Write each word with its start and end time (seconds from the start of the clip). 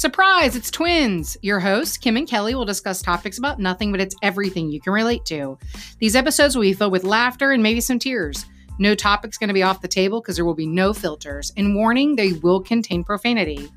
Surprise, 0.00 0.56
it's 0.56 0.70
twins. 0.70 1.36
Your 1.42 1.60
hosts, 1.60 1.98
Kim 1.98 2.16
and 2.16 2.26
Kelly, 2.26 2.54
will 2.54 2.64
discuss 2.64 3.02
topics 3.02 3.36
about 3.36 3.58
nothing, 3.58 3.90
but 3.90 4.00
it's 4.00 4.14
everything 4.22 4.70
you 4.70 4.80
can 4.80 4.94
relate 4.94 5.26
to. 5.26 5.58
These 5.98 6.16
episodes 6.16 6.56
will 6.56 6.62
be 6.62 6.72
filled 6.72 6.92
with 6.92 7.04
laughter 7.04 7.52
and 7.52 7.62
maybe 7.62 7.82
some 7.82 7.98
tears. 7.98 8.46
No 8.78 8.94
topic's 8.94 9.36
going 9.36 9.48
to 9.48 9.52
be 9.52 9.62
off 9.62 9.82
the 9.82 9.88
table 9.88 10.22
because 10.22 10.36
there 10.36 10.46
will 10.46 10.54
be 10.54 10.64
no 10.64 10.94
filters. 10.94 11.52
And 11.58 11.74
warning, 11.74 12.16
they 12.16 12.32
will 12.32 12.62
contain 12.62 13.04
profanity. 13.04 13.68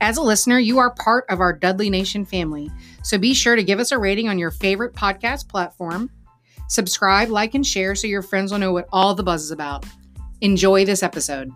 As 0.00 0.18
a 0.18 0.22
listener, 0.22 0.60
you 0.60 0.78
are 0.78 0.94
part 0.94 1.24
of 1.28 1.40
our 1.40 1.52
Dudley 1.52 1.90
Nation 1.90 2.24
family. 2.24 2.70
So 3.02 3.18
be 3.18 3.34
sure 3.34 3.56
to 3.56 3.64
give 3.64 3.80
us 3.80 3.90
a 3.90 3.98
rating 3.98 4.28
on 4.28 4.38
your 4.38 4.52
favorite 4.52 4.94
podcast 4.94 5.48
platform. 5.48 6.08
Subscribe, 6.68 7.28
like, 7.28 7.56
and 7.56 7.66
share 7.66 7.96
so 7.96 8.06
your 8.06 8.22
friends 8.22 8.52
will 8.52 8.60
know 8.60 8.72
what 8.72 8.86
all 8.92 9.16
the 9.16 9.24
buzz 9.24 9.42
is 9.42 9.50
about. 9.50 9.84
Enjoy 10.42 10.84
this 10.84 11.02
episode. 11.02 11.50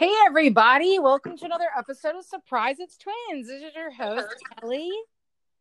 Hey, 0.00 0.14
everybody. 0.24 0.98
Welcome 0.98 1.36
to 1.36 1.44
another 1.44 1.68
episode 1.76 2.16
of 2.16 2.24
Surprise 2.24 2.76
It's 2.78 2.96
Twins. 2.96 3.48
This 3.48 3.62
is 3.62 3.74
your 3.74 3.90
host, 3.90 4.34
Kelly. 4.58 4.90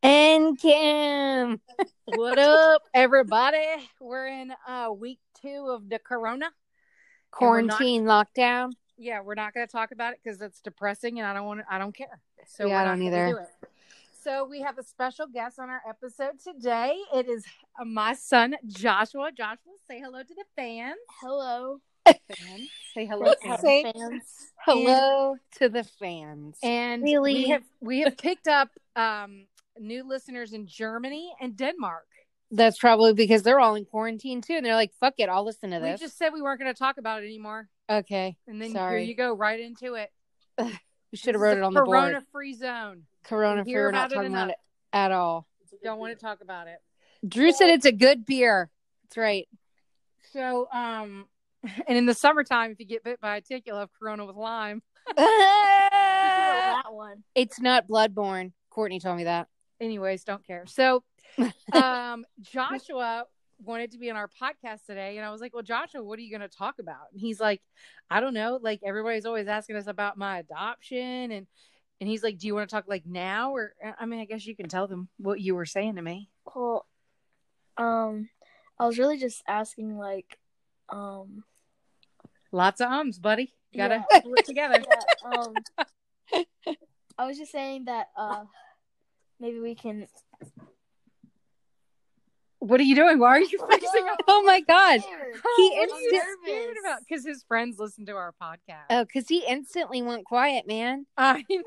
And 0.01 0.57
Kim. 0.57 1.59
What 2.05 2.39
up, 2.39 2.83
everybody? 2.93 3.65
We're 3.99 4.27
in 4.27 4.53
uh, 4.65 4.93
week 4.97 5.19
two 5.41 5.67
of 5.69 5.89
the 5.89 5.99
corona. 5.99 6.51
Quarantine 7.31 8.05
lockdown. 8.05 8.71
Yeah, 8.97 9.19
we're 9.19 9.35
not 9.35 9.53
going 9.53 9.67
to 9.67 9.71
talk 9.73 9.91
about 9.91 10.13
it 10.13 10.21
because 10.23 10.39
it's 10.39 10.61
depressing 10.61 11.19
and 11.19 11.27
I 11.27 11.33
don't 11.33 11.45
want 11.45 11.59
to, 11.59 11.65
I 11.69 11.77
don't 11.77 11.93
care. 11.93 12.21
So 12.47 12.65
Yeah, 12.65 12.81
I 12.81 12.85
don't 12.85 13.01
either. 13.01 13.45
do. 13.61 13.67
So 14.23 14.47
we 14.49 14.61
have 14.61 14.77
a 14.77 14.83
special 14.83 15.27
guest 15.27 15.59
on 15.59 15.69
our 15.69 15.81
episode 15.85 16.39
today. 16.41 16.97
It 17.13 17.27
is 17.27 17.43
my 17.85 18.13
son 18.13 18.55
Joshua. 18.67 19.33
Joshua, 19.35 19.73
say 19.85 19.99
hello 19.99 20.23
to 20.23 20.33
the 20.33 20.45
fans. 20.55 20.95
Hello. 21.19 21.81
Say 22.93 23.05
hello. 23.05 23.25
Let's 23.25 23.43
fans. 23.43 23.61
say- 23.61 23.83
fans. 23.83 24.23
Hello 24.65 25.35
to 25.57 25.69
the 25.69 25.83
fans. 25.83 26.57
And 26.63 27.03
Really? 27.03 27.33
we 27.33 27.47
have 27.49 27.63
we 27.79 27.99
have 28.01 28.17
picked 28.17 28.47
up 28.47 28.69
um, 28.95 29.45
new 29.79 30.03
listeners 30.07 30.53
in 30.53 30.67
Germany 30.67 31.33
and 31.39 31.55
Denmark. 31.55 32.05
That's 32.51 32.77
probably 32.79 33.13
because 33.13 33.43
they're 33.43 33.59
all 33.59 33.75
in 33.75 33.85
quarantine 33.85 34.41
too. 34.41 34.53
And 34.55 34.65
they're 34.65 34.75
like, 34.75 34.91
fuck 34.99 35.13
it, 35.19 35.29
I'll 35.29 35.45
listen 35.45 35.69
to 35.71 35.79
this." 35.79 35.99
We 35.99 36.05
just 36.07 36.17
said 36.17 36.33
we 36.33 36.41
weren't 36.41 36.59
going 36.59 36.73
to 36.73 36.77
talk 36.77 36.97
about 36.97 37.21
it 37.23 37.27
anymore, 37.27 37.69
Okay. 37.89 38.35
and 38.47 38.61
then 38.61 38.71
Sorry. 38.71 39.01
here 39.01 39.07
you 39.09 39.15
go 39.15 39.33
right 39.33 39.59
into 39.59 39.95
it. 39.95 40.11
We 41.11 41.17
should 41.17 41.33
have 41.33 41.41
wrote 41.41 41.57
it 41.57 41.63
on 41.63 41.73
the 41.73 41.81
board. 41.81 41.95
Corona 41.97 42.11
board. 42.19 42.23
free 42.31 42.53
zone. 42.53 43.03
Corona 43.23 43.61
We 43.61 43.63
free. 43.63 43.71
hear 43.71 43.85
We're 43.85 43.91
not 43.93 44.11
about 44.11 44.11
it 44.11 44.15
talking 44.29 44.31
about 44.33 44.49
it 44.49 44.55
at 44.93 45.11
all. 45.11 45.47
Don't 45.83 45.97
want 45.97 46.13
to 46.15 46.23
talk 46.23 46.41
about 46.41 46.67
it. 46.67 46.77
Drew 47.27 47.51
said 47.51 47.71
it's 47.71 47.87
a 47.87 47.91
good 47.91 48.27
beer. 48.27 48.69
That's 49.05 49.17
right. 49.17 49.47
So, 50.31 50.67
um, 50.71 51.25
and 51.87 51.97
in 51.97 52.05
the 52.05 52.13
summertime, 52.13 52.71
if 52.71 52.79
you 52.79 52.85
get 52.85 53.03
bit 53.03 53.19
by 53.19 53.37
a 53.37 53.41
tick, 53.41 53.63
you'll 53.65 53.79
have 53.79 53.89
Corona 53.99 54.25
with 54.25 54.35
Lyme. 54.35 54.81
that 55.17 56.83
one. 56.91 57.23
it's 57.35 57.59
not 57.59 57.87
bloodborne. 57.87 58.51
Courtney 58.69 58.99
told 58.99 59.17
me 59.17 59.23
that. 59.25 59.47
Anyways, 59.81 60.23
don't 60.23 60.45
care. 60.45 60.65
So, 60.67 61.03
um, 61.73 62.25
Joshua 62.41 63.25
wanted 63.63 63.91
to 63.91 63.97
be 63.97 64.09
on 64.09 64.17
our 64.17 64.29
podcast 64.41 64.85
today, 64.85 65.17
and 65.17 65.25
I 65.25 65.31
was 65.31 65.41
like, 65.41 65.53
"Well, 65.53 65.63
Joshua, 65.63 66.03
what 66.03 66.19
are 66.19 66.21
you 66.21 66.29
going 66.29 66.47
to 66.47 66.55
talk 66.55 66.79
about?" 66.79 67.11
And 67.11 67.19
he's 67.19 67.39
like, 67.39 67.61
"I 68.09 68.19
don't 68.19 68.33
know. 68.33 68.59
Like 68.61 68.81
everybody's 68.83 69.25
always 69.25 69.47
asking 69.47 69.77
us 69.77 69.87
about 69.87 70.17
my 70.17 70.39
adoption, 70.39 71.31
and 71.31 71.47
and 72.01 72.09
he's 72.09 72.23
like, 72.23 72.37
"Do 72.37 72.47
you 72.47 72.55
want 72.55 72.69
to 72.69 72.75
talk 72.75 72.85
like 72.87 73.05
now, 73.05 73.55
or 73.55 73.73
I 73.99 74.05
mean, 74.05 74.19
I 74.19 74.25
guess 74.25 74.45
you 74.45 74.55
can 74.55 74.69
tell 74.69 74.87
them 74.87 75.07
what 75.17 75.39
you 75.39 75.55
were 75.55 75.65
saying 75.65 75.95
to 75.95 76.01
me." 76.01 76.29
Well, 76.53 76.85
um, 77.77 78.29
I 78.77 78.85
was 78.85 78.99
really 78.99 79.17
just 79.17 79.43
asking, 79.47 79.97
like, 79.97 80.37
um, 80.89 81.43
Lots 82.51 82.81
of 82.81 82.89
ums, 82.91 83.19
buddy. 83.19 83.53
Gotta 83.75 84.03
Yeah. 84.11 84.19
pull 84.21 84.33
it 84.35 84.45
together. 84.45 84.81
yeah, 86.33 86.43
um, 86.65 86.75
I 87.17 87.25
was 87.27 87.37
just 87.37 87.51
saying 87.51 87.85
that, 87.85 88.07
uh, 88.17 88.43
maybe 89.39 89.59
we 89.59 89.75
can. 89.75 90.07
What 92.59 92.79
are 92.79 92.83
you 92.83 92.95
doing? 92.95 93.19
Why 93.19 93.29
are 93.37 93.39
you 93.39 93.57
fixing 93.69 94.05
No. 94.05 94.15
Oh 94.27 94.43
my 94.43 94.59
god. 94.61 94.99
He 95.57 95.77
I'm 95.77 95.89
instant- 95.89 96.23
nervous. 96.45 96.77
about 96.83 96.99
because 97.07 97.25
his 97.25 97.43
friends 97.47 97.77
listen 97.79 98.05
to 98.07 98.13
our 98.13 98.33
podcast. 98.41 98.85
Oh, 98.89 99.05
because 99.05 99.27
he 99.29 99.45
instantly 99.47 100.01
went 100.01 100.25
quiet, 100.25 100.67
man. 100.67 101.05
I 101.17 101.45
know. 101.49 101.63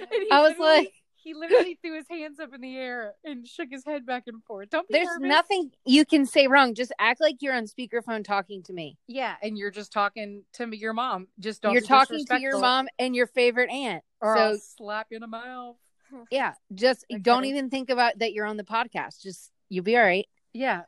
And 0.00 0.08
he 0.22 0.30
I 0.30 0.40
was 0.40 0.56
like- 0.58 0.92
he 1.22 1.34
literally 1.34 1.78
threw 1.82 1.96
his 1.96 2.06
hands 2.08 2.40
up 2.40 2.54
in 2.54 2.60
the 2.60 2.76
air 2.76 3.14
and 3.24 3.46
shook 3.46 3.68
his 3.70 3.84
head 3.84 4.04
back 4.06 4.24
and 4.26 4.42
forth. 4.44 4.70
Don't 4.70 4.88
be 4.88 4.94
There's 4.94 5.06
nervous. 5.06 5.28
nothing 5.28 5.70
you 5.84 6.04
can 6.04 6.26
say 6.26 6.46
wrong. 6.46 6.74
Just 6.74 6.92
act 6.98 7.20
like 7.20 7.36
you're 7.40 7.54
on 7.54 7.66
speakerphone 7.66 8.24
talking 8.24 8.62
to 8.64 8.72
me. 8.72 8.98
Yeah, 9.06 9.34
and 9.42 9.56
you're 9.56 9.70
just 9.70 9.92
talking 9.92 10.44
to 10.54 10.66
me, 10.66 10.76
your 10.76 10.92
mom. 10.92 11.28
Just 11.38 11.62
don't. 11.62 11.72
you're 11.72 11.82
be 11.82 11.88
talking 11.88 12.24
to 12.26 12.40
your 12.40 12.58
mom 12.58 12.88
and 12.98 13.14
your 13.14 13.26
favorite 13.26 13.70
aunt. 13.70 14.02
or 14.20 14.36
so 14.36 14.42
I'll 14.42 14.58
slap 14.58 15.06
you 15.10 15.16
in 15.16 15.20
the 15.20 15.26
mouth. 15.26 15.76
yeah, 16.30 16.54
just 16.74 17.04
don't 17.22 17.44
even 17.44 17.70
think 17.70 17.90
about 17.90 18.18
that 18.18 18.32
you're 18.32 18.46
on 18.46 18.56
the 18.56 18.64
podcast. 18.64 19.22
Just 19.22 19.50
you'll 19.68 19.84
be 19.84 19.96
all 19.96 20.02
right. 20.02 20.26
Yeah, 20.52 20.82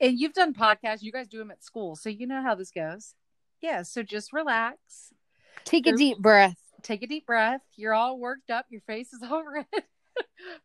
and 0.00 0.18
you've 0.18 0.34
done 0.34 0.54
podcasts. 0.54 1.02
You 1.02 1.12
guys 1.12 1.28
do 1.28 1.38
them 1.38 1.50
at 1.50 1.62
school, 1.62 1.96
so 1.96 2.08
you 2.08 2.26
know 2.26 2.42
how 2.42 2.54
this 2.54 2.70
goes. 2.70 3.14
Yeah, 3.60 3.82
so 3.82 4.02
just 4.02 4.32
relax. 4.32 5.12
Take 5.64 5.86
a 5.86 5.92
deep 5.92 6.18
breath 6.18 6.63
Take 6.84 7.02
a 7.02 7.06
deep 7.06 7.26
breath. 7.26 7.62
You're 7.74 7.94
all 7.94 8.18
worked 8.18 8.50
up. 8.50 8.66
Your 8.70 8.82
face 8.82 9.12
is 9.12 9.22
all 9.28 9.42
red. 9.44 9.66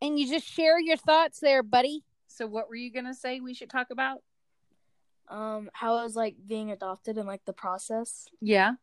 and 0.02 0.20
you 0.20 0.30
just 0.30 0.46
share 0.46 0.80
your 0.80 0.98
thoughts 0.98 1.40
there, 1.40 1.64
buddy. 1.64 2.04
So, 2.28 2.46
what 2.46 2.70
were 2.70 2.76
you 2.76 2.92
gonna 2.92 3.16
say? 3.16 3.40
We 3.40 3.56
should 3.56 3.70
talk 3.72 3.88
about? 3.90 4.20
Um, 5.30 5.70
how 5.74 6.00
it 6.00 6.04
was 6.04 6.16
like 6.16 6.36
being 6.48 6.72
adopted 6.72 7.18
and 7.18 7.28
like 7.28 7.46
the 7.46 7.54
process. 7.54 8.26
Yeah. 8.42 8.74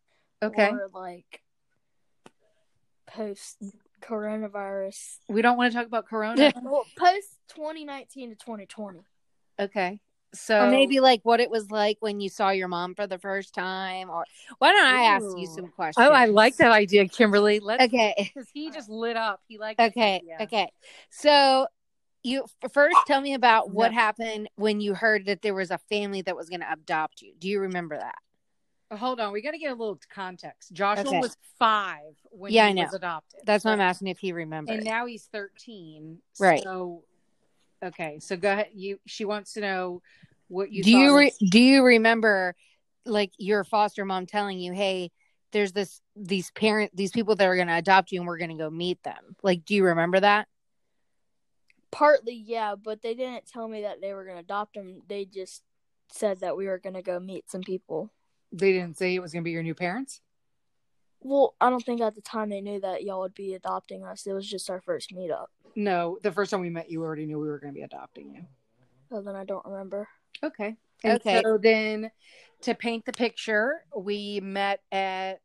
Okay. 0.42 0.70
Or 0.70 0.88
like 0.92 1.42
post 3.06 3.62
coronavirus. 4.02 5.18
we 5.28 5.42
don't 5.42 5.56
want 5.56 5.72
to 5.72 5.78
talk 5.78 5.86
about 5.86 6.06
Corona. 6.06 6.52
well, 6.62 6.84
post 6.98 7.38
2019 7.54 8.30
to 8.30 8.36
2020. 8.36 9.00
okay. 9.60 10.00
So 10.38 10.64
or 10.64 10.70
maybe 10.70 11.00
like 11.00 11.20
what 11.22 11.40
it 11.40 11.50
was 11.50 11.70
like 11.70 11.98
when 12.00 12.20
you 12.20 12.28
saw 12.28 12.50
your 12.50 12.68
mom 12.68 12.94
for 12.94 13.06
the 13.06 13.18
first 13.18 13.54
time. 13.54 14.10
Or 14.10 14.24
why 14.58 14.72
don't 14.72 14.86
I 14.86 15.02
ask 15.04 15.26
you 15.36 15.46
some 15.46 15.68
questions? 15.68 16.06
Oh, 16.08 16.12
I 16.12 16.26
like 16.26 16.56
that 16.56 16.72
idea, 16.72 17.08
Kimberly. 17.08 17.60
Let's 17.60 17.84
Okay. 17.84 18.14
because 18.34 18.48
he 18.52 18.70
just 18.70 18.88
lit 18.88 19.16
up. 19.16 19.40
He 19.48 19.58
liked 19.58 19.78
this 19.78 19.88
Okay. 19.88 20.22
Okay. 20.40 20.70
So 21.10 21.66
you 22.22 22.44
first 22.72 22.98
tell 23.06 23.20
me 23.20 23.34
about 23.34 23.70
what 23.70 23.92
Yeah. 23.92 24.00
happened 24.00 24.48
when 24.56 24.80
you 24.80 24.94
heard 24.94 25.26
that 25.26 25.42
there 25.42 25.54
was 25.54 25.70
a 25.70 25.78
family 25.78 26.22
that 26.22 26.36
was 26.36 26.48
going 26.48 26.60
to 26.60 26.72
adopt 26.72 27.22
you. 27.22 27.34
Do 27.38 27.48
you 27.48 27.60
remember 27.60 27.96
that? 27.96 28.16
Uh, 28.90 28.96
Hold 28.96 29.20
on, 29.20 29.32
we 29.32 29.42
got 29.42 29.52
to 29.52 29.58
get 29.58 29.72
a 29.72 29.74
little 29.74 29.98
context. 30.12 30.72
Joshua 30.72 31.08
Okay. 31.08 31.20
was 31.20 31.36
five 31.58 32.14
when 32.30 32.52
Yeah, 32.52 32.64
he 32.64 32.70
I 32.70 32.72
know. 32.72 32.82
was 32.82 32.94
adopted. 32.94 33.40
That's 33.44 33.64
why 33.64 33.72
I'm 33.72 33.80
asking 33.80 34.08
if 34.08 34.18
he 34.18 34.32
remembers. 34.32 34.76
And 34.76 34.84
now 34.84 35.06
he's 35.06 35.24
thirteen. 35.24 36.18
Right. 36.38 36.62
So, 36.62 37.04
okay. 37.82 38.18
So 38.20 38.36
go 38.36 38.52
ahead. 38.52 38.68
You. 38.74 38.98
She 39.06 39.24
wants 39.24 39.54
to 39.54 39.60
know 39.60 40.02
what 40.48 40.70
you. 40.72 40.82
do 40.82 40.90
you 40.90 41.16
re- 41.16 41.32
do 41.50 41.60
you 41.60 41.82
remember 41.84 42.54
like 43.04 43.32
your 43.38 43.64
foster 43.64 44.04
mom 44.04 44.26
telling 44.26 44.58
you, 44.58 44.72
"Hey, 44.72 45.10
there's 45.52 45.72
this 45.72 46.00
these 46.16 46.50
parent 46.52 46.90
these 46.94 47.10
people 47.12 47.36
that 47.36 47.46
are 47.46 47.56
going 47.56 47.68
to 47.68 47.74
adopt 47.74 48.12
you 48.12 48.20
and 48.20 48.26
we're 48.26 48.38
going 48.38 48.50
to 48.50 48.56
go 48.56 48.70
meet 48.70 49.02
them." 49.02 49.36
Like, 49.42 49.64
do 49.64 49.74
you 49.74 49.84
remember 49.84 50.20
that? 50.20 50.48
Partly, 51.92 52.34
yeah, 52.34 52.74
but 52.74 53.00
they 53.02 53.14
didn't 53.14 53.46
tell 53.46 53.68
me 53.68 53.82
that 53.82 54.00
they 54.00 54.12
were 54.12 54.24
going 54.24 54.36
to 54.36 54.42
adopt 54.42 54.74
them 54.74 55.02
They 55.08 55.24
just 55.24 55.62
said 56.10 56.40
that 56.40 56.56
we 56.56 56.66
were 56.66 56.78
going 56.78 56.94
to 56.94 57.02
go 57.02 57.18
meet 57.18 57.50
some 57.50 57.62
people. 57.62 58.10
they 58.52 58.72
didn't 58.72 58.96
say 58.98 59.14
it 59.14 59.20
was 59.22 59.32
going 59.32 59.42
to 59.42 59.44
be 59.44 59.52
your 59.52 59.62
new 59.62 59.74
parents. 59.74 60.20
Well, 61.20 61.54
I 61.60 61.70
don't 61.70 61.84
think 61.84 62.00
at 62.00 62.14
the 62.14 62.20
time 62.20 62.50
they 62.50 62.60
knew 62.60 62.80
that 62.80 63.02
y'all 63.02 63.20
would 63.20 63.34
be 63.34 63.54
adopting 63.54 64.04
us. 64.04 64.26
It 64.26 64.32
was 64.32 64.48
just 64.48 64.68
our 64.70 64.80
first 64.80 65.12
meetup. 65.14 65.46
No, 65.74 66.18
the 66.22 66.30
first 66.30 66.50
time 66.50 66.60
we 66.60 66.70
met, 66.70 66.90
you 66.90 67.02
already 67.02 67.26
knew 67.26 67.38
we 67.38 67.48
were 67.48 67.58
going 67.58 67.72
to 67.72 67.76
be 67.78 67.82
adopting 67.82 68.30
you. 68.34 68.44
So 69.10 69.22
then 69.22 69.34
I 69.34 69.44
don't 69.44 69.64
remember. 69.64 70.06
Okay. 70.42 70.76
And 71.04 71.14
Okay. 71.14 71.42
So 71.42 71.58
then, 71.58 72.10
to 72.62 72.74
paint 72.74 73.04
the 73.04 73.12
picture, 73.12 73.84
we 73.96 74.40
met 74.40 74.80
at 74.90 75.40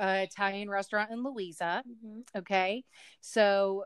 an 0.00 0.18
Italian 0.18 0.68
restaurant 0.68 1.10
in 1.10 1.22
Louisa. 1.22 1.82
Mm-hmm. 1.88 2.38
Okay. 2.38 2.84
So 3.20 3.84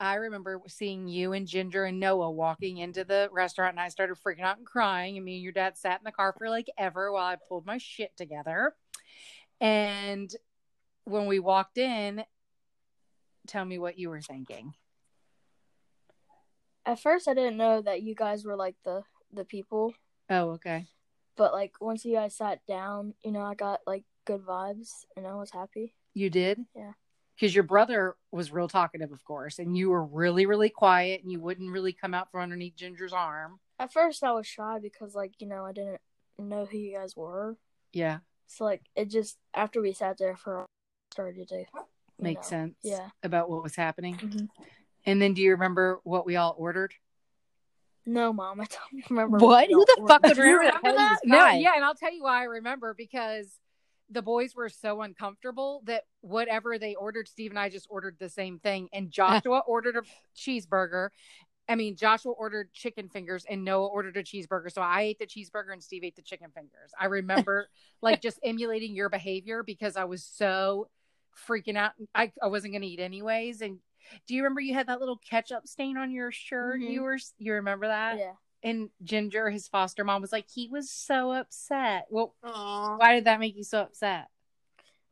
I 0.00 0.14
remember 0.14 0.60
seeing 0.66 1.06
you 1.06 1.32
and 1.32 1.46
Ginger 1.46 1.84
and 1.84 2.00
Noah 2.00 2.30
walking 2.30 2.78
into 2.78 3.04
the 3.04 3.28
restaurant, 3.32 3.72
and 3.74 3.80
I 3.80 3.88
started 3.88 4.16
freaking 4.16 4.42
out 4.42 4.58
and 4.58 4.66
crying. 4.66 5.16
And 5.16 5.24
me 5.24 5.34
and 5.34 5.42
your 5.42 5.52
dad 5.52 5.78
sat 5.78 6.00
in 6.00 6.04
the 6.04 6.12
car 6.12 6.34
for 6.36 6.50
like 6.50 6.68
ever 6.76 7.12
while 7.12 7.24
I 7.24 7.36
pulled 7.48 7.66
my 7.66 7.78
shit 7.78 8.16
together. 8.16 8.74
And 9.60 10.34
when 11.04 11.26
we 11.26 11.38
walked 11.38 11.78
in, 11.78 12.24
tell 13.46 13.64
me 13.64 13.78
what 13.78 13.98
you 13.98 14.08
were 14.08 14.20
thinking. 14.20 14.74
At 16.86 17.00
first, 17.00 17.28
I 17.28 17.34
didn't 17.34 17.56
know 17.56 17.80
that 17.80 18.02
you 18.02 18.14
guys 18.14 18.44
were 18.44 18.56
like 18.56 18.76
the 18.84 19.02
the 19.34 19.44
people, 19.44 19.94
Oh, 20.30 20.50
okay. 20.52 20.86
but 21.36 21.52
like 21.52 21.74
once 21.80 22.04
you 22.04 22.14
guys 22.14 22.36
sat 22.36 22.60
down, 22.66 23.14
you 23.24 23.32
know, 23.32 23.42
I 23.42 23.54
got 23.54 23.80
like 23.86 24.04
good 24.24 24.40
vibes 24.42 25.04
and 25.16 25.26
I 25.26 25.34
was 25.34 25.50
happy. 25.50 25.94
You 26.14 26.30
did? 26.30 26.60
Yeah. 26.74 26.92
Because 27.34 27.54
your 27.54 27.64
brother 27.64 28.14
was 28.30 28.52
real 28.52 28.68
talkative, 28.68 29.10
of 29.10 29.24
course, 29.24 29.58
and 29.58 29.76
you 29.76 29.90
were 29.90 30.04
really, 30.04 30.46
really 30.46 30.70
quiet 30.70 31.22
and 31.22 31.32
you 31.32 31.40
wouldn't 31.40 31.70
really 31.72 31.92
come 31.92 32.14
out 32.14 32.30
from 32.30 32.40
underneath 32.42 32.76
Ginger's 32.76 33.12
arm. 33.12 33.58
At 33.80 33.92
first, 33.92 34.22
I 34.22 34.30
was 34.32 34.46
shy 34.46 34.78
because 34.80 35.14
like 35.16 35.32
you 35.40 35.48
know 35.48 35.64
I 35.64 35.72
didn't 35.72 36.00
know 36.38 36.64
who 36.64 36.78
you 36.78 36.96
guys 36.96 37.16
were. 37.16 37.56
Yeah, 37.92 38.18
So 38.46 38.64
like 38.64 38.82
it 38.96 39.10
just 39.10 39.36
after 39.52 39.80
we 39.80 39.92
sat 39.92 40.16
there 40.18 40.36
for 40.36 40.62
a 40.62 40.66
started 41.12 41.48
to 41.48 41.64
make 42.20 42.38
know, 42.38 42.42
sense. 42.42 42.74
Yeah. 42.82 43.08
about 43.24 43.48
what 43.50 43.62
was 43.64 43.74
happening. 43.76 44.16
Mhm. 44.16 44.48
And 45.06 45.20
then, 45.20 45.34
do 45.34 45.42
you 45.42 45.50
remember 45.50 46.00
what 46.04 46.24
we 46.24 46.36
all 46.36 46.54
ordered? 46.56 46.94
No, 48.06 48.32
mom, 48.32 48.60
I 48.60 48.66
don't 48.66 49.04
remember. 49.10 49.38
What? 49.38 49.68
Who 49.70 49.84
the 49.84 50.04
fuck 50.06 50.22
would 50.22 50.36
remember 50.36 50.92
that? 50.92 51.18
No, 51.24 51.48
yeah, 51.48 51.72
and 51.74 51.84
I'll 51.84 51.94
tell 51.94 52.12
you 52.12 52.22
why 52.22 52.40
I 52.40 52.44
remember 52.44 52.94
because 52.94 53.58
the 54.10 54.22
boys 54.22 54.54
were 54.54 54.68
so 54.68 55.02
uncomfortable 55.02 55.82
that 55.86 56.04
whatever 56.20 56.78
they 56.78 56.94
ordered, 56.94 57.28
Steve 57.28 57.50
and 57.50 57.58
I 57.58 57.68
just 57.68 57.86
ordered 57.88 58.16
the 58.18 58.28
same 58.28 58.58
thing. 58.58 58.88
And 58.92 59.10
Joshua 59.10 59.62
ordered 59.66 59.96
a 59.96 60.02
cheeseburger. 60.36 61.08
I 61.66 61.76
mean, 61.76 61.96
Joshua 61.96 62.32
ordered 62.32 62.72
chicken 62.74 63.08
fingers 63.08 63.46
and 63.48 63.64
Noah 63.64 63.86
ordered 63.86 64.18
a 64.18 64.22
cheeseburger. 64.22 64.70
So 64.70 64.82
I 64.82 65.02
ate 65.02 65.18
the 65.18 65.26
cheeseburger 65.26 65.72
and 65.72 65.82
Steve 65.82 66.04
ate 66.04 66.16
the 66.16 66.22
chicken 66.22 66.50
fingers. 66.54 66.92
I 67.00 67.06
remember 67.06 67.68
like 68.02 68.20
just 68.20 68.38
emulating 68.44 68.94
your 68.94 69.08
behavior 69.08 69.62
because 69.62 69.96
I 69.96 70.04
was 70.04 70.22
so 70.22 70.88
freaking 71.48 71.76
out. 71.76 71.92
I, 72.14 72.32
I 72.42 72.48
wasn't 72.48 72.74
going 72.74 72.82
to 72.82 72.88
eat 72.88 73.00
anyways. 73.00 73.62
And 73.62 73.78
do 74.26 74.34
you 74.34 74.42
remember 74.42 74.60
you 74.60 74.74
had 74.74 74.86
that 74.88 75.00
little 75.00 75.18
ketchup 75.28 75.66
stain 75.66 75.96
on 75.96 76.10
your 76.10 76.30
shirt? 76.32 76.80
Mhm. 76.80 76.90
You 76.90 77.02
were, 77.02 77.18
you 77.38 77.52
remember 77.54 77.86
that? 77.88 78.18
Yeah. 78.18 78.32
and 78.62 78.88
Ginger, 79.02 79.50
his 79.50 79.68
foster 79.68 80.04
mom, 80.04 80.22
was 80.22 80.32
like, 80.32 80.46
he 80.50 80.68
was 80.68 80.90
so 80.90 81.32
upset. 81.32 82.06
Well, 82.10 82.34
Aw. 82.42 82.96
why 82.96 83.14
did 83.14 83.24
that 83.26 83.38
make 83.40 83.56
you 83.56 83.64
so 83.64 83.80
upset? 83.82 84.28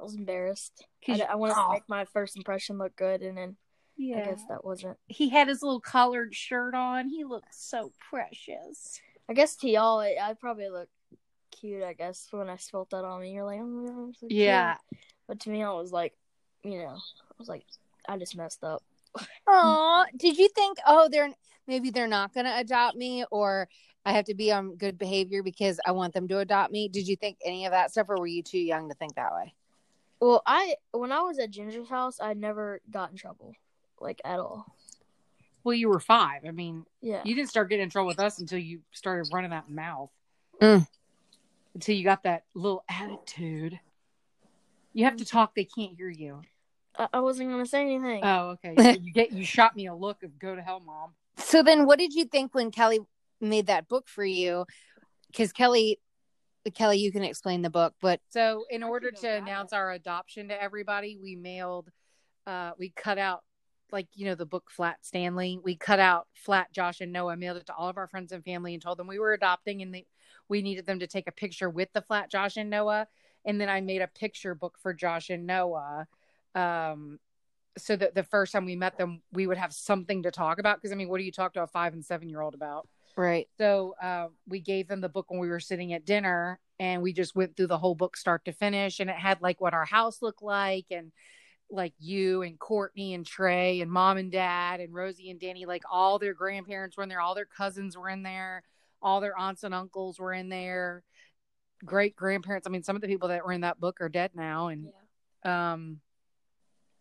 I 0.00 0.02
was 0.02 0.14
embarrassed. 0.14 0.86
I, 1.06 1.20
I 1.30 1.34
wanted 1.34 1.56
Aw. 1.56 1.66
to 1.66 1.72
make 1.74 1.88
my 1.88 2.04
first 2.06 2.36
impression 2.36 2.78
look 2.78 2.96
good, 2.96 3.20
and 3.22 3.36
then 3.36 3.56
yeah. 3.96 4.20
I 4.20 4.24
guess 4.24 4.42
that 4.48 4.64
wasn't. 4.64 4.96
he 5.06 5.28
had 5.28 5.48
his 5.48 5.62
little 5.62 5.80
collared 5.80 6.34
shirt 6.34 6.74
on. 6.74 7.08
He 7.08 7.24
looked 7.24 7.54
so 7.54 7.92
precious. 8.10 9.00
I 9.28 9.34
guess 9.34 9.54
to 9.56 9.68
y'all, 9.68 10.00
I, 10.00 10.16
I 10.20 10.34
probably 10.34 10.70
look 10.70 10.88
cute. 11.50 11.82
I 11.84 11.92
guess 11.92 12.26
when 12.30 12.48
I 12.48 12.56
felt 12.56 12.90
that 12.90 13.04
on 13.04 13.20
me, 13.20 13.32
you're 13.34 13.44
like, 13.44 13.60
oh, 13.60 13.64
my 13.66 13.88
God, 13.88 13.98
I'm 13.98 14.14
so 14.14 14.26
cute." 14.28 14.40
Yeah, 14.40 14.76
But 15.28 15.40
to 15.40 15.50
me, 15.50 15.62
I 15.62 15.70
was 15.72 15.92
like, 15.92 16.14
you 16.64 16.78
know, 16.78 16.96
I 16.96 17.34
was 17.38 17.48
like, 17.48 17.64
I 18.08 18.16
just 18.18 18.36
messed 18.36 18.62
up. 18.64 18.82
Oh, 19.46 20.04
did 20.16 20.38
you 20.38 20.48
think, 20.54 20.78
oh, 20.86 21.08
they're 21.10 21.30
maybe 21.66 21.90
they're 21.90 22.06
not 22.06 22.32
going 22.34 22.46
to 22.46 22.56
adopt 22.58 22.96
me, 22.96 23.24
or 23.30 23.68
I 24.04 24.12
have 24.12 24.24
to 24.26 24.34
be 24.34 24.50
on 24.50 24.76
good 24.76 24.98
behavior 24.98 25.42
because 25.42 25.78
I 25.86 25.92
want 25.92 26.14
them 26.14 26.26
to 26.28 26.38
adopt 26.38 26.72
me? 26.72 26.88
Did 26.88 27.06
you 27.06 27.16
think 27.16 27.38
any 27.44 27.66
of 27.66 27.72
that 27.72 27.90
stuff, 27.90 28.08
or 28.08 28.16
were 28.18 28.26
you 28.26 28.42
too 28.42 28.58
young 28.58 28.88
to 28.88 28.94
think 28.94 29.14
that 29.16 29.32
way? 29.32 29.54
Well, 30.20 30.42
I 30.46 30.76
when 30.92 31.12
I 31.12 31.20
was 31.22 31.38
at 31.38 31.50
Ginger's 31.50 31.88
house, 31.88 32.18
I 32.20 32.34
never 32.34 32.80
got 32.90 33.10
in 33.10 33.16
trouble, 33.16 33.54
like 34.00 34.20
at 34.24 34.38
all. 34.40 34.66
well, 35.64 35.74
you 35.74 35.88
were 35.88 36.00
five. 36.00 36.42
I 36.46 36.50
mean, 36.52 36.86
Yeah. 37.00 37.22
you 37.24 37.34
didn't 37.34 37.50
start 37.50 37.68
getting 37.68 37.84
in 37.84 37.90
trouble 37.90 38.08
with 38.08 38.18
us 38.20 38.38
until 38.38 38.58
you 38.58 38.80
started 38.92 39.30
running 39.32 39.50
that 39.50 39.68
mouth. 39.68 40.10
Mm. 40.60 40.86
Until 41.74 41.94
you 41.96 42.04
got 42.04 42.22
that 42.24 42.44
little 42.54 42.82
attitude. 42.88 43.78
You 44.92 45.04
have 45.06 45.16
to 45.16 45.24
talk. 45.24 45.54
They 45.54 45.64
can't 45.64 45.96
hear 45.96 46.08
you. 46.10 46.42
I, 46.96 47.08
I 47.14 47.20
wasn't 47.20 47.50
gonna 47.50 47.66
say 47.66 47.82
anything. 47.82 48.20
Oh, 48.24 48.56
okay. 48.64 48.74
So 48.76 49.00
you 49.00 49.12
get 49.12 49.32
you 49.32 49.44
shot 49.44 49.76
me 49.76 49.86
a 49.86 49.94
look 49.94 50.22
of 50.22 50.38
go 50.38 50.54
to 50.54 50.62
hell, 50.62 50.80
mom. 50.80 51.10
So 51.38 51.62
then, 51.62 51.86
what 51.86 51.98
did 51.98 52.12
you 52.12 52.24
think 52.24 52.54
when 52.54 52.70
Kelly 52.70 53.00
made 53.40 53.66
that 53.66 53.88
book 53.88 54.08
for 54.08 54.24
you? 54.24 54.66
Because 55.28 55.52
Kelly, 55.52 55.98
Kelly, 56.74 56.98
you 56.98 57.10
can 57.10 57.24
explain 57.24 57.62
the 57.62 57.70
book, 57.70 57.94
but 58.00 58.20
So, 58.28 58.64
in 58.70 58.82
order 58.82 59.10
to 59.10 59.26
know 59.26 59.36
about 59.36 59.42
announce 59.42 59.72
our 59.72 59.92
adoption 59.92 60.48
to 60.48 60.62
everybody, 60.62 61.18
we 61.20 61.36
mailed, 61.36 61.90
uh, 62.46 62.72
we 62.78 62.90
cut 62.90 63.18
out, 63.18 63.42
like, 63.90 64.08
you 64.14 64.26
know, 64.26 64.34
the 64.34 64.46
book 64.46 64.70
Flat 64.70 64.98
Stanley. 65.02 65.58
We 65.62 65.74
cut 65.74 66.00
out 66.00 66.28
Flat 66.34 66.72
Josh 66.72 67.00
and 67.00 67.12
Noah, 67.12 67.36
mailed 67.36 67.56
it 67.56 67.66
to 67.66 67.74
all 67.74 67.88
of 67.88 67.96
our 67.96 68.06
friends 68.06 68.32
and 68.32 68.44
family, 68.44 68.74
and 68.74 68.82
told 68.82 68.98
them 68.98 69.06
we 69.06 69.18
were 69.18 69.32
adopting 69.32 69.82
and 69.82 69.94
they, 69.94 70.06
we 70.48 70.62
needed 70.62 70.86
them 70.86 71.00
to 71.00 71.06
take 71.06 71.26
a 71.26 71.32
picture 71.32 71.70
with 71.70 71.88
the 71.92 72.02
Flat 72.02 72.30
Josh 72.30 72.56
and 72.56 72.70
Noah. 72.70 73.08
And 73.44 73.60
then 73.60 73.68
I 73.68 73.80
made 73.80 74.02
a 74.02 74.06
picture 74.06 74.54
book 74.54 74.76
for 74.80 74.94
Josh 74.94 75.30
and 75.30 75.46
Noah. 75.46 76.06
Um, 76.54 77.18
so 77.78 77.96
that 77.96 78.14
the 78.14 78.22
first 78.22 78.52
time 78.52 78.66
we 78.66 78.76
met 78.76 78.98
them, 78.98 79.22
we 79.32 79.46
would 79.46 79.56
have 79.56 79.72
something 79.72 80.24
to 80.24 80.30
talk 80.30 80.58
about. 80.58 80.76
Because, 80.76 80.92
I 80.92 80.94
mean, 80.94 81.08
what 81.08 81.18
do 81.18 81.24
you 81.24 81.32
talk 81.32 81.54
to 81.54 81.62
a 81.62 81.66
five 81.66 81.94
and 81.94 82.04
seven 82.04 82.28
year 82.28 82.40
old 82.40 82.54
about? 82.54 82.88
right. 83.16 83.48
So 83.58 83.94
uh, 84.02 84.28
we 84.48 84.60
gave 84.60 84.88
them 84.88 85.00
the 85.00 85.08
book 85.08 85.30
when 85.30 85.40
we 85.40 85.48
were 85.48 85.60
sitting 85.60 85.92
at 85.92 86.04
dinner, 86.04 86.58
and 86.78 87.02
we 87.02 87.12
just 87.12 87.34
went 87.34 87.56
through 87.56 87.68
the 87.68 87.78
whole 87.78 87.94
book 87.94 88.16
start 88.16 88.44
to 88.46 88.52
finish, 88.52 89.00
and 89.00 89.10
it 89.10 89.16
had 89.16 89.40
like 89.40 89.60
what 89.60 89.74
our 89.74 89.84
house 89.84 90.22
looked 90.22 90.42
like, 90.42 90.86
and 90.90 91.12
like 91.70 91.94
you 91.98 92.42
and 92.42 92.58
Courtney 92.58 93.14
and 93.14 93.26
Trey 93.26 93.80
and 93.80 93.90
mom 93.90 94.18
and 94.18 94.30
dad 94.30 94.80
and 94.80 94.92
Rosie 94.92 95.30
and 95.30 95.40
Danny, 95.40 95.64
like 95.64 95.82
all 95.90 96.18
their 96.18 96.34
grandparents 96.34 96.96
were 96.96 97.02
in 97.02 97.08
there, 97.08 97.20
all 97.20 97.34
their 97.34 97.46
cousins 97.46 97.96
were 97.96 98.08
in 98.08 98.22
there, 98.22 98.62
all 99.00 99.20
their 99.20 99.36
aunts 99.38 99.64
and 99.64 99.74
uncles 99.74 100.18
were 100.18 100.32
in 100.32 100.48
there, 100.48 101.02
great 101.84 102.14
grandparents. 102.14 102.66
I 102.66 102.70
mean, 102.70 102.82
some 102.82 102.96
of 102.96 103.02
the 103.02 103.08
people 103.08 103.28
that 103.28 103.44
were 103.44 103.52
in 103.52 103.62
that 103.62 103.80
book 103.80 104.00
are 104.00 104.08
dead 104.08 104.32
now, 104.34 104.68
and 104.68 104.88
um 105.44 106.00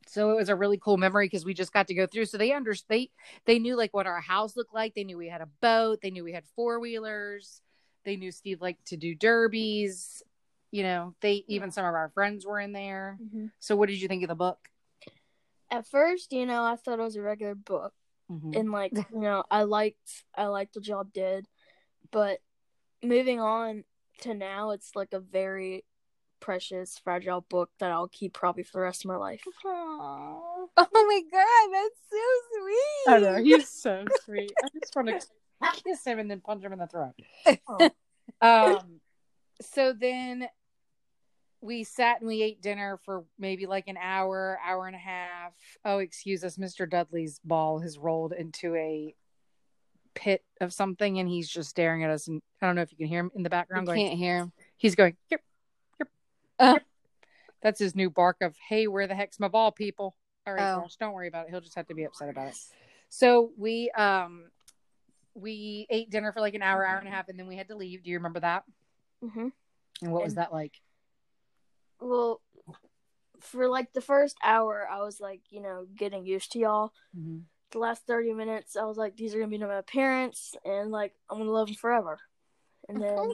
so 0.08 0.32
it 0.32 0.36
was 0.36 0.50
a 0.50 0.56
really 0.56 0.78
cool 0.78 0.98
memory 0.98 1.26
because 1.28 1.46
we 1.46 1.54
just 1.54 1.74
got 1.74 1.88
to 1.88 1.94
go 1.94 2.08
through. 2.08 2.26
So 2.26 2.38
they 2.38 2.52
under 2.54 2.74
they 2.90 3.10
they 3.46 3.60
knew 3.60 3.76
like 3.76 3.94
what 3.94 4.08
our 4.08 4.22
house 4.22 4.56
looked 4.56 4.74
like. 4.74 4.94
They 4.94 5.04
knew 5.04 5.18
we 5.18 5.30
had 5.30 5.42
a 5.42 5.50
boat. 5.62 6.00
They 6.02 6.12
knew 6.12 6.24
we 6.24 6.34
had 6.34 6.46
four-wheelers. 6.56 7.62
They 8.04 8.16
knew 8.16 8.32
steve 8.32 8.62
liked 8.62 8.88
to 8.88 8.98
do 8.98 9.16
derbies. 9.16 10.24
You 10.72 10.84
know 10.84 11.16
they 11.22 11.44
even 11.48 11.72
some 11.72 11.86
of 11.86 11.94
our 11.94 12.10
friends 12.14 12.46
were 12.46 12.60
in 12.60 12.72
there. 12.72 13.18
Hmm 13.32 13.48
so 13.60 13.76
what 13.76 13.90
did 13.90 14.02
you 14.02 14.08
think 14.08 14.24
of 14.24 14.30
the 14.30 14.36
book? 14.36 14.58
At 15.70 15.88
first, 15.88 16.34
you 16.34 16.46
know, 16.46 16.64
I 16.66 16.76
thought 16.76 17.00
it 17.00 17.04
was 17.04 17.16
a 17.16 17.22
regular 17.22 17.56
book, 17.56 17.94
Mhm. 18.30 18.56
and 18.60 18.72
like, 18.72 18.94
you 18.94 19.20
know, 19.20 19.44
I 19.50 19.64
liked 19.64 20.26
I 20.36 20.48
liked 20.48 20.74
the 20.74 20.82
y'all 20.82 21.04
did, 21.06 21.48
but 22.12 22.42
moving 23.04 23.40
on 23.40 23.84
to 24.22 24.34
now, 24.34 24.72
it's 24.72 24.96
like 24.96 25.14
a 25.14 25.20
very 25.20 25.86
precious, 26.40 26.98
fragile 26.98 27.42
book 27.42 27.70
that 27.80 27.92
I'll 27.92 28.08
keep 28.08 28.34
probably 28.34 28.64
for 28.64 28.80
the 28.80 28.82
rest 28.82 29.06
of 29.06 29.10
my 29.10 29.16
life. 29.16 29.44
Oh 30.78 30.88
my 30.94 31.22
god, 31.32 31.74
that's 31.74 32.00
so 32.10 32.18
sweet. 32.60 33.14
I 33.14 33.20
know 33.20 33.44
he's 33.44 33.70
so 33.70 34.06
sweet. 34.26 34.52
I 34.64 34.68
just 34.80 34.96
want 34.96 35.10
to 35.10 35.82
kiss 35.84 36.04
him 36.06 36.20
and 36.20 36.32
then 36.32 36.40
punch 36.42 36.64
him 36.64 36.74
in 36.74 36.80
the 36.80 36.88
throat. 36.88 37.14
um, 38.42 39.02
so 39.62 39.94
then 39.94 40.48
we 41.62 41.84
sat 41.84 42.20
and 42.20 42.28
we 42.28 42.42
ate 42.42 42.62
dinner 42.62 43.00
for 43.06 43.24
maybe 43.38 43.68
like 43.68 43.88
an 43.88 43.98
hour, 43.98 44.60
hour 44.66 44.88
and 44.88 44.96
a 44.96 45.00
half. 45.00 45.54
Oh, 45.86 46.00
excuse 46.00 46.44
us, 46.44 46.58
Mr. 46.58 46.90
Dudley's 46.90 47.40
ball 47.44 47.80
has 47.80 47.98
rolled 47.98 48.34
into 48.34 48.76
a 48.76 49.14
pit 50.16 50.44
of 50.60 50.74
something, 50.74 51.20
and 51.20 51.30
he's 51.30 51.50
just 51.50 51.70
staring 51.70 52.04
at 52.04 52.10
us. 52.10 52.28
And 52.28 52.42
I 52.62 52.66
don't 52.66 52.76
know 52.76 52.82
if 52.82 52.92
you 52.92 52.98
can 52.98 53.08
hear 53.08 53.20
him 53.20 53.32
in 53.36 53.44
the 53.44 53.48
You 53.48 53.52
background 53.52 53.88
going. 53.88 54.08
can't 54.08 54.18
hear 54.18 54.38
him. 54.38 54.52
He's 54.78 54.96
going. 54.96 55.16
Yep, 55.30 55.42
yep. 56.00 56.10
Uh. 56.60 56.74
yep." 56.74 56.86
That's 57.62 57.80
his 57.80 57.96
new 57.96 58.10
bark 58.10 58.38
of 58.42 58.56
"Hey, 58.70 58.88
where 58.88 59.06
the 59.06 59.14
heck's 59.16 59.40
my 59.40 59.48
ball, 59.48 59.72
people?" 59.72 60.16
All 60.48 60.54
right, 60.54 60.74
Oh. 60.74 60.82
Josh, 60.82 60.96
don't 60.96 61.14
worry 61.14 61.28
about 61.28 61.48
it. 61.48 61.52
He'll 61.52 61.62
just 61.62 61.76
have 61.76 61.88
to 61.88 61.94
be 61.96 62.04
upset 62.04 62.30
about 62.30 62.48
it. 62.50 62.58
So 63.10 63.52
we 63.58 63.90
um 63.92 64.46
we 65.34 65.88
ate 65.90 66.10
dinner 66.10 66.32
for 66.32 66.42
like 66.42 66.56
an 66.56 66.62
hour, 66.62 66.86
hour 66.86 66.98
and 66.98 67.08
a 67.08 67.12
half, 67.12 67.30
and 67.30 67.38
then 67.40 67.48
we 67.48 67.56
had 67.56 67.68
to 67.70 67.76
leave. 67.76 68.04
Do 68.04 68.10
you 68.10 68.18
remember 68.18 68.40
that? 68.42 68.64
Mm-hmm. 69.24 69.48
And 70.02 70.12
what 70.12 70.24
was 70.24 70.36
that 70.36 70.52
like? 70.52 70.82
Well, 72.00 72.42
for 73.40 73.68
like 73.68 73.94
the 73.94 74.02
first 74.02 74.38
hour, 74.44 74.88
I 74.90 75.00
was 75.02 75.20
like, 75.20 75.42
you 75.50 75.62
know, 75.62 75.86
getting 75.96 76.26
used 76.26 76.52
to 76.54 76.60
y'all. 76.60 76.94
Mhm. 77.18 77.44
The 77.72 77.80
last 77.80 78.06
thirty 78.06 78.34
minutes, 78.34 78.76
I 78.76 78.84
was 78.84 78.98
like, 78.98 79.16
these 79.16 79.34
are 79.36 79.40
gonna 79.40 79.50
be 79.50 79.58
my 79.58 79.82
parents, 79.82 80.56
and 80.66 80.92
like 80.92 81.14
I'm 81.30 81.38
gonna 81.38 81.52
love 81.52 81.68
them 81.68 81.76
forever. 81.76 82.20
And 82.90 83.02
then 83.02 83.34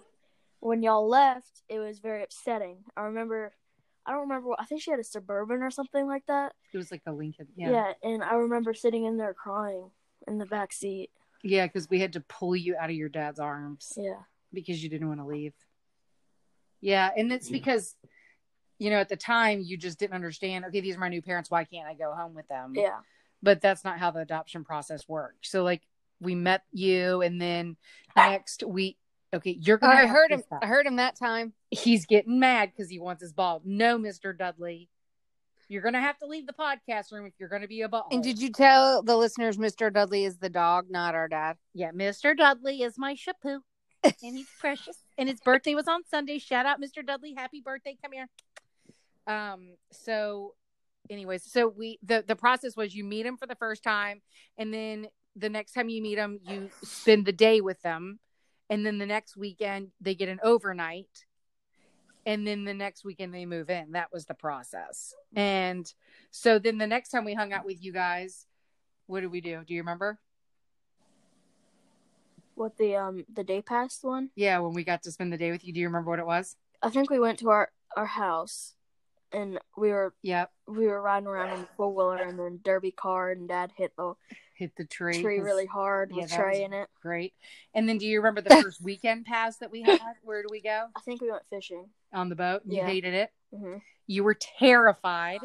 when 0.59 0.83
y'all 0.83 1.07
left, 1.07 1.61
it 1.69 1.79
was 1.79 1.99
very 1.99 2.23
upsetting. 2.23 2.83
I 2.95 3.03
remember, 3.03 3.55
I 4.07 4.11
don't 4.11 4.21
remember. 4.21 4.49
What, 4.49 4.61
I 4.61 4.65
think 4.65 4.81
she 4.81 4.89
had 4.91 4.99
a 4.99 5.03
suburban 5.03 5.61
or 5.61 5.69
something 5.69 6.07
like 6.07 6.25
that. 6.27 6.53
It 6.73 6.77
was 6.77 6.89
like 6.91 7.01
a 7.05 7.11
Lincoln. 7.11 7.47
Yeah. 7.55 7.71
Yeah, 7.71 7.91
and 8.03 8.23
I 8.23 8.35
remember 8.35 8.73
sitting 8.73 9.03
in 9.05 9.17
there 9.17 9.33
crying 9.33 9.91
in 10.27 10.37
the 10.37 10.45
back 10.45 10.71
seat. 10.73 11.09
yeah, 11.43 11.67
because 11.67 11.89
we 11.89 11.99
had 11.99 12.13
to 12.13 12.21
pull 12.21 12.55
you 12.55 12.75
out 12.77 12.89
of 12.89 12.95
your 12.95 13.09
dad's 13.09 13.39
arms 13.39 13.93
Yeah. 13.97 14.21
because 14.53 14.81
you 14.81 14.89
didn't 14.89 15.07
want 15.09 15.19
to 15.19 15.25
leave. 15.25 15.53
Yeah, 16.81 17.09
and 17.15 17.31
it's 17.31 17.49
because 17.49 17.95
you 18.79 18.89
know 18.91 18.97
at 18.97 19.09
the 19.09 19.15
time 19.17 19.61
you 19.63 19.77
just 19.77 19.99
didn't 19.99 20.13
understand. 20.13 20.65
Okay, 20.65 20.79
these 20.81 20.95
are 20.95 20.99
my 20.99 21.09
new 21.09 21.21
parents. 21.21 21.49
Why 21.51 21.63
can't 21.63 21.87
I 21.87 21.93
go 21.95 22.13
home 22.13 22.33
with 22.35 22.47
them? 22.47 22.73
Yeah. 22.75 22.99
but 23.43 23.61
that's 23.61 23.83
not 23.83 23.99
how 23.99 24.11
the 24.11 24.19
adoption 24.19 24.63
process 24.63 25.07
works. 25.07 25.49
So 25.51 25.63
like 25.63 25.81
we 26.19 26.33
met 26.35 26.63
you 26.71 27.21
and 27.21 27.39
then 27.41 27.77
next 28.15 28.63
we 28.63 28.97
okay, 29.37 29.57
you're 29.59 29.77
gonna 29.77 29.93
I 29.93 30.05
heard 30.05 30.31
him. 30.31 30.43
I 30.61 30.65
heard 30.67 30.85
him 30.85 30.97
that 30.97 31.17
time. 31.17 31.53
He's 31.71 32.05
getting 32.05 32.39
mad 32.39 32.71
because 32.75 32.89
he 32.89 32.99
wants 32.99 33.21
his 33.21 33.33
ball. 33.33 33.61
No, 33.63 33.97
Mr. 33.97 34.37
Dudley. 34.37 34.89
You're 35.69 35.81
gonna 35.81 36.01
have 36.01 36.17
to 36.19 36.27
leave 36.27 36.47
the 36.47 36.53
podcast 36.53 37.11
room 37.11 37.25
if 37.25 37.33
you're 37.39 37.49
gonna 37.49 37.67
be 37.67 37.81
a 37.81 37.89
ball. 37.89 38.07
And 38.11 38.23
did 38.23 38.39
you 38.39 38.51
tell 38.51 39.03
the 39.03 39.17
listeners 39.17 39.57
Mr. 39.57 39.91
Dudley 39.91 40.23
is 40.23 40.37
the 40.37 40.49
dog, 40.49 40.87
not 40.89 41.15
our 41.15 41.27
dad? 41.27 41.57
Yeah, 41.73 41.91
Mr. 41.91 42.35
Dudley 42.35 42.81
is 42.83 42.97
my 42.97 43.15
shih-poo. 43.15 43.61
and 44.03 44.13
he's 44.21 44.47
precious. 44.59 44.97
And 45.17 45.27
his 45.27 45.41
birthday 45.41 45.75
was 45.75 45.87
on 45.87 46.03
Sunday. 46.05 46.39
Shout 46.39 46.65
out 46.65 46.79
Mr. 46.81 47.05
Dudley. 47.05 47.33
Happy 47.35 47.61
birthday. 47.61 47.97
Come 48.01 48.13
here. 48.13 48.27
Um, 49.27 49.75
so 49.91 50.53
anyways, 51.09 51.43
so 51.43 51.67
we 51.67 51.99
the 52.01 52.23
the 52.25 52.35
process 52.35 52.75
was 52.75 52.95
you 52.95 53.03
meet 53.03 53.25
him 53.25 53.37
for 53.37 53.47
the 53.47 53.55
first 53.55 53.83
time 53.83 54.21
and 54.57 54.73
then 54.73 55.07
the 55.35 55.49
next 55.49 55.73
time 55.73 55.89
you 55.89 56.01
meet 56.01 56.15
them, 56.15 56.39
you 56.47 56.69
spend 56.83 57.25
the 57.25 57.31
day 57.31 57.61
with 57.61 57.81
them 57.81 58.19
and 58.69 58.85
then 58.85 58.97
the 58.97 59.05
next 59.05 59.37
weekend 59.37 59.91
they 60.01 60.15
get 60.15 60.29
an 60.29 60.39
overnight. 60.43 61.25
And 62.25 62.45
then 62.45 62.65
the 62.65 62.73
next 62.73 63.05
weekend 63.05 63.33
they 63.33 63.45
move 63.45 63.69
in. 63.69 63.93
That 63.93 64.11
was 64.11 64.25
the 64.25 64.33
process. 64.33 65.13
And 65.33 65.89
so 66.29 66.59
then 66.59 66.77
the 66.77 66.85
next 66.85 67.07
time 67.09 67.23
we 67.23 67.33
hung 67.33 67.53
out 67.53 67.65
with 67.65 67.81
you 67.81 67.93
guys 67.93 68.45
what 69.07 69.21
did 69.21 69.31
we 69.31 69.41
do? 69.41 69.63
Do 69.65 69.73
you 69.73 69.81
remember? 69.81 70.19
What 72.55 72.77
the 72.77 72.95
um 72.95 73.25
the 73.33 73.43
day 73.43 73.61
pass 73.61 73.99
one? 74.01 74.29
yeah 74.35 74.59
when 74.59 74.73
we 74.73 74.83
got 74.83 75.03
to 75.03 75.11
spend 75.11 75.33
the 75.33 75.37
day 75.37 75.51
with 75.51 75.65
you. 75.65 75.73
Do 75.73 75.79
you 75.79 75.87
remember 75.87 76.11
what 76.11 76.19
it 76.19 76.25
was? 76.25 76.55
I 76.81 76.89
think 76.89 77.09
we 77.09 77.19
went 77.19 77.39
to 77.39 77.49
our 77.49 77.69
our 77.95 78.05
house, 78.05 78.75
and 79.31 79.59
we 79.77 79.89
were 79.89 80.13
yep. 80.21 80.51
we 80.67 80.87
were 80.87 81.01
riding 81.01 81.27
around 81.27 81.53
in 81.53 81.61
the 81.61 81.67
four 81.77 81.93
wheeler, 81.93 82.17
and 82.17 82.37
then 82.37 82.59
derby 82.63 82.91
car, 82.91 83.31
and 83.31 83.47
Dad 83.47 83.71
hit 83.75 83.93
the 83.95 84.13
hit 84.57 84.71
the 84.77 84.85
tree 84.85 85.21
tree 85.21 85.39
really 85.39 85.65
hard 85.65 86.11
Yeah, 86.13 86.23
with 86.23 86.31
Trey 86.31 86.63
in 86.63 86.73
it. 86.73 86.87
great 87.01 87.33
and 87.73 87.87
then 87.87 87.97
do 87.97 88.05
you 88.05 88.19
remember 88.19 88.41
the 88.41 88.49
first 88.49 88.81
weekend 88.81 89.25
pass 89.25 89.57
that 89.57 89.71
we 89.71 89.81
had 89.81 89.99
where 90.23 90.41
did 90.41 90.51
we 90.51 90.61
go 90.61 90.85
I 90.95 90.99
think 91.01 91.21
we 91.21 91.29
went 91.31 91.43
fishing. 91.49 91.85
on 92.13 92.29
the 92.29 92.35
boat 92.35 92.61
you 92.65 92.77
Yeah. 92.77 92.87
hated 92.87 93.13
it 93.13 93.31
hmm 93.55 93.77
you 94.07 94.23
were 94.23 94.35
terrified 94.35 95.41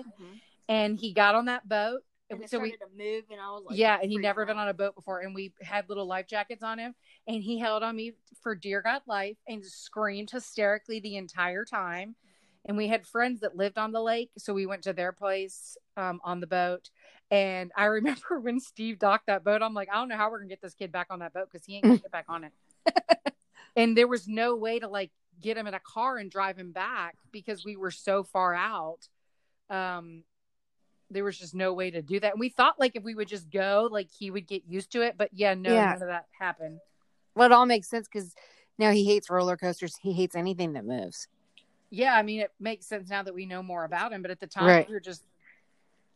and 0.68 0.98
he 0.98 1.12
got 1.12 1.34
on 1.34 1.46
that 1.46 1.68
boat 1.68 2.02
And 2.30 2.48
so 2.48 2.58
we 2.58 2.70
started 2.70 2.78
to 2.78 2.86
move, 2.96 3.24
and 3.30 3.40
I 3.40 3.50
was 3.50 3.64
like, 3.66 3.78
yeah, 3.78 3.98
and 4.00 4.10
he 4.10 4.16
never 4.18 4.46
been 4.46 4.56
on 4.56 4.68
a 4.68 4.74
boat 4.74 4.94
before, 4.94 5.20
and 5.20 5.34
we 5.34 5.52
had 5.60 5.88
little 5.88 6.06
life 6.06 6.26
jackets 6.28 6.62
on 6.62 6.78
him, 6.78 6.94
and 7.26 7.42
he 7.42 7.58
held 7.58 7.82
on 7.82 7.96
me 7.96 8.12
for 8.42 8.54
dear 8.54 8.80
God 8.80 9.02
life 9.06 9.36
and 9.48 9.64
screamed 9.64 10.30
hysterically 10.30 11.00
the 11.00 11.16
entire 11.16 11.64
time. 11.64 12.14
And 12.64 12.76
we 12.76 12.86
had 12.88 13.06
friends 13.06 13.40
that 13.40 13.56
lived 13.56 13.76
on 13.76 13.92
the 13.92 14.00
lake, 14.00 14.30
so 14.38 14.54
we 14.54 14.66
went 14.66 14.82
to 14.84 14.92
their 14.92 15.12
place 15.12 15.76
um, 15.96 16.20
on 16.24 16.40
the 16.40 16.46
boat. 16.46 16.90
And 17.32 17.72
I 17.74 17.86
remember 17.86 18.38
when 18.40 18.60
Steve 18.60 18.98
docked 19.00 19.26
that 19.26 19.42
boat, 19.42 19.62
I'm 19.62 19.74
like, 19.74 19.88
I 19.90 19.94
don't 19.94 20.08
know 20.08 20.16
how 20.18 20.30
we're 20.30 20.38
gonna 20.38 20.50
get 20.50 20.60
this 20.60 20.74
kid 20.74 20.92
back 20.92 21.06
on 21.10 21.20
that 21.20 21.32
boat 21.32 21.48
because 21.50 21.66
he 21.66 21.76
ain't 21.76 21.84
gonna 21.84 21.96
get 21.98 22.12
back 22.12 22.26
on 22.28 22.44
it. 22.44 22.52
and 23.76 23.96
there 23.96 24.06
was 24.06 24.28
no 24.28 24.54
way 24.54 24.78
to 24.78 24.86
like 24.86 25.10
get 25.40 25.56
him 25.56 25.66
in 25.66 25.74
a 25.74 25.80
car 25.80 26.18
and 26.18 26.30
drive 26.30 26.58
him 26.58 26.70
back 26.72 27.16
because 27.32 27.64
we 27.64 27.74
were 27.74 27.90
so 27.90 28.22
far 28.22 28.54
out. 28.54 29.08
Um, 29.70 30.24
there 31.10 31.24
was 31.24 31.38
just 31.38 31.54
no 31.54 31.72
way 31.72 31.90
to 31.90 32.02
do 32.02 32.20
that. 32.20 32.32
And 32.32 32.40
we 32.40 32.50
thought 32.50 32.78
like 32.78 32.96
if 32.96 33.02
we 33.02 33.14
would 33.14 33.28
just 33.28 33.50
go, 33.50 33.88
like 33.90 34.08
he 34.10 34.30
would 34.30 34.46
get 34.46 34.64
used 34.68 34.92
to 34.92 35.00
it. 35.00 35.14
But 35.16 35.30
yeah, 35.32 35.54
no, 35.54 35.72
Yeah. 35.72 35.92
none 35.92 36.02
of 36.02 36.08
that 36.08 36.26
happened. 36.38 36.80
Well, 37.34 37.46
it 37.46 37.52
all 37.52 37.64
makes 37.66 37.88
sense 37.88 38.08
because 38.08 38.34
now 38.78 38.90
he 38.90 39.06
hates 39.06 39.30
roller 39.30 39.56
coasters. 39.56 39.96
He 40.02 40.12
hates 40.12 40.36
anything 40.36 40.74
that 40.74 40.84
moves. 40.84 41.28
Yeah, 41.88 42.14
I 42.14 42.22
mean 42.22 42.40
it 42.40 42.52
makes 42.60 42.86
sense 42.86 43.08
now 43.08 43.22
that 43.22 43.34
we 43.34 43.46
know 43.46 43.62
more 43.62 43.84
about 43.84 44.12
him. 44.12 44.20
But 44.20 44.30
at 44.30 44.40
the 44.40 44.46
time, 44.46 44.66
Right. 44.66 44.86
we 44.88 44.92
were 44.94 45.00
just 45.00 45.24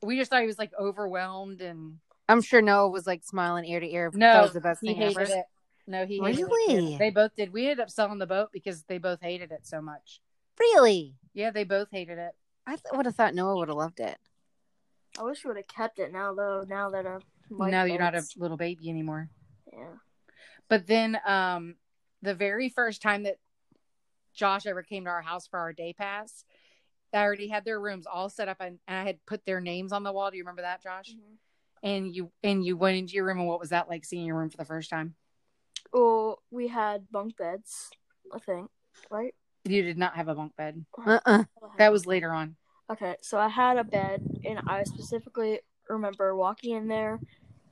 we 0.02 0.16
just 0.18 0.30
thought 0.30 0.40
he 0.40 0.46
was 0.46 0.58
like 0.58 0.72
overwhelmed 0.78 1.60
and 1.60 1.98
I'm 2.28 2.42
sure 2.42 2.60
Noah 2.60 2.88
was 2.90 3.06
like 3.06 3.22
smiling 3.24 3.64
ear 3.64 3.80
to 3.80 3.88
ear. 3.90 4.10
no, 4.14 4.32
that 4.32 4.42
was 4.42 4.52
the 4.52 4.60
best 4.60 4.80
he 4.82 4.88
thing 4.88 4.96
hated 4.96 5.18
ever. 5.18 5.32
it. 5.32 5.44
No, 5.86 6.04
he 6.06 6.18
hated 6.18 6.40
it, 6.40 6.42
Really? 6.46 6.90
too. 6.92 6.98
They 6.98 7.10
both 7.10 7.34
did. 7.36 7.52
We 7.52 7.62
ended 7.68 7.80
up 7.80 7.90
selling 7.90 8.18
the 8.18 8.26
boat 8.26 8.50
because 8.52 8.82
they 8.84 8.98
both 8.98 9.20
hated 9.20 9.52
it 9.52 9.66
so 9.66 9.80
much. 9.80 10.20
Really? 10.58 11.14
Yeah, 11.34 11.50
they 11.50 11.64
both 11.64 11.88
hated 11.92 12.18
it. 12.18 12.32
I 12.66 12.72
th- 12.72 12.82
would 12.92 13.06
have 13.06 13.14
thought 13.14 13.34
Noah 13.34 13.56
would 13.56 13.68
have 13.68 13.76
loved 13.76 14.00
it. 14.00 14.18
I 15.18 15.22
wish 15.22 15.44
we 15.44 15.48
would 15.48 15.56
have 15.56 15.68
kept 15.68 15.98
it 16.00 16.12
now, 16.12 16.34
though. 16.34 16.64
Now 16.68 16.90
that 16.90 17.06
I 17.06 17.18
like 17.50 17.70
now 17.70 17.84
that 17.84 17.90
you're 17.90 17.98
not 18.00 18.16
a 18.16 18.24
little 18.36 18.56
baby 18.56 18.90
anymore. 18.90 19.28
yeah. 19.72 19.94
But 20.68 20.86
then 20.88 21.18
um 21.24 21.76
the 22.22 22.34
very 22.34 22.68
first 22.68 23.00
time 23.02 23.22
that 23.22 23.36
Josh 24.34 24.66
ever 24.66 24.82
came 24.82 25.04
to 25.04 25.10
our 25.10 25.22
house 25.22 25.46
for 25.46 25.58
our 25.60 25.72
day 25.72 25.92
pass, 25.96 26.44
I 27.12 27.18
already 27.22 27.48
had 27.48 27.64
their 27.64 27.80
rooms 27.80 28.06
all 28.06 28.28
set 28.28 28.48
up 28.48 28.58
and, 28.60 28.78
and 28.86 28.98
I 28.98 29.04
had 29.04 29.24
put 29.26 29.44
their 29.44 29.60
names 29.60 29.92
on 29.92 30.02
the 30.02 30.12
wall. 30.12 30.30
Do 30.30 30.36
you 30.36 30.42
remember 30.42 30.62
that, 30.62 30.82
Josh? 30.82 31.14
Mhm. 31.14 31.36
And 31.82 32.14
you 32.14 32.32
and 32.42 32.64
you 32.64 32.76
went 32.76 32.96
into 32.96 33.14
your 33.14 33.24
room 33.26 33.38
and 33.38 33.48
what 33.48 33.60
was 33.60 33.70
that 33.70 33.88
like 33.88 34.04
seeing 34.04 34.26
your 34.26 34.36
room 34.36 34.50
for 34.50 34.56
the 34.56 34.64
first 34.64 34.90
time? 34.90 35.14
Well, 35.92 36.42
we 36.50 36.68
had 36.68 37.10
bunk 37.10 37.36
beds, 37.36 37.90
I 38.32 38.38
think, 38.38 38.70
right? 39.10 39.34
You 39.64 39.82
did 39.82 39.98
not 39.98 40.16
have 40.16 40.28
a 40.28 40.34
bunk 40.34 40.56
bed. 40.56 40.84
Uh-uh. 41.06 41.44
That 41.78 41.92
was 41.92 42.06
later 42.06 42.32
on. 42.32 42.56
Okay, 42.90 43.16
so 43.20 43.38
I 43.38 43.48
had 43.48 43.78
a 43.78 43.84
bed, 43.84 44.20
and 44.44 44.60
I 44.66 44.84
specifically 44.84 45.60
remember 45.88 46.34
walking 46.36 46.76
in 46.76 46.86
there, 46.88 47.20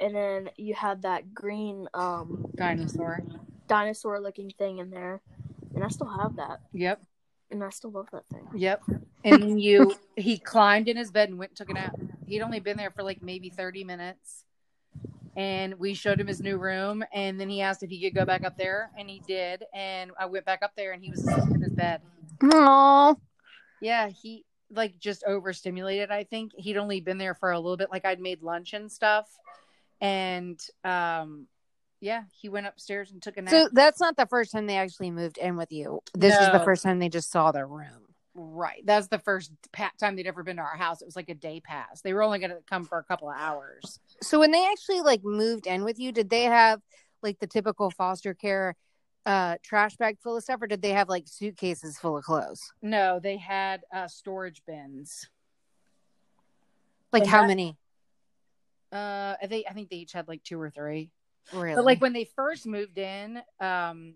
and 0.01 0.15
then 0.15 0.51
you 0.57 0.75
had 0.75 1.03
that 1.03 1.33
green 1.33 1.89
um 1.95 2.45
Dinosaur. 2.57 3.23
dinosaur 3.69 4.21
looking 4.21 4.51
thing 4.51 4.79
in 4.79 4.91
there, 4.91 5.21
and 5.75 5.85
I 5.85 5.89
still 5.89 6.09
have 6.09 6.37
that, 6.37 6.61
Yep. 6.73 7.03
And 7.51 7.63
I 7.63 7.71
still 7.71 7.91
love 7.91 8.09
that 8.13 8.27
thing. 8.33 8.47
Yep. 8.55 8.83
And 9.25 9.61
you 9.61 9.95
he 10.17 10.39
climbed 10.39 10.89
in 10.89 10.97
his 10.97 11.11
bed 11.11 11.29
and 11.29 11.39
went 11.39 11.53
and 11.53 11.57
took 11.57 11.71
a 11.71 11.75
nap. 11.75 11.97
He'd 12.27 12.43
only 12.43 12.61
been 12.61 12.77
there 12.77 12.91
for 12.91 13.03
like 13.03 13.23
maybe 13.23 13.51
30 13.51 13.85
minutes. 13.85 14.45
And 15.37 15.75
we 15.75 15.95
showed 15.95 16.21
him 16.21 16.29
his 16.29 16.41
new 16.41 16.59
room 16.59 17.05
and 17.13 17.41
then 17.41 17.49
he 17.49 17.61
asked 17.61 17.83
if 17.83 17.91
he 17.91 18.01
could 18.01 18.15
go 18.15 18.25
back 18.25 18.45
up 18.45 18.57
there 18.57 18.91
and 18.97 19.11
he 19.11 19.21
did. 19.27 19.65
And 19.75 20.13
I 20.19 20.27
went 20.27 20.45
back 20.45 20.63
up 20.63 20.73
there 20.77 20.93
and 20.93 21.03
he 21.03 21.11
was 21.11 21.27
asleep 21.27 21.55
in 21.55 21.63
his 21.63 21.73
bed. 21.73 22.03
Aww. 22.41 23.17
Yeah, 23.81 24.09
he 24.09 24.45
like 24.71 24.99
just 24.99 25.25
overstimulated, 25.25 26.11
I 26.11 26.25
think. 26.25 26.53
He'd 26.57 26.77
only 26.77 27.01
been 27.01 27.19
there 27.19 27.35
for 27.35 27.51
a 27.51 27.59
little 27.59 27.77
bit, 27.77 27.91
like 27.91 28.05
I'd 28.05 28.21
made 28.21 28.43
lunch 28.43 28.75
and 28.75 28.91
stuff. 28.91 29.27
And 30.01 30.61
um 30.85 31.47
yeah, 32.05 32.25
he 32.31 32.51
went 32.51 32.67
upstairs 32.67 33.11
and 33.11 33.23
took 33.23 33.39
a 33.39 33.43
nap. 33.43 33.51
So 33.51 33.69
that's 33.73 33.99
not 33.99 34.17
the 34.17 34.27
first 34.27 34.53
time 34.53 34.67
they 34.67 34.77
actually 34.77 35.11
moved 35.11 35.39
in 35.39 35.57
with 35.57 35.73
you. 35.73 36.01
This 36.13 36.39
is 36.39 36.53
the 36.53 36.61
first 36.61 36.83
time 36.83 36.99
they 36.99 37.09
just 37.09 37.31
saw 37.31 37.51
their 37.51 37.67
room. 37.67 37.89
Right. 38.35 38.83
That's 38.85 39.09
the 39.09 39.19
first 39.19 39.53
time 39.99 40.15
they'd 40.15 40.27
ever 40.27 40.43
been 40.43 40.57
to 40.57 40.63
our 40.63 40.77
house. 40.77 41.01
It 41.01 41.07
was 41.07 41.17
like 41.17 41.31
a 41.31 41.35
day 41.35 41.61
pass. 41.61 42.03
They 42.03 42.13
were 42.13 42.23
only 42.23 42.41
going 42.41 42.51
to 42.51 42.59
come 42.69 42.85
for 42.85 42.99
a 42.99 43.05
couple 43.05 43.31
of 43.31 43.37
hours. 43.39 44.01
So 44.21 44.39
when 44.39 44.51
they 44.51 44.67
actually 44.67 45.01
like 45.01 45.25
moved 45.25 45.67
in 45.67 45.83
with 45.83 45.99
you, 45.99 46.13
did 46.13 46.29
they 46.29 46.43
have 46.43 46.83
like 47.23 47.39
the 47.39 47.47
typical 47.47 47.91
foster 47.91 48.35
care 48.35 48.77
uh 49.25 49.57
trash 49.63 49.97
bag 49.97 50.19
full 50.23 50.37
of 50.37 50.43
stuff 50.43 50.61
or 50.61 50.67
did 50.67 50.83
they 50.83 50.91
have 50.91 51.09
like 51.09 51.25
suitcases 51.27 51.97
full 51.97 52.19
of 52.19 52.25
clothes? 52.25 52.61
No, 52.83 53.19
they 53.19 53.39
had 53.39 53.81
uh, 53.95 54.09
storage 54.09 54.61
bins. 54.67 55.31
Like 57.13 57.25
how 57.25 57.47
many? 57.47 57.79
Uh, 58.93 59.37
they 59.49 59.65
I 59.65 59.73
think 59.73 59.89
they 59.89 59.97
each 59.97 60.13
had 60.13 60.29
like 60.29 60.43
two 60.43 60.61
or 60.61 60.69
three. 60.69 61.11
Really? 61.53 61.75
But 61.75 61.85
like 61.85 62.01
when 62.01 62.13
they 62.13 62.29
first 62.37 62.67
moved 62.67 62.99
in, 62.99 63.41
um, 63.61 64.15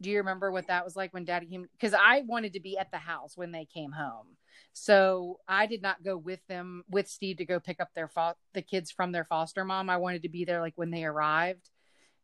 do 0.00 0.10
you 0.10 0.18
remember 0.18 0.50
what 0.50 0.66
that 0.66 0.84
was 0.84 0.96
like 0.96 1.14
when 1.14 1.24
Daddy 1.24 1.46
came? 1.46 1.66
Because 1.72 1.94
I 1.94 2.22
wanted 2.26 2.54
to 2.54 2.60
be 2.60 2.76
at 2.76 2.90
the 2.90 2.98
house 2.98 3.36
when 3.36 3.52
they 3.52 3.64
came 3.64 3.92
home, 3.92 4.36
so 4.72 5.38
I 5.46 5.66
did 5.66 5.80
not 5.80 6.02
go 6.02 6.16
with 6.16 6.44
them 6.48 6.84
with 6.90 7.08
Steve 7.08 7.36
to 7.36 7.44
go 7.44 7.60
pick 7.60 7.80
up 7.80 7.90
their 7.94 8.08
fo- 8.08 8.34
the 8.52 8.62
kids 8.62 8.90
from 8.90 9.12
their 9.12 9.24
foster 9.24 9.64
mom. 9.64 9.88
I 9.88 9.98
wanted 9.98 10.22
to 10.22 10.28
be 10.28 10.44
there 10.44 10.60
like 10.60 10.74
when 10.76 10.90
they 10.90 11.04
arrived, 11.04 11.70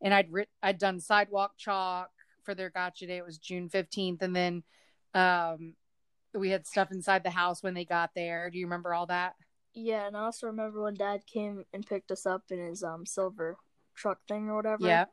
and 0.03 0.13
I'd 0.13 0.33
writ- 0.33 0.51
I'd 0.63 0.79
done 0.79 1.01
sidewalk 1.01 1.53
chalk 1.57 2.11
for 2.43 2.55
their 2.55 2.71
gotcha 2.71 3.07
day. 3.07 3.19
It 3.19 3.25
was 3.25 3.39
June 3.39 3.69
fifteenth, 3.69 4.23
and 4.23 4.35
then 4.35 4.65
um, 5.15 5.75
we 6.35 6.51
had 6.51 6.67
stuff 6.67 6.91
inside 6.91 7.23
the 7.23 7.31
house 7.31 7.63
when 7.63 7.75
they 7.75 7.85
got 7.85 8.11
there. 8.15 8.51
Do 8.51 8.59
you 8.59 8.67
remember 8.67 8.93
all 8.93 9.07
that? 9.07 9.35
Yeah, 9.73 10.07
and 10.09 10.17
I 10.17 10.23
also 10.23 10.49
remember 10.49 10.83
when 10.83 10.95
Dad 10.95 11.27
came 11.27 11.65
and 11.73 11.87
picked 11.87 12.11
us 12.11 12.27
up 12.27 12.43
in 12.51 12.59
his 12.59 12.83
um 12.83 13.07
silver 13.07 13.57
truck 13.99 14.19
thing 14.29 14.49
or 14.49 14.57
whatever. 14.57 14.85
Yeah, 14.87 15.05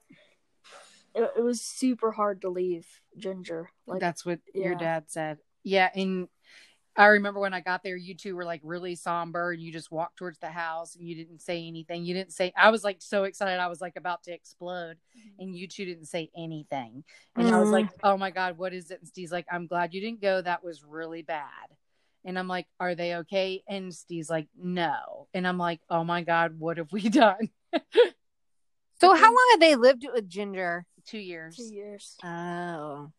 it, 1.13 1.31
it 1.37 1.41
was 1.41 1.61
super 1.61 2.11
hard 2.11 2.41
to 2.41 2.49
leave 2.49 2.87
Ginger. 3.17 3.69
Like 3.87 3.99
that's 4.01 4.25
what 4.25 4.39
your 4.53 4.75
dad 4.75 5.05
said. 5.07 5.37
Yeah, 5.63 5.89
and 5.95 6.27
I 6.97 7.07
remember 7.07 7.39
when 7.39 7.53
I 7.53 7.59
got 7.59 7.83
there, 7.83 7.97
you 7.97 8.15
two 8.15 8.35
were 8.35 8.45
like 8.45 8.61
really 8.63 8.95
somber, 8.95 9.51
and 9.51 9.61
you 9.61 9.71
just 9.71 9.91
walked 9.91 10.17
towards 10.17 10.39
the 10.39 10.49
house, 10.49 10.95
and 10.95 11.07
you 11.07 11.15
didn't 11.15 11.41
say 11.41 11.67
anything. 11.67 12.05
You 12.05 12.13
didn't 12.13 12.33
say. 12.33 12.53
I 12.57 12.69
was 12.69 12.83
like 12.83 12.97
so 12.99 13.23
excited, 13.23 13.59
I 13.59 13.67
was 13.67 13.81
like 13.81 13.95
about 13.97 14.23
to 14.23 14.33
explode, 14.33 14.97
and 15.39 15.55
you 15.55 15.67
two 15.67 15.85
didn't 15.85 16.05
say 16.07 16.29
anything. 16.37 17.03
And 17.37 17.49
I 17.49 17.59
was 17.59 17.69
Mhm. 17.69 17.73
like, 17.73 17.87
"Oh 18.03 18.17
my 18.17 18.31
god, 18.31 18.57
what 18.57 18.73
is 18.73 18.91
it?" 18.91 18.99
And 18.99 19.07
Steve's 19.07 19.31
like, 19.31 19.47
"I'm 19.51 19.67
glad 19.67 19.93
you 19.93 20.01
didn't 20.01 20.21
go. 20.21 20.41
That 20.41 20.63
was 20.63 20.83
really 20.83 21.21
bad." 21.21 21.69
And 22.23 22.39
I'm 22.39 22.47
like, 22.47 22.67
"Are 22.79 22.95
they 22.95 23.15
okay?" 23.17 23.63
And 23.67 23.93
Steve's 23.93 24.29
like, 24.29 24.47
"No." 24.57 25.27
And 25.33 25.47
I'm 25.47 25.57
like, 25.57 25.81
"Oh 25.89 26.03
my 26.03 26.23
god, 26.23 26.59
what 26.59 26.77
have 26.77 26.91
we 26.91 27.09
done?" 27.09 27.49
So 28.99 29.13
how 29.13 29.25
long 29.29 29.47
have 29.51 29.59
they 29.59 29.75
lived 29.75 30.05
with 30.13 30.27
Ginger? 30.29 30.85
Two 31.05 31.19
years. 31.19 31.55
two 31.57 31.63
years. 31.73 32.17
Oh. 32.23 33.11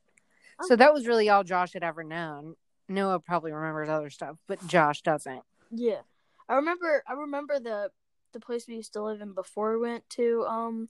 So 0.63 0.75
that 0.77 0.93
was 0.93 1.07
really 1.07 1.29
all 1.29 1.45
Josh 1.45 1.73
had 1.75 1.85
ever 1.85 2.03
known. 2.03 2.57
Noah 2.89 3.21
probably 3.21 3.53
remembers 3.53 3.89
other 3.89 4.11
stuff, 4.11 4.37
but 4.49 4.65
Josh 4.67 5.03
doesn't. 5.03 5.43
Yeah, 5.71 6.01
I 6.49 6.55
remember. 6.57 7.03
I 7.07 7.13
remember 7.13 7.59
the 7.61 7.91
the 8.33 8.41
place 8.41 8.67
we 8.67 8.75
used 8.77 8.93
to 8.95 9.03
live 9.03 9.21
in 9.21 9.33
before 9.35 9.73
we 9.77 9.81
went 9.87 10.09
to 10.11 10.45
um 10.49 10.89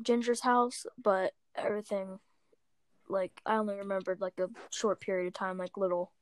Ginger's 0.00 0.40
house, 0.40 0.86
but 1.02 1.32
everything 1.54 2.18
like 3.08 3.32
I 3.44 3.56
only 3.56 3.76
remembered 3.76 4.20
like 4.20 4.38
a 4.38 4.48
short 4.70 5.00
period 5.00 5.26
of 5.28 5.34
time, 5.34 5.58
like 5.58 5.76
little 5.76 6.12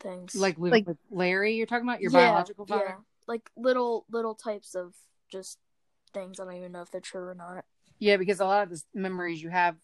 things, 0.00 0.34
Like, 0.34 0.58
with 0.58 0.72
Like- 0.72 0.86
with 0.86 0.98
Larry, 1.10 1.54
you're 1.54 1.66
talking 1.66 1.88
about 1.88 2.00
your 2.00 2.10
Yeah, 2.12 2.30
biological 2.30 2.66
father. 2.66 2.84
yeah, 2.88 2.96
like 3.26 3.50
little 3.56 4.04
little 4.10 4.34
types 4.34 4.74
of 4.74 4.94
just 5.30 5.58
things. 6.14 6.40
I 6.40 6.44
don't 6.44 6.56
even 6.56 6.72
know 6.72 6.82
if 6.82 6.90
they're 6.90 7.00
true 7.00 7.28
or 7.28 7.34
not. 7.34 7.64
Yeah, 7.98 8.16
because 8.16 8.40
a 8.40 8.46
lot 8.46 8.62
of 8.62 8.70
the 8.70 8.82
memories 8.94 9.42
you 9.42 9.50
have 9.50 9.76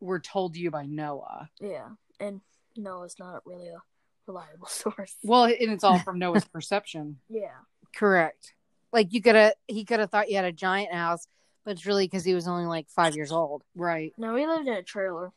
were 0.00 0.20
told 0.20 0.54
to 0.54 0.60
you 0.60 0.70
by 0.70 0.86
Noah. 0.86 1.50
Yeah, 1.60 1.88
and 2.18 2.40
Noah's 2.76 3.16
not 3.18 3.42
really 3.46 3.68
a 3.68 3.82
reliable 4.26 4.66
source. 4.68 5.16
Well, 5.22 5.44
and 5.44 5.70
it's 5.70 5.84
all 5.84 5.98
from 5.98 6.18
Noah's 6.20 6.44
perception. 6.46 7.18
Yeah, 7.28 7.50
Correct. 7.94 8.54
Like 8.92 9.12
you 9.12 9.22
could 9.22 9.34
have, 9.36 9.54
he 9.68 9.84
could 9.84 10.00
have 10.00 10.10
thought 10.10 10.30
you 10.30 10.36
had 10.36 10.44
a 10.44 10.52
giant 10.52 10.92
house, 10.92 11.26
but 11.64 11.72
it's 11.72 11.86
really 11.86 12.04
because 12.06 12.24
he 12.24 12.34
was 12.34 12.46
only 12.48 12.66
like 12.66 12.88
five 12.90 13.14
years 13.16 13.32
old. 13.32 13.62
Right. 13.74 14.12
No, 14.18 14.34
we 14.34 14.46
lived 14.46 14.68
in 14.68 14.74
a 14.74 14.82
trailer. 14.82 15.32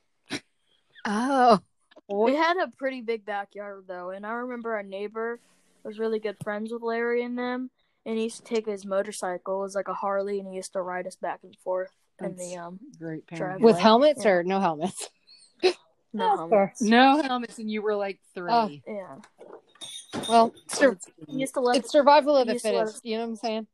Oh, 1.05 1.59
We 2.09 2.35
had 2.35 2.57
a 2.57 2.67
pretty 2.77 3.01
big 3.01 3.25
backyard 3.25 3.85
though, 3.87 4.09
and 4.09 4.25
I 4.25 4.31
remember 4.31 4.73
our 4.75 4.83
neighbor 4.83 5.39
was 5.83 5.99
really 5.99 6.19
good 6.19 6.35
friends 6.43 6.73
with 6.73 6.81
Larry 6.81 7.23
and 7.23 7.37
them, 7.37 7.69
and 8.05 8.17
he 8.17 8.23
used 8.25 8.37
to 8.37 8.43
take 8.43 8.65
his 8.67 8.85
motorcycle, 8.85 9.59
it 9.59 9.63
was 9.63 9.75
like 9.75 9.87
a 9.87 9.93
Harley, 9.93 10.39
and 10.39 10.47
he 10.47 10.55
used 10.55 10.73
to 10.73 10.81
ride 10.81 11.07
us 11.07 11.15
back 11.15 11.39
and 11.43 11.55
forth 11.57 11.91
in 12.21 12.35
the 12.35 12.55
um 12.57 12.79
Great 12.99 13.25
Drive 13.27 13.39
parent. 13.39 13.61
with 13.61 13.77
helmets 13.77 14.23
Yeah. 14.25 14.31
or 14.31 14.43
no 14.43 14.59
helmets? 14.59 15.09
no 16.13 16.33
Of 16.43 16.49
course. 16.49 16.81
No 16.81 17.21
helmets, 17.21 17.59
and 17.59 17.69
you 17.69 17.81
were 17.81 17.95
like 17.95 18.19
three. 18.33 18.51
Oh. 18.51 18.69
yeah. 18.87 19.15
Well, 20.29 20.53
sur- 20.67 20.97
He 21.27 21.37
used 21.39 21.55
to 21.55 21.59
let 21.59 21.77
it's 21.77 21.91
survival 21.91 22.37
of 22.37 22.47
the 22.47 22.53
used 22.53 22.63
to 22.65 22.71
fittest. 22.71 23.05
You 23.05 23.17
know 23.17 23.23
what 23.23 23.29
I'm 23.29 23.35
saying? 23.35 23.67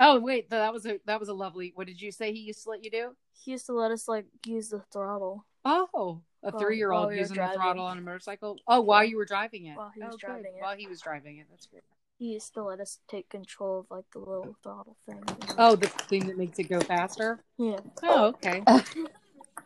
Oh 0.00 0.20
wait, 0.20 0.50
that 0.50 0.72
was 0.72 0.86
a 0.86 1.00
that 1.06 1.18
was 1.20 1.28
a 1.28 1.34
lovely. 1.34 1.72
What 1.74 1.86
did 1.86 2.00
you 2.00 2.12
say 2.12 2.32
he 2.32 2.40
used 2.40 2.62
to 2.64 2.70
let 2.70 2.84
you 2.84 2.90
do? 2.90 3.16
he 3.44 3.50
used 3.50 3.66
to 3.66 3.72
let 3.74 3.90
us 3.90 4.08
like 4.08 4.24
use 4.46 4.70
the 4.70 4.80
throttle 4.92 5.44
Oh, 5.66 6.22
a 6.42 6.50
While- 6.50 6.60
three 6.60 6.76
year 6.78 6.92
old 6.92 7.12
using 7.14 7.36
the 7.36 7.48
throttle 7.54 7.84
on 7.84 7.98
a 7.98 8.00
motorcycle. 8.00 8.56
Oh, 8.68 8.80
while 8.80 9.04
you 9.04 9.16
were 9.16 9.24
driving 9.24 9.66
it. 9.66 9.76
While 9.76 9.90
he 9.94 10.00
was 10.02 10.10
Oh, 10.14 10.16
good. 10.16 10.20
driving 10.26 10.54
it. 10.56 10.62
While 10.62 10.76
he 10.76 10.86
was 10.86 11.00
driving 11.00 11.38
it. 11.38 11.46
That's 11.50 11.66
great. 11.66 11.82
He 12.18 12.32
used 12.32 12.54
to 12.54 12.62
let 12.62 12.80
us 12.80 12.98
take 13.08 13.28
control 13.28 13.80
of 13.80 13.86
like 13.90 14.04
the 14.12 14.18
little 14.18 14.56
throttle 14.62 14.96
thing. 15.06 15.22
Oh, 15.58 15.76
the 15.76 15.88
thing 15.88 16.26
that 16.26 16.38
makes 16.38 16.58
it 16.58 16.64
go 16.64 16.80
faster. 16.80 17.42
yeah. 17.58 17.80
Oh, 18.02 18.26
okay. 18.26 18.62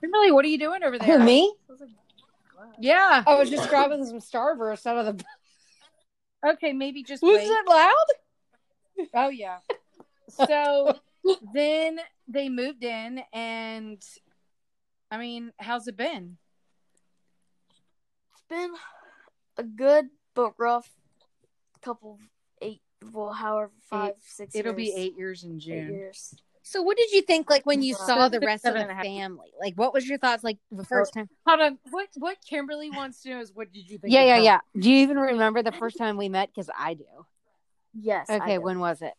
Kimberly, 0.00 0.31
what 0.33 0.45
are 0.45 0.49
you 0.49 0.59
doing 0.59 0.83
over 0.83 0.99
there? 0.99 1.19
Who 1.19 1.25
me? 1.25 1.52
I 1.69 1.73
was 1.73 1.81
like, 1.81 1.90
wow. 2.57 2.73
Yeah. 2.81 3.23
I 3.26 3.35
was 3.35 3.50
just 3.50 3.69
grabbing 3.69 4.05
some 4.07 4.19
Starburst 4.21 4.87
out 4.87 5.07
of 5.07 5.19
the. 5.19 5.25
Okay, 6.47 6.73
maybe 6.73 7.02
just 7.02 7.21
Was 7.21 7.37
wait. 7.37 7.49
it 7.50 7.69
loud? 7.69 9.09
Oh 9.12 9.28
yeah. 9.28 9.59
So 10.47 10.97
then 11.52 11.99
they 12.28 12.49
moved 12.49 12.85
in, 12.85 13.21
and 13.33 14.00
I 15.11 15.19
mean, 15.19 15.52
how's 15.59 15.88
it 15.88 15.97
been? 15.97 16.37
It's 18.35 18.43
been 18.49 18.71
a 19.57 19.64
good 19.64 20.11
but 20.35 20.52
rough 20.59 20.88
couple 21.83 22.14
of 22.14 22.21
eight 22.21 22.31
well 23.12 23.33
however 23.33 23.71
five, 23.88 24.14
six 24.21 24.55
It'll 24.55 24.73
be 24.75 24.93
eight 24.95 25.17
years 25.17 25.45
in 25.45 25.57
Eight 25.57 25.61
June. 25.61 25.93
years. 25.93 26.35
So, 26.62 26.83
what 26.83 26.99
did 26.99 27.11
you 27.12 27.23
think 27.23 27.49
like 27.49 27.64
when 27.64 27.81
you 27.83 27.95
Uh, 27.95 27.99
saw 28.07 28.28
the 28.28 28.40
rest 28.40 28.67
of 28.67 28.75
the 28.75 28.81
and 28.81 28.90
a 28.90 28.95
half. 28.95 29.05
family? 29.05 29.50
Like, 29.59 29.75
what 29.76 29.95
was 29.95 30.07
your 30.07 30.19
thoughts 30.19 30.45
like 30.45 30.59
the 30.71 30.85
first 30.85 31.14
time? 31.14 31.28
Hold 31.47 31.61
on. 31.61 31.78
What 31.90 32.09
what 32.17 32.37
Kimberly 32.47 32.90
wants 32.90 33.23
to 33.23 33.31
know 33.31 33.40
is 33.40 33.52
what 33.55 33.73
did 33.73 33.88
you 33.90 33.97
think? 33.99 34.12
Yeah, 34.12 34.25
yeah, 34.25 34.37
her? 34.37 34.43
yeah. 34.43 34.61
Do 34.78 34.90
you 34.90 34.99
even 35.02 35.17
remember 35.19 35.62
the 35.62 35.73
first 35.73 35.97
time 35.97 36.17
we 36.19 36.28
met? 36.28 36.50
Because 36.55 36.69
I 36.76 36.93
do. 36.95 37.05
Yes. 37.95 38.28
I 38.28 38.37
Okay, 38.37 38.57
do. 38.57 38.61
when 38.62 38.81
was 38.81 39.00
it? 39.00 39.14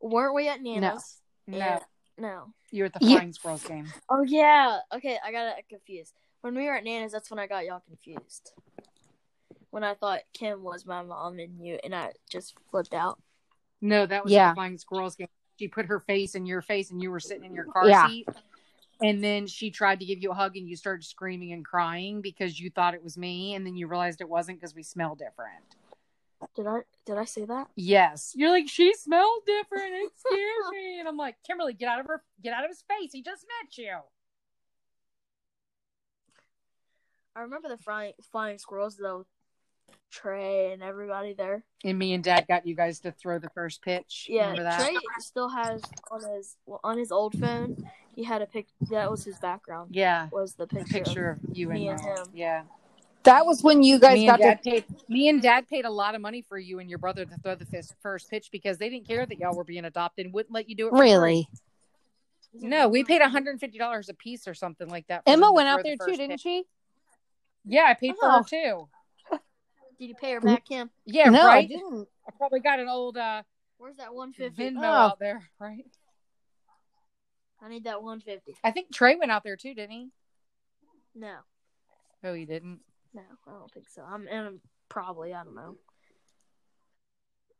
weren't 0.00 0.34
we 0.34 0.48
at 0.48 0.62
Nana's? 0.62 1.18
No, 1.46 1.58
Yeah. 1.58 1.78
No. 2.16 2.54
you 2.70 2.84
were 2.84 2.86
at 2.86 2.92
the 2.94 3.00
Yeah. 3.04 3.16
Flying 3.16 3.32
Squirrels 3.32 3.64
game. 3.66 3.92
Oh 4.08 4.22
yeah. 4.22 4.78
Okay, 4.94 5.18
I 5.24 5.32
got 5.32 5.58
it 5.58 5.68
confused. 5.68 6.14
When 6.42 6.54
we 6.54 6.64
were 6.66 6.74
at 6.76 6.84
Nana's, 6.84 7.12
that's 7.12 7.30
when 7.30 7.38
I 7.38 7.46
got 7.46 7.66
y'all 7.66 7.80
confused. 7.80 8.52
When 9.70 9.84
I 9.84 9.94
thought 9.94 10.20
Kim 10.32 10.62
was 10.62 10.84
my 10.84 11.02
mom 11.02 11.38
and 11.38 11.64
you, 11.64 11.78
and 11.84 11.94
I 11.94 12.12
just 12.28 12.54
flipped 12.70 12.94
out. 12.94 13.20
No, 13.80 14.04
that 14.04 14.24
was 14.24 14.32
Yeah. 14.32 14.50
the 14.50 14.54
Flying 14.54 14.78
Squirrels 14.78 15.16
game. 15.16 15.28
She 15.58 15.68
put 15.68 15.86
her 15.86 16.00
face 16.00 16.34
in 16.34 16.46
your 16.46 16.62
face, 16.62 16.90
and 16.90 17.00
you 17.02 17.10
were 17.10 17.20
sitting 17.20 17.44
in 17.44 17.54
your 17.54 17.66
car 17.66 17.88
Yeah. 17.88 18.06
seat. 18.06 18.28
And 19.02 19.22
then 19.24 19.46
she 19.46 19.70
tried 19.70 20.00
to 20.00 20.04
give 20.04 20.18
you 20.22 20.30
a 20.32 20.34
hug, 20.34 20.56
and 20.56 20.68
you 20.68 20.76
started 20.76 21.04
screaming 21.04 21.52
and 21.52 21.64
crying 21.64 22.20
because 22.20 22.58
you 22.58 22.70
thought 22.70 22.94
it 22.94 23.02
was 23.02 23.16
me, 23.16 23.54
and 23.54 23.64
then 23.64 23.76
you 23.76 23.86
realized 23.86 24.20
it 24.20 24.28
wasn't 24.28 24.58
because 24.58 24.74
we 24.74 24.82
smell 24.82 25.14
different. 25.14 25.76
Did 26.54 26.66
I 26.66 26.80
did 27.04 27.16
I 27.18 27.24
say 27.24 27.44
that? 27.44 27.68
Yes, 27.76 28.32
you're 28.34 28.50
like 28.50 28.68
she 28.68 28.94
smelled 28.94 29.44
different. 29.46 29.92
It 29.92 30.12
scared 30.16 30.72
me, 30.72 30.98
and 30.98 31.06
I'm 31.06 31.16
like, 31.16 31.36
Kimberly, 31.46 31.74
get 31.74 31.88
out 31.88 32.00
of 32.00 32.06
her, 32.06 32.24
get 32.42 32.54
out 32.54 32.64
of 32.64 32.70
his 32.70 32.82
face. 32.82 33.12
He 33.12 33.22
just 33.22 33.46
met 33.46 33.76
you. 33.78 33.98
I 37.36 37.40
remember 37.42 37.68
the 37.68 37.78
flying 37.78 38.14
flying 38.32 38.58
squirrels 38.58 38.96
though. 38.96 39.26
Trey 40.10 40.72
and 40.72 40.82
everybody 40.82 41.32
there. 41.34 41.62
And 41.84 41.98
me 41.98 42.14
and 42.14 42.22
Dad 42.24 42.46
got 42.48 42.66
you 42.66 42.74
guys 42.74 43.00
to 43.00 43.12
throw 43.12 43.38
the 43.38 43.50
first 43.50 43.82
pitch. 43.82 44.26
Yeah, 44.28 44.50
Remember 44.50 44.64
that? 44.64 44.80
Trey 44.80 44.96
still 45.18 45.48
has 45.48 45.82
on 46.10 46.20
his 46.34 46.56
well, 46.66 46.80
on 46.82 46.98
his 46.98 47.12
old 47.12 47.38
phone. 47.38 47.76
He 48.14 48.24
had 48.24 48.42
a 48.42 48.46
pic. 48.46 48.66
That 48.90 49.10
was 49.10 49.24
his 49.24 49.38
background. 49.38 49.94
Yeah, 49.94 50.28
Was 50.32 50.54
the 50.54 50.64
a 50.64 50.66
picture? 50.66 50.92
picture 50.92 51.30
of 51.30 51.56
you 51.56 51.68
me 51.68 51.88
and, 51.88 52.00
and 52.00 52.18
him. 52.18 52.26
Yeah, 52.34 52.62
That 53.22 53.46
was 53.46 53.62
when 53.62 53.82
you 53.82 53.98
guys 54.00 54.18
me 54.18 54.26
got 54.26 54.40
and 54.40 54.62
to. 54.62 54.70
Paid. 54.70 54.84
Me 55.08 55.28
and 55.28 55.40
Dad 55.40 55.68
paid 55.68 55.84
a 55.84 55.90
lot 55.90 56.14
of 56.14 56.20
money 56.20 56.42
for 56.42 56.58
you 56.58 56.80
and 56.80 56.90
your 56.90 56.98
brother 56.98 57.24
to 57.24 57.36
throw 57.38 57.54
the 57.54 57.64
fis- 57.66 57.94
first 58.02 58.28
pitch 58.28 58.48
because 58.50 58.78
they 58.78 58.88
didn't 58.90 59.06
care 59.06 59.24
that 59.24 59.38
y'all 59.38 59.54
were 59.56 59.64
being 59.64 59.84
adopted 59.84 60.26
and 60.26 60.34
wouldn't 60.34 60.52
let 60.52 60.68
you 60.68 60.74
do 60.74 60.88
it. 60.88 60.92
Really? 60.92 61.48
free. 62.52 62.68
No, 62.68 62.88
we 62.88 63.04
paid 63.04 63.20
150 63.20 63.78
dollars 63.78 64.08
a 64.08 64.14
piece 64.14 64.48
or 64.48 64.54
something 64.54 64.88
like 64.88 65.06
that. 65.06 65.22
Emma 65.24 65.52
went 65.52 65.66
throw 65.66 65.74
out 65.74 65.76
the 65.78 65.82
there 65.84 65.92
too, 65.96 66.04
first 66.06 66.18
didn't 66.18 66.30
pitch. 66.32 66.40
she? 66.40 66.64
Yeah, 67.64 67.84
I 67.88 67.94
paid 67.94 68.16
for 68.18 68.28
Oh. 68.28 68.38
her 68.38 68.42
too. 68.42 68.88
Did 70.00 70.08
you 70.08 70.14
pay 70.14 70.32
her 70.32 70.40
back, 70.40 70.64
Kim? 70.66 70.88
Yeah, 71.04 71.28
no, 71.28 71.46
I 71.46 71.66
didn't. 71.66 72.08
I 72.26 72.32
probably 72.38 72.60
got 72.60 72.80
an 72.80 72.88
old 72.88 73.18
uh, 73.18 73.42
Where's 73.76 73.96
that 73.98 74.14
one 74.14 74.32
fifty? 74.32 74.70
Venmo 74.70 74.80
Oh. 74.82 74.84
out 74.84 75.18
there, 75.18 75.42
right? 75.58 75.84
I 77.62 77.68
need 77.68 77.84
that 77.84 78.02
one 78.02 78.20
fifty. 78.20 78.56
I 78.64 78.70
think 78.70 78.92
Trey 78.92 79.16
went 79.16 79.30
out 79.30 79.44
there 79.44 79.56
too, 79.56 79.74
didn't 79.74 79.90
he? 79.90 80.08
No, 81.14 81.36
Oh, 82.24 82.32
he 82.32 82.46
didn't. 82.46 82.80
no, 83.12 83.20
I 83.46 83.50
don't 83.52 83.70
think 83.72 83.90
so. 83.90 84.02
I'm, 84.02 84.26
I'm 84.32 84.60
probably 84.88 85.34
I 85.34 85.44
don't 85.44 85.54
know. 85.54 85.76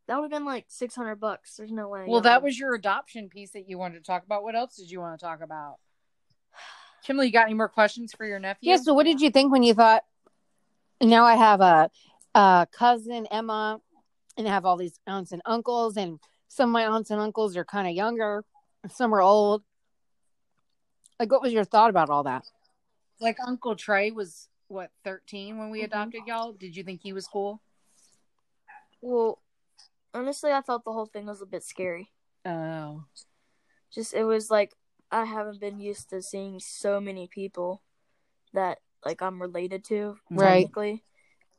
That 0.09 0.17
would 0.17 0.33
have 0.33 0.41
been 0.41 0.47
like 0.47 0.65
six 0.69 0.95
hundred 0.95 1.17
bucks. 1.17 1.57
There's 1.57 1.71
no 1.71 1.89
way. 1.89 2.07
Well, 2.09 2.23
that 2.23 2.43
was 2.43 2.59
your 2.59 2.75
adoption 2.75 3.29
piece 3.29 3.51
that 3.51 3.69
you 3.69 3.77
wanted 3.79 3.99
to 3.99 4.05
talk 4.05 4.25
about. 4.25 4.43
What 4.45 4.57
else 4.57 4.77
did 4.77 4.91
you 4.91 4.99
want 5.01 5.21
to 5.21 5.25
talk 5.25 5.43
about? 5.43 5.77
Kimberly, 7.05 7.27
you 7.27 7.33
got 7.33 7.45
any 7.47 7.55
more 7.55 7.69
questions 7.69 8.15
for 8.15 8.25
your 8.25 8.39
nephew? 8.39 8.71
Yeah. 8.71 8.77
So, 8.77 8.95
what 8.95 9.05
did 9.05 9.21
you 9.21 9.31
think 9.31 9.53
when 9.53 9.63
you 9.63 9.75
thought? 9.75 10.05
Now 11.03 11.25
I 11.25 11.35
have 11.35 11.61
a, 11.63 11.91
a 12.35 12.67
cousin 12.73 13.27
Emma, 13.27 13.81
and 14.37 14.47
I 14.47 14.51
have 14.51 14.65
all 14.65 14.77
these 14.77 14.99
aunts 15.07 15.33
and 15.33 15.43
uncles, 15.45 15.97
and 15.97 16.19
some 16.49 16.71
of 16.71 16.73
my 16.73 16.87
aunts 16.87 17.11
and 17.11 17.21
uncles 17.21 17.57
are 17.57 17.65
kind 17.65 17.89
of 17.89 17.95
younger, 17.95 18.45
some 18.89 19.15
are 19.15 19.21
old. 19.23 19.63
Like, 21.19 21.31
what 21.31 21.43
was 21.43 21.53
your 21.53 21.65
thought 21.65 21.91
about 21.91 22.09
all 22.11 22.23
that? 22.25 22.45
Like 23.21 23.37
Uncle 23.47 23.77
Trey 23.77 24.11
was 24.11 24.49
what 24.69 24.91
13 25.05 25.59
when 25.59 25.71
we 25.71 25.81
Mhm. 25.81 25.85
adopted 25.85 26.27
y'all. 26.27 26.53
Did 26.53 26.75
you 26.77 26.83
think 26.83 27.03
he 27.03 27.13
was 27.13 27.27
cool? 27.27 27.61
Well, 29.03 29.43
honestly, 30.15 30.53
I 30.53 30.61
thought 30.63 30.85
the 30.85 30.93
whole 30.93 31.07
thing 31.07 31.27
was 31.27 31.43
a 31.43 31.47
bit 31.47 31.63
scary. 31.63 32.11
Oh, 32.47 33.05
Just 33.91 34.15
it 34.15 34.25
was 34.25 34.51
like 34.51 34.75
I 35.11 35.25
haven't 35.25 35.61
been 35.61 35.81
used 35.81 36.09
to 36.11 36.23
seeing 36.23 36.61
so 36.61 37.01
many 37.01 37.27
people 37.27 37.83
that 38.53 38.79
like 39.05 39.21
I'm 39.21 39.43
related 39.43 39.85
to 39.87 40.19
Right. 40.31 40.63
technically, 40.63 41.05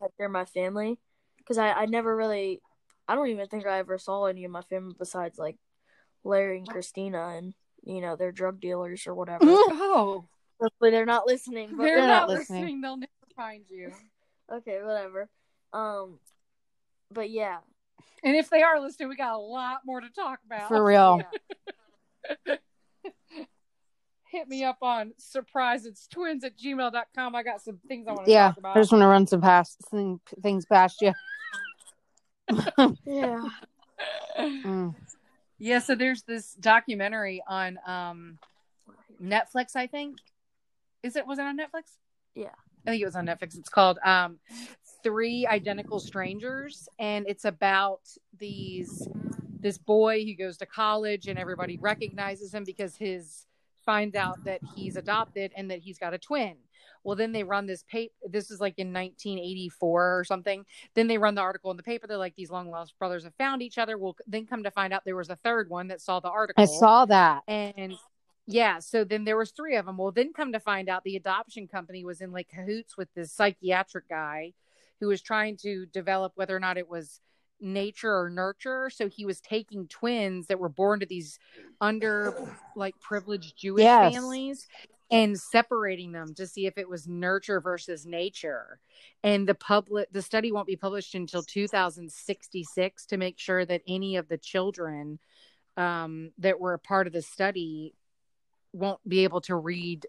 like 0.01 0.11
they're 0.17 0.29
my 0.29 0.45
family. 0.45 0.99
Because 1.37 1.57
I 1.57 1.71
I 1.71 1.85
never 1.85 2.15
really, 2.15 2.61
I 3.07 3.15
don't 3.15 3.29
even 3.29 3.47
think 3.47 3.65
I 3.65 3.79
ever 3.79 3.97
saw 3.97 4.25
any 4.25 4.45
of 4.45 4.51
my 4.51 4.61
family 4.61 4.95
besides 4.97 5.37
like 5.37 5.57
Larry 6.23 6.57
and 6.57 6.67
Christina, 6.67 7.35
and 7.37 7.53
you 7.83 8.01
know 8.01 8.15
they're 8.15 8.31
drug 8.31 8.59
dealers 8.59 9.07
or 9.07 9.15
whatever. 9.15 9.45
oh, 9.47 10.25
Hopefully 10.61 10.91
they're 10.91 11.05
not 11.05 11.25
listening. 11.25 11.69
But 11.71 11.83
they're, 11.83 11.97
they're 11.97 12.07
not, 12.07 12.27
not 12.27 12.29
listening. 12.29 12.61
listening. 12.61 12.81
They'll 12.81 12.97
never 12.97 13.11
find 13.35 13.63
you. 13.69 13.91
okay, 14.51 14.79
whatever. 14.83 15.29
Um, 15.73 16.19
but 17.11 17.29
yeah, 17.29 17.59
And 18.23 18.35
if 18.35 18.49
they 18.49 18.61
are 18.61 18.79
listening, 18.79 19.09
we 19.09 19.15
got 19.15 19.35
a 19.35 19.37
lot 19.37 19.81
more 19.85 20.01
to 20.01 20.09
talk 20.09 20.39
about. 20.45 20.67
For 20.67 20.83
real. 20.83 21.21
Hit 24.31 24.47
me 24.47 24.63
up 24.63 24.77
on 24.81 25.11
surprise 25.17 25.85
it's 25.85 26.07
twins 26.07 26.45
at 26.45 26.57
gmail.com. 26.57 27.35
I 27.35 27.43
got 27.43 27.61
some 27.61 27.79
things 27.89 28.07
I 28.07 28.13
want 28.13 28.25
to 28.27 28.31
Yeah, 28.31 28.47
talk 28.47 28.57
about. 28.59 28.77
I 28.77 28.79
just 28.79 28.93
want 28.93 29.01
to 29.01 29.07
run 29.07 29.27
some 29.27 29.41
past 29.41 29.77
thing, 29.89 30.21
things 30.41 30.65
past 30.65 31.01
you. 31.01 31.13
yeah. 33.05 33.43
Mm. 34.39 34.95
Yeah, 35.59 35.77
so 35.77 35.93
there's 35.93 36.23
this 36.23 36.53
documentary 36.53 37.43
on 37.47 37.77
um 37.85 38.39
Netflix, 39.21 39.75
I 39.75 39.85
think. 39.85 40.17
Is 41.03 41.15
it 41.15 41.27
was 41.27 41.37
it 41.37 41.43
on 41.43 41.55
Netflix? 41.55 41.97
Yeah. 42.33 42.55
I 42.87 42.91
think 42.91 43.01
it 43.03 43.05
was 43.05 43.15
on 43.15 43.27
Netflix. 43.27 43.55
It's 43.55 43.69
called 43.69 43.99
um 44.03 44.39
Three 45.03 45.45
Identical 45.45 45.99
Strangers 45.99 46.89
and 46.97 47.27
it's 47.27 47.45
about 47.45 48.01
these 48.39 49.07
this 49.59 49.77
boy 49.77 50.23
who 50.25 50.33
goes 50.35 50.57
to 50.57 50.65
college 50.65 51.27
and 51.27 51.37
everybody 51.37 51.77
recognizes 51.77 52.51
him 52.51 52.63
because 52.63 52.95
his 52.95 53.45
finds 53.85 54.15
out 54.15 54.43
that 54.45 54.61
he's 54.75 54.95
adopted 54.95 55.51
and 55.55 55.69
that 55.71 55.79
he's 55.79 55.97
got 55.97 56.13
a 56.13 56.17
twin. 56.17 56.55
Well, 57.03 57.15
then 57.15 57.31
they 57.31 57.43
run 57.43 57.65
this 57.65 57.83
paper. 57.83 58.13
This 58.29 58.51
is 58.51 58.59
like 58.59 58.75
in 58.77 58.93
1984 58.93 60.19
or 60.19 60.23
something. 60.23 60.65
Then 60.93 61.07
they 61.07 61.17
run 61.17 61.35
the 61.35 61.41
article 61.41 61.71
in 61.71 61.77
the 61.77 61.83
paper. 61.83 62.05
They're 62.07 62.17
like, 62.17 62.35
these 62.35 62.51
long 62.51 62.69
lost 62.69 62.97
brothers 62.99 63.23
have 63.23 63.33
found 63.35 63.61
each 63.61 63.77
other. 63.77 63.97
Well, 63.97 64.15
then 64.27 64.45
come 64.45 64.63
to 64.63 64.71
find 64.71 64.93
out 64.93 65.03
there 65.03 65.15
was 65.15 65.29
a 65.29 65.35
third 65.37 65.69
one 65.69 65.87
that 65.87 66.01
saw 66.01 66.19
the 66.19 66.29
article. 66.29 66.61
I 66.61 66.67
saw 66.67 67.05
that. 67.05 67.43
And 67.47 67.95
yeah, 68.45 68.79
so 68.79 69.03
then 69.03 69.23
there 69.23 69.37
was 69.37 69.51
three 69.51 69.75
of 69.75 69.85
them. 69.85 69.97
Well, 69.97 70.11
then 70.11 70.33
come 70.33 70.51
to 70.51 70.59
find 70.59 70.89
out 70.89 71.03
the 71.03 71.15
adoption 71.15 71.67
company 71.67 72.03
was 72.03 72.21
in 72.21 72.31
like 72.31 72.49
cahoots 72.49 72.97
with 72.97 73.11
this 73.15 73.31
psychiatric 73.31 74.07
guy 74.07 74.53
who 74.99 75.07
was 75.07 75.21
trying 75.21 75.57
to 75.57 75.87
develop 75.87 76.33
whether 76.35 76.55
or 76.55 76.59
not 76.59 76.77
it 76.77 76.87
was 76.87 77.19
nature 77.61 78.15
or 78.17 78.29
nurture. 78.29 78.89
So 78.89 79.07
he 79.07 79.25
was 79.25 79.39
taking 79.39 79.87
twins 79.87 80.47
that 80.47 80.59
were 80.59 80.69
born 80.69 80.99
to 81.01 81.05
these 81.05 81.39
under 81.79 82.33
like 82.75 82.99
privileged 82.99 83.57
Jewish 83.57 83.83
Yes. 83.83 84.13
families 84.13 84.67
and 85.09 85.37
separating 85.39 86.13
them 86.13 86.33
to 86.35 86.47
see 86.47 86.65
if 86.67 86.77
it 86.77 86.87
was 86.87 87.07
nurture 87.07 87.59
versus 87.59 88.05
nature. 88.05 88.79
And 89.23 89.47
the 89.47 89.55
public 89.55 90.11
the 90.11 90.21
study 90.21 90.51
won't 90.51 90.67
be 90.67 90.75
published 90.75 91.15
until 91.15 91.43
2066 91.43 93.05
to 93.07 93.17
make 93.17 93.37
sure 93.37 93.65
that 93.65 93.81
any 93.87 94.15
of 94.15 94.27
the 94.29 94.37
children 94.37 95.19
um, 95.77 96.31
that 96.37 96.59
were 96.59 96.73
a 96.73 96.79
part 96.79 97.07
of 97.07 97.13
the 97.13 97.21
study 97.21 97.93
won't 98.73 98.99
be 99.07 99.23
able 99.23 99.41
to 99.41 99.55
read 99.55 100.05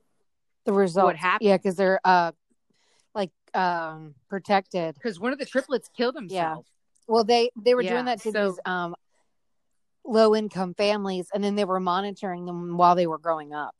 The 0.66 0.72
result. 0.72 1.06
what 1.06 1.16
happened. 1.16 1.48
Yeah, 1.48 1.56
because 1.56 1.74
they're 1.76 2.00
uh 2.04 2.32
like 3.14 3.30
um 3.54 4.14
protected. 4.28 4.94
because 4.94 5.18
one 5.18 5.32
of 5.32 5.38
the 5.38 5.46
triplets 5.46 5.88
killed 5.96 6.14
himself. 6.14 6.66
Well, 7.08 7.24
they 7.24 7.50
they 7.56 7.74
were 7.74 7.82
Yeah, 7.82 7.90
doing 7.90 8.04
that 8.06 8.20
to 8.22 8.32
so- 8.32 8.46
these 8.48 8.60
um 8.64 8.94
low 10.04 10.34
income 10.34 10.74
families, 10.74 11.28
and 11.32 11.42
then 11.42 11.54
they 11.54 11.64
were 11.64 11.80
monitoring 11.80 12.44
them 12.44 12.76
while 12.76 12.94
they 12.94 13.06
were 13.06 13.18
growing 13.18 13.54
up 13.54 13.74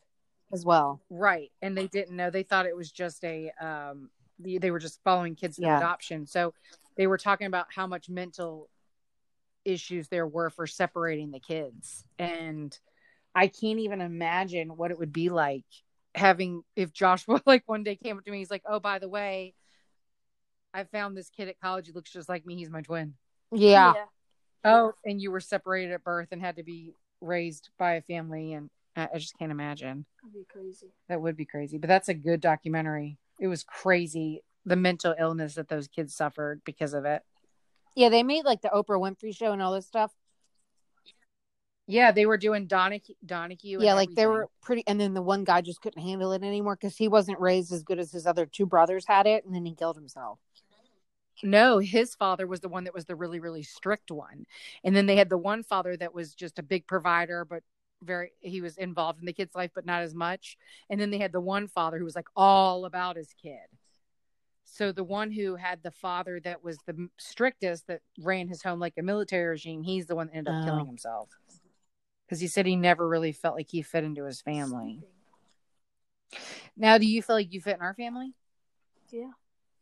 as 0.53 0.65
well. 0.65 1.01
Right. 1.11 1.51
And 1.61 1.77
they 1.77 1.89
didn't 1.89 2.17
know. 2.17 2.31
They 2.31 2.43
thought 2.43 2.67
it 2.67 2.77
was 2.77 2.91
just 2.91 3.25
a 3.25 3.51
um 3.61 4.11
they 4.39 4.71
were 4.71 4.79
just 4.79 5.01
following 5.05 5.35
kids 5.37 5.57
to 5.57 5.63
Yeah. 5.63 5.77
adoption. 5.77 6.27
So 6.27 6.53
they 6.97 7.07
were 7.07 7.19
talking 7.19 7.47
about 7.47 7.67
how 7.75 7.87
much 7.87 8.09
mental 8.09 8.69
issues 9.65 10.09
there 10.09 10.27
were 10.27 10.51
for 10.51 10.67
separating 10.67 11.31
the 11.31 11.39
kids. 11.41 12.05
And 12.19 12.77
I 13.35 13.47
can't 13.47 13.79
even 13.79 14.01
imagine 14.01 14.77
what 14.77 14.91
it 14.91 14.99
would 14.99 15.13
be 15.13 15.29
like 15.29 15.65
having 16.15 16.63
if 16.77 16.93
Joshua 16.93 17.41
like 17.47 17.63
one 17.67 17.85
day 17.85 17.97
came 17.97 18.19
up 18.19 18.25
to 18.25 18.31
me, 18.31 18.39
he's 18.39 18.51
like, 18.51 18.65
Oh, 18.69 18.81
by 18.81 18.99
the 18.99 19.09
way, 19.09 19.55
I 20.75 20.85
found 20.85 21.17
this 21.17 21.31
kid 21.31 21.49
at 21.49 21.61
college. 21.61 21.87
He 21.87 21.93
looks 21.93 22.11
just 22.13 22.29
like 22.29 22.47
me. 22.47 22.57
He's 22.57 22.71
my 22.71 22.83
twin. 22.83 23.15
Yeah, 23.53 23.93
Oh, 24.65 24.93
and 25.05 25.21
you 25.21 25.31
were 25.31 25.41
separated 25.41 25.93
at 25.93 26.05
birth 26.05 26.29
and 26.31 26.41
had 26.41 26.57
to 26.57 26.63
be 26.63 26.95
raised 27.21 27.69
by 27.79 27.95
a 27.95 28.03
family 28.03 28.53
and 28.55 28.71
I 28.97 29.09
I 29.15 29.19
just 29.19 29.39
can't 29.39 29.51
imagine. 29.53 30.07
That'd 30.23 30.35
be 30.35 30.47
crazy. 30.51 30.93
That 31.09 31.21
would 31.21 31.37
be 31.37 31.45
crazy, 31.45 31.79
but 31.79 31.89
that's 31.89 32.09
a 32.09 32.15
good 32.15 32.41
documentary. 32.41 33.19
It 33.41 33.49
was 33.49 33.65
crazy 33.65 34.43
the 34.65 34.77
mental 34.77 35.15
illness 35.19 35.55
that 35.57 35.69
those 35.69 35.89
kids 35.89 36.15
suffered 36.15 36.63
because 36.65 36.95
of 36.95 37.05
it. 37.05 37.23
yeah. 37.97 38.09
They 38.09 38.23
made 38.23 38.45
like 38.45 38.63
the 38.63 38.69
Oprah 38.69 39.01
Winfrey 39.01 39.37
show 39.37 39.53
and 39.53 39.61
all 39.61 39.73
this 39.75 39.87
stuff. 39.87 40.13
Yeah, 41.89 42.13
they 42.13 42.27
were 42.27 42.37
doing 42.39 42.67
Donahue. 42.69 43.15
Donahue 43.27 43.79
and 43.79 43.85
yeah, 43.85 43.95
like 43.95 44.11
they 44.15 44.27
were 44.27 44.49
pretty. 44.63 44.85
And 44.87 45.01
then 45.01 45.15
the 45.15 45.23
one 45.23 45.43
guy 45.45 45.61
just 45.63 45.81
couldn't 45.83 46.03
handle 46.03 46.33
it 46.33 46.43
anymore 46.43 46.77
because 46.81 46.97
he 46.97 47.09
wasn't 47.09 47.41
raised 47.41 47.73
as 47.73 47.83
good 47.83 47.99
as 47.99 48.13
his 48.13 48.27
other 48.27 48.47
two 48.47 48.67
brothers 48.67 49.05
had 49.07 49.27
it, 49.27 49.45
and 49.45 49.55
then 49.55 49.67
he 49.67 49.75
killed 49.75 49.97
himself. 49.97 50.39
No, 51.43 51.79
his 51.79 52.15
father 52.15 52.47
was 52.47 52.61
the 52.61 52.69
one 52.69 52.85
that 52.85 52.95
was 52.95 53.05
the 53.05 53.17
really, 53.17 53.41
really 53.41 53.63
strict 53.63 54.11
one, 54.11 54.47
and 54.85 54.95
then 54.95 55.07
they 55.07 55.17
had 55.17 55.29
the 55.29 55.39
one 55.39 55.63
father 55.65 55.97
that 55.97 56.15
was 56.15 56.35
just 56.35 56.59
a 56.59 56.63
big 56.63 56.87
provider, 56.87 57.45
but 57.45 57.63
very 58.03 58.33
he 58.41 58.61
was 58.61 58.77
involved 58.77 59.21
in 59.21 59.27
the 59.27 59.33
kid's 59.33 59.55
life, 59.55 59.71
but 59.75 59.87
not 59.87 60.03
as 60.03 60.15
much. 60.15 60.57
And 60.91 61.01
then 61.01 61.11
they 61.11 61.19
had 61.19 61.33
the 61.33 61.41
one 61.41 61.69
father 61.69 61.99
who 61.99 62.05
was 62.05 62.17
like 62.17 62.29
all 62.37 62.85
about 62.85 63.17
his 63.17 63.33
kid. 63.41 63.67
So 64.65 64.93
the 64.93 65.05
one 65.05 65.31
who 65.31 65.57
had 65.57 65.83
the 65.83 65.91
father 65.91 66.41
that 66.41 66.65
was 66.65 66.79
the 66.87 67.09
strictest, 67.19 67.87
that 67.89 68.01
ran 68.21 68.49
his 68.49 68.63
home 68.63 68.81
like 68.81 68.95
a 68.99 69.03
military 69.03 69.47
regime, 69.47 69.83
he's 69.83 70.07
the 70.07 70.17
one 70.17 70.29
that 70.29 70.37
ended 70.37 70.55
up 70.55 70.61
Oh. 70.63 70.65
killing 70.65 70.87
himself 70.87 71.29
because 72.27 72.41
he 72.41 72.49
said 72.49 72.67
he 72.67 72.77
never 72.77 73.07
really 73.07 73.33
felt 73.33 73.55
like 73.57 73.71
he 73.71 73.83
fit 73.83 74.05
into 74.05 74.25
his 74.25 74.41
family. 74.41 75.03
Now, 76.77 76.99
do 76.99 77.07
you 77.07 77.23
feel 77.23 77.37
like 77.37 77.53
you 77.53 77.61
fit 77.61 77.77
in 77.77 77.83
our 77.83 77.95
family? 77.95 78.33
Yeah. 79.11 79.33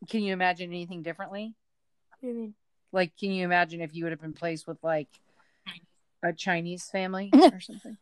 Can 0.09 0.23
you 0.23 0.33
imagine 0.33 0.71
anything 0.71 1.03
differently? 1.03 1.55
What 2.09 2.21
do 2.21 2.27
you 2.29 2.35
mean? 2.35 2.55
Like, 2.93 3.17
can 3.17 3.31
you 3.31 3.45
imagine 3.45 3.81
if 3.81 3.95
you 3.95 4.05
would 4.05 4.13
have 4.13 4.21
been 4.21 4.33
placed 4.33 4.67
with 4.67 4.79
like 4.83 5.09
a 6.25 6.33
Chinese 6.33 6.85
family 6.85 7.31
or 7.35 7.61
something? 7.61 7.97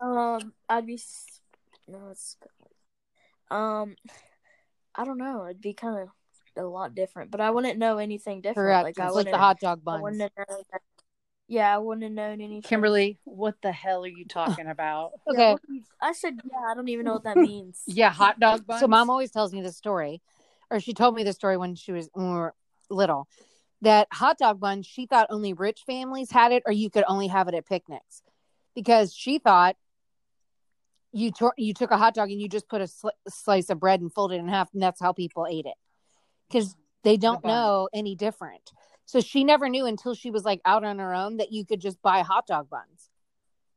Um, 0.00 0.52
I'd 0.68 0.86
be. 0.86 0.98
No, 1.88 1.98
it's. 2.10 2.36
Um, 3.50 3.96
I 4.94 5.04
don't 5.04 5.18
know. 5.18 5.44
It'd 5.46 5.60
be 5.60 5.74
kind 5.74 5.98
of 6.00 6.08
a 6.56 6.66
lot 6.66 6.94
different, 6.94 7.30
but 7.30 7.40
I 7.40 7.50
wouldn't 7.50 7.78
know 7.78 7.98
anything 7.98 8.40
different. 8.40 8.56
Correct. 8.56 8.84
Like 8.84 8.98
I 8.98 9.06
it's 9.06 9.14
like 9.16 9.30
the 9.30 9.38
hot 9.38 9.60
dog 9.60 9.80
I 9.80 9.84
buns. 9.84 10.02
wouldn't 10.02 10.20
have 10.22 10.30
that. 10.36 10.80
Yeah, 11.48 11.72
I 11.72 11.78
wouldn't 11.78 12.02
have 12.02 12.12
known 12.12 12.40
anything. 12.40 12.62
Kimberly, 12.62 13.18
what 13.24 13.54
the 13.62 13.70
hell 13.70 14.04
are 14.04 14.08
you 14.08 14.24
talking 14.24 14.66
about? 14.66 15.12
Okay. 15.30 15.52
what 15.52 15.62
do 15.66 15.74
you- 15.74 15.82
I 16.00 16.12
said 16.12 16.40
yeah. 16.44 16.58
I 16.70 16.74
don't 16.74 16.88
even 16.88 17.04
know 17.04 17.14
what 17.14 17.24
that 17.24 17.36
means. 17.36 17.82
yeah, 17.86 18.10
hot 18.10 18.40
dog 18.40 18.66
buns. 18.66 18.80
So 18.80 18.88
mom 18.88 19.10
always 19.10 19.30
tells 19.30 19.52
me 19.52 19.62
this 19.62 19.76
story, 19.76 20.20
or 20.70 20.80
she 20.80 20.94
told 20.94 21.14
me 21.14 21.22
the 21.24 21.32
story 21.32 21.56
when 21.56 21.74
she 21.74 21.92
was 21.92 22.08
when 22.12 22.26
we 22.28 22.34
were 22.34 22.54
little. 22.90 23.28
That 23.82 24.08
hot 24.12 24.38
dog 24.38 24.58
bun, 24.58 24.82
she 24.82 25.06
thought 25.06 25.26
only 25.30 25.52
rich 25.52 25.82
families 25.86 26.30
had 26.30 26.52
it, 26.52 26.62
or 26.66 26.72
you 26.72 26.90
could 26.90 27.04
only 27.06 27.26
have 27.28 27.46
it 27.48 27.54
at 27.54 27.66
picnics, 27.66 28.22
because 28.74 29.14
she 29.14 29.38
thought 29.38 29.76
you 31.12 31.30
tor- 31.30 31.54
you 31.56 31.74
took 31.74 31.90
a 31.90 31.98
hot 31.98 32.14
dog 32.14 32.30
and 32.30 32.40
you 32.40 32.48
just 32.48 32.68
put 32.68 32.80
a 32.80 32.84
sli- 32.84 33.10
slice 33.28 33.70
of 33.70 33.78
bread 33.78 34.00
and 34.00 34.12
folded 34.12 34.36
it 34.36 34.38
in 34.38 34.48
half, 34.48 34.72
and 34.72 34.82
that's 34.82 35.00
how 35.00 35.12
people 35.12 35.46
ate 35.48 35.66
it, 35.66 35.76
because 36.48 36.74
they 37.04 37.16
don't 37.16 37.42
bun. 37.42 37.50
know 37.50 37.88
any 37.94 38.14
different. 38.14 38.72
So 39.04 39.20
she 39.20 39.44
never 39.44 39.68
knew 39.68 39.86
until 39.86 40.14
she 40.14 40.30
was 40.30 40.44
like 40.44 40.60
out 40.64 40.82
on 40.82 40.98
her 40.98 41.14
own 41.14 41.36
that 41.36 41.52
you 41.52 41.64
could 41.64 41.80
just 41.80 42.02
buy 42.02 42.22
hot 42.22 42.46
dog 42.46 42.68
buns. 42.68 43.10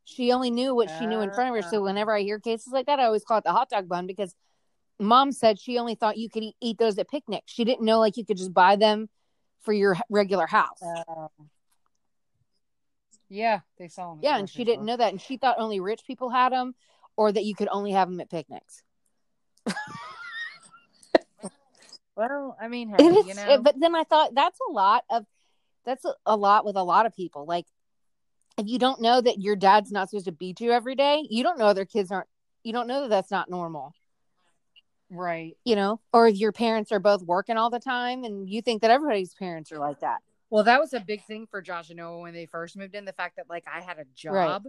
She 0.05 0.31
only 0.31 0.49
knew 0.49 0.73
what 0.73 0.89
she 0.89 1.05
knew 1.05 1.21
in 1.21 1.31
front 1.31 1.49
of 1.51 1.55
her. 1.55 1.69
So 1.69 1.81
Ah. 1.81 1.83
whenever 1.83 2.15
I 2.15 2.21
hear 2.21 2.39
cases 2.39 2.73
like 2.73 2.87
that, 2.87 2.99
I 2.99 3.05
always 3.05 3.23
call 3.23 3.37
it 3.37 3.43
the 3.43 3.51
hot 3.51 3.69
dog 3.69 3.87
bun 3.87 4.07
because 4.07 4.33
mom 4.99 5.31
said 5.31 5.59
she 5.59 5.77
only 5.77 5.95
thought 5.95 6.17
you 6.17 6.29
could 6.29 6.43
eat, 6.43 6.55
eat 6.61 6.77
those 6.77 6.97
at 6.97 7.09
picnics. 7.09 7.51
She 7.51 7.63
didn't 7.63 7.85
know 7.85 7.99
like 7.99 8.17
you 8.17 8.25
could 8.25 8.37
just 8.37 8.53
buy 8.53 8.75
them 8.75 9.09
for 9.61 9.73
your 9.73 9.97
regular 10.09 10.47
house. 10.47 10.81
Um, 11.07 11.29
yeah, 13.29 13.59
they 13.77 13.87
saw 13.87 14.11
them. 14.11 14.19
yeah, 14.21 14.37
and 14.37 14.49
she 14.49 14.63
didn't 14.63 14.85
know 14.85 14.97
that, 14.97 15.11
and 15.11 15.21
she 15.21 15.37
thought 15.37 15.57
only 15.59 15.79
rich 15.79 16.01
people 16.05 16.29
had 16.29 16.51
them, 16.51 16.73
or 17.15 17.31
that 17.31 17.45
you 17.45 17.55
could 17.55 17.67
only 17.71 17.91
have 17.91 18.09
them 18.09 18.19
at 18.19 18.29
picnics. 18.29 18.83
Well, 22.19 22.57
I 22.61 22.67
mean, 22.67 22.89
hey, 22.89 23.05
you 23.25 23.33
know, 23.33 23.61
but 23.61 23.79
then 23.79 23.95
I 23.95 24.03
thought 24.03 24.35
that's 24.35 24.59
a 24.67 24.73
lot 24.73 25.05
of 25.09 25.25
that's 25.85 26.03
a, 26.03 26.13
a 26.25 26.35
lot 26.35 26.65
with 26.65 26.75
a 26.75 26.83
lot 26.83 27.05
of 27.05 27.15
people. 27.15 27.45
Like 27.45 27.65
if 28.57 28.67
you 28.67 28.77
don't 28.77 28.99
know 28.99 29.21
that 29.21 29.39
your 29.39 29.55
dad's 29.55 29.89
not 29.89 30.09
supposed 30.09 30.25
to 30.25 30.33
beat 30.33 30.59
you 30.59 30.73
every 30.73 30.95
day, 30.95 31.25
you 31.29 31.43
don't 31.43 31.57
know 31.57 31.67
other 31.67 31.85
kids 31.85 32.11
aren't. 32.11 32.27
You 32.61 32.73
don't 32.73 32.87
know 32.87 33.03
that 33.03 33.09
that's 33.09 33.31
not 33.31 33.49
normal. 33.49 33.93
Right. 35.09 35.55
You 35.65 35.75
know, 35.75 35.99
or 36.13 36.27
if 36.27 36.37
your 36.37 36.51
parents 36.51 36.91
are 36.91 36.99
both 36.99 37.21
working 37.23 37.57
all 37.57 37.69
the 37.69 37.79
time, 37.79 38.23
and 38.23 38.49
you 38.49 38.61
think 38.61 38.81
that 38.81 38.91
everybody's 38.91 39.33
parents 39.33 39.71
are 39.71 39.79
like 39.79 39.99
that. 40.01 40.19
Well, 40.49 40.63
that 40.63 40.79
was 40.79 40.93
a 40.93 40.99
big 40.99 41.23
thing 41.25 41.47
for 41.49 41.61
Josh 41.61 41.89
and 41.89 41.97
Noah 41.97 42.21
when 42.21 42.33
they 42.33 42.45
first 42.47 42.75
moved 42.75 42.95
in. 42.95 43.05
The 43.05 43.13
fact 43.13 43.35
that 43.37 43.49
like 43.49 43.65
I 43.71 43.81
had 43.81 43.99
a 43.99 44.05
job 44.15 44.65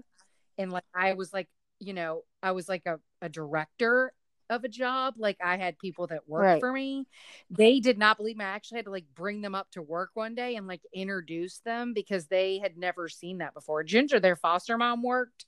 and 0.58 0.70
like 0.70 0.84
I 0.94 1.14
was 1.14 1.32
like, 1.32 1.48
you 1.78 1.94
know, 1.94 2.22
I 2.42 2.52
was 2.52 2.68
like 2.68 2.82
a, 2.86 3.00
a 3.22 3.28
director 3.28 4.12
of 4.50 4.64
a 4.64 4.68
job. 4.68 5.14
Like 5.16 5.38
I 5.42 5.56
had 5.56 5.78
people 5.78 6.08
that 6.08 6.28
worked 6.28 6.44
Right. 6.44 6.60
for 6.60 6.72
me. 6.72 7.06
They 7.50 7.80
did 7.80 7.98
not 7.98 8.18
believe 8.18 8.36
me. 8.36 8.44
I 8.44 8.48
actually 8.48 8.78
had 8.78 8.84
to 8.86 8.90
like 8.90 9.06
bring 9.14 9.40
them 9.40 9.54
up 9.54 9.70
to 9.70 9.80
work 9.80 10.10
one 10.14 10.34
day 10.34 10.56
and 10.56 10.66
like 10.66 10.82
introduce 10.92 11.60
them 11.60 11.94
because 11.94 12.26
they 12.26 12.58
had 12.58 12.76
never 12.76 13.08
seen 13.08 13.38
that 13.38 13.54
before. 13.54 13.82
Ginger, 13.84 14.20
their 14.20 14.36
foster 14.36 14.76
mom 14.76 15.02
worked, 15.02 15.46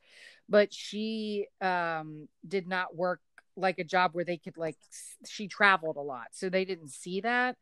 but 0.49 0.73
she 0.73 1.49
um 1.61 2.29
did 2.47 2.67
not 2.67 2.97
work 2.97 3.21
like 3.57 3.79
a 3.79 3.85
job 3.85 4.11
where 4.15 4.25
they 4.25 4.39
could 4.39 4.57
like 4.57 4.77
she 5.29 5.49
traveled 5.49 5.97
a 5.97 6.01
lot. 6.03 6.29
So 6.33 6.49
they 6.49 6.65
didn't 6.65 6.91
see 6.91 7.21
that. 7.23 7.57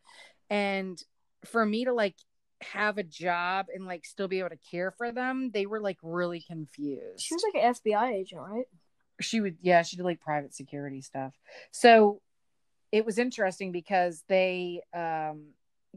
And 0.49 1.03
for 1.45 1.65
me 1.65 1.85
to 1.85 1.93
like 1.93 2.17
have 2.63 2.99
a 2.99 3.03
job 3.03 3.67
and 3.75 3.87
like 3.87 4.05
still 4.05 4.29
be 4.29 4.39
able 4.41 4.51
to 4.51 4.59
care 4.71 4.91
for 4.91 5.13
them, 5.13 5.51
they 5.53 5.67
were 5.67 5.81
like 5.81 5.99
really 6.03 6.41
confused. 6.41 7.21
She 7.23 7.35
was 7.35 7.45
like 7.55 7.63
an 7.65 7.75
FBI 7.75 8.13
agent, 8.15 8.41
right? 8.43 8.67
she 9.21 9.41
would 9.41 9.57
yeah, 9.61 9.83
she 9.83 9.97
did 9.97 10.05
like 10.05 10.21
private 10.21 10.55
security 10.55 11.03
stuff. 11.03 11.35
So 11.73 12.21
it 12.93 13.05
was 13.05 13.19
interesting 13.19 13.71
because 13.73 14.25
they 14.29 14.83
um 14.95 15.49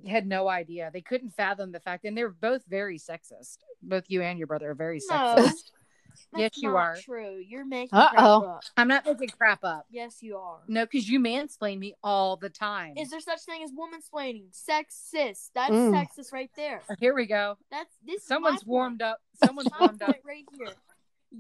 had 0.08 0.26
no 0.26 0.48
idea. 0.50 0.90
They 0.92 1.02
couldn't 1.02 1.32
fathom 1.32 1.72
the 1.72 1.80
fact 1.80 2.04
and 2.06 2.18
they're 2.18 2.30
both 2.30 2.64
very 2.68 2.98
sexist. 2.98 3.58
Both 3.82 4.06
you 4.08 4.22
and 4.22 4.38
your 4.38 4.48
brother 4.48 4.72
are 4.72 4.76
very 4.76 5.00
No. 5.10 5.16
sexist. 5.18 5.72
Yes, 6.36 6.52
you 6.56 6.70
not 6.70 6.78
are. 6.78 6.98
True. 6.98 7.38
You're 7.38 7.66
making 7.66 7.98
Uh-oh. 7.98 8.60
I'm 8.78 8.88
not 8.88 9.06
making 9.06 9.30
crap 9.30 9.64
up. 9.64 9.86
Yes, 9.90 10.18
you 10.22 10.38
are. 10.38 10.60
No, 10.68 10.86
because 10.86 11.08
you 11.10 11.20
mansplain 11.20 11.80
me 11.80 11.96
all 12.04 12.38
the 12.38 12.50
time. 12.50 12.94
Is 12.98 13.10
there 13.10 13.20
such 13.20 13.42
thing 13.42 13.64
as 13.64 13.72
woman 13.76 14.00
splaining? 14.02 14.46
Sexist. 14.52 15.50
That's 15.54 15.72
Mm. 15.72 15.92
sexist 15.94 16.32
right 16.34 16.52
there. 16.56 16.82
Here 17.00 17.14
we 17.14 17.26
go. 17.26 17.58
That's 17.72 17.94
this. 18.06 18.24
Someone's 18.24 18.66
warmed 18.66 19.00
point. 19.00 19.12
up. 19.12 19.22
Someone's 19.46 19.70
warmed 19.80 20.02
up. 20.02 20.16
right 20.26 20.46
here. 20.58 20.74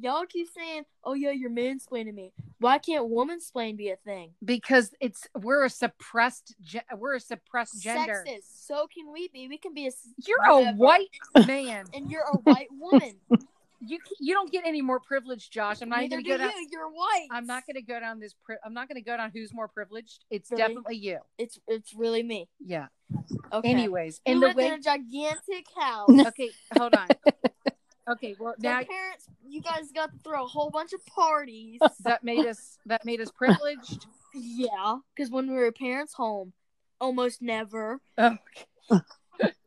Y'all 0.01 0.25
keep 0.25 0.47
saying, 0.49 0.85
"Oh 1.03 1.13
yeah, 1.13 1.29
you're 1.29 1.51
mansplaining 1.51 2.15
me." 2.15 2.33
Why 2.57 2.79
can't 2.79 3.09
woman 3.09 3.39
splain 3.39 3.75
be 3.75 3.89
a 3.91 3.95
thing? 3.97 4.31
because 4.43 4.91
it's 4.99 5.27
we're 5.39 5.65
a 5.65 5.69
suppressed 5.69 6.55
ge- 6.61 6.77
we're 6.97 7.13
a 7.13 7.19
suppressed 7.19 7.79
gender. 7.79 8.25
Sexist. 8.27 8.65
So 8.65 8.87
can 8.87 9.11
we 9.13 9.27
be? 9.27 9.47
We 9.47 9.59
can 9.59 9.75
be 9.75 9.85
a. 9.85 9.91
You're 10.25 10.43
a 10.49 10.71
white 10.73 11.09
man. 11.45 11.85
and 11.93 12.09
you're 12.09 12.23
a 12.23 12.37
white 12.37 12.69
woman. 12.71 13.17
You 13.85 13.99
you 14.19 14.33
don't 14.33 14.51
get 14.51 14.65
any 14.65 14.81
more 14.81 14.99
privilege, 14.99 15.49
Josh. 15.49 15.81
I'm 15.81 15.89
not 15.89 16.01
Neither 16.01 16.19
even 16.19 16.25
going 16.25 16.39
to 16.39 16.45
go 16.45 16.51
down. 16.51 16.61
you. 16.61 16.67
You're 16.71 16.89
white. 16.89 17.27
I'm 17.31 17.45
not 17.45 17.65
going 17.65 17.75
to 17.75 17.81
go 17.81 17.99
down 17.99 18.19
this. 18.19 18.33
Pri- 18.45 18.57
I'm 18.65 18.73
not 18.73 18.87
going 18.87 18.95
to 18.95 19.01
go 19.05 19.17
down 19.17 19.31
who's 19.33 19.53
more 19.53 19.67
privileged. 19.67 20.25
It's 20.29 20.49
Really? 20.51 20.61
definitely 20.63 20.95
you. 20.97 21.19
It's 21.37 21.59
it's 21.67 21.93
really 21.93 22.23
me. 22.23 22.47
Yeah. 22.59 22.87
Okay. 23.51 23.69
Anyways, 23.69 24.21
and 24.25 24.41
the 24.41 24.47
lived 24.47 24.57
way. 24.57 24.67
in 24.67 24.73
a 24.73 24.79
gigantic 24.79 25.65
house. 25.77 26.09
Okay, 26.27 26.49
hold 26.77 26.95
on. 26.95 27.07
Okay, 28.09 28.35
well 28.39 28.53
Now, 28.59 28.79
now 28.79 28.83
parents, 28.85 29.27
you 29.47 29.61
guys 29.61 29.91
got 29.93 30.11
to 30.11 30.17
throw 30.23 30.43
a 30.43 30.47
whole 30.47 30.69
bunch 30.69 30.91
of 30.93 31.05
parties. 31.05 31.79
that 32.03 32.23
made 32.23 32.45
us 32.45 32.77
that 32.85 33.05
made 33.05 33.21
us 33.21 33.31
privileged. 33.31 34.07
yeah, 34.33 34.97
because 35.15 35.31
when 35.31 35.47
we 35.49 35.53
were 35.55 35.71
parents 35.71 36.13
home, 36.13 36.53
almost 36.99 37.41
never. 37.41 38.01
Oh, 38.17 38.37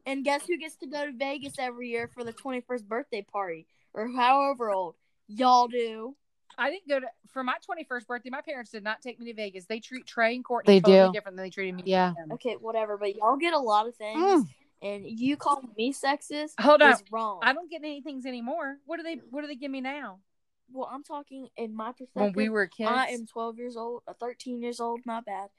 And 0.05 0.25
guess 0.25 0.47
who 0.47 0.57
gets 0.59 0.77
to 0.77 0.87
go 0.87 1.07
to 1.07 1.13
Vegas 1.13 1.55
every 1.59 1.89
year 1.89 2.09
for 2.13 2.23
the 2.25 2.33
21st 2.33 2.85
birthday 2.87 3.23
party 3.23 3.67
or 3.97 4.07
however 4.09 4.71
old? 4.71 4.95
Y'all 5.27 5.67
do. 5.67 6.15
I 6.59 6.71
didn't 6.71 6.89
go 6.89 7.01
to 7.01 7.07
for 7.33 7.43
my 7.43 7.55
21st 7.69 8.07
birthday. 8.07 8.31
My 8.31 8.41
parents 8.41 8.71
did 8.71 8.85
not 8.85 9.03
take 9.03 9.19
me 9.19 9.27
to 9.27 9.35
Vegas. 9.35 9.67
They 9.67 9.81
treat 9.81 10.07
Trey 10.07 10.35
and 10.37 10.45
Courtney 10.45 10.75
They 10.75 10.81
totally 10.81 11.09
do. 11.09 11.13
different 11.13 11.37
than 11.37 11.45
they 11.45 11.51
treated 11.51 11.75
me. 11.75 11.83
Yeah. 11.87 12.15
Okay, 12.35 12.55
whatever. 12.55 12.97
But 12.97 13.17
y'all 13.17 13.37
get 13.37 13.53
a 13.53 13.59
lot 13.59 13.89
of 13.89 13.97
things, 13.97 14.23
Mm. 14.23 14.49
and 14.83 15.05
you 15.07 15.37
call 15.37 15.63
me 15.77 15.93
sexist 15.93 16.53
Hold 16.61 16.81
on. 16.83 16.95
wrong. 17.11 17.41
I 17.43 17.53
don't 17.53 17.71
get 17.71 17.83
any 17.83 18.01
things 18.01 18.25
anymore. 18.25 18.79
What 18.87 18.99
do 18.99 19.03
they 19.03 19.17
What 19.31 19.41
do 19.43 19.49
they 19.49 19.57
give 19.57 19.71
me 19.71 19.81
now? 19.81 20.21
well, 20.73 20.89
I'm 20.91 21.03
talking 21.05 21.49
in 21.57 21.75
my 21.77 21.93
perspective. 21.93 22.11
When 22.15 22.33
we 22.33 22.49
were 22.49 22.67
kids, 22.67 22.91
I 22.91 23.09
am 23.09 23.27
12 23.27 23.59
years 23.59 23.77
old, 23.77 24.03
uh, 24.09 24.15
13 24.15 24.61
years 24.63 24.81
old, 24.81 25.01
not 25.07 25.25
bad. 25.25 25.51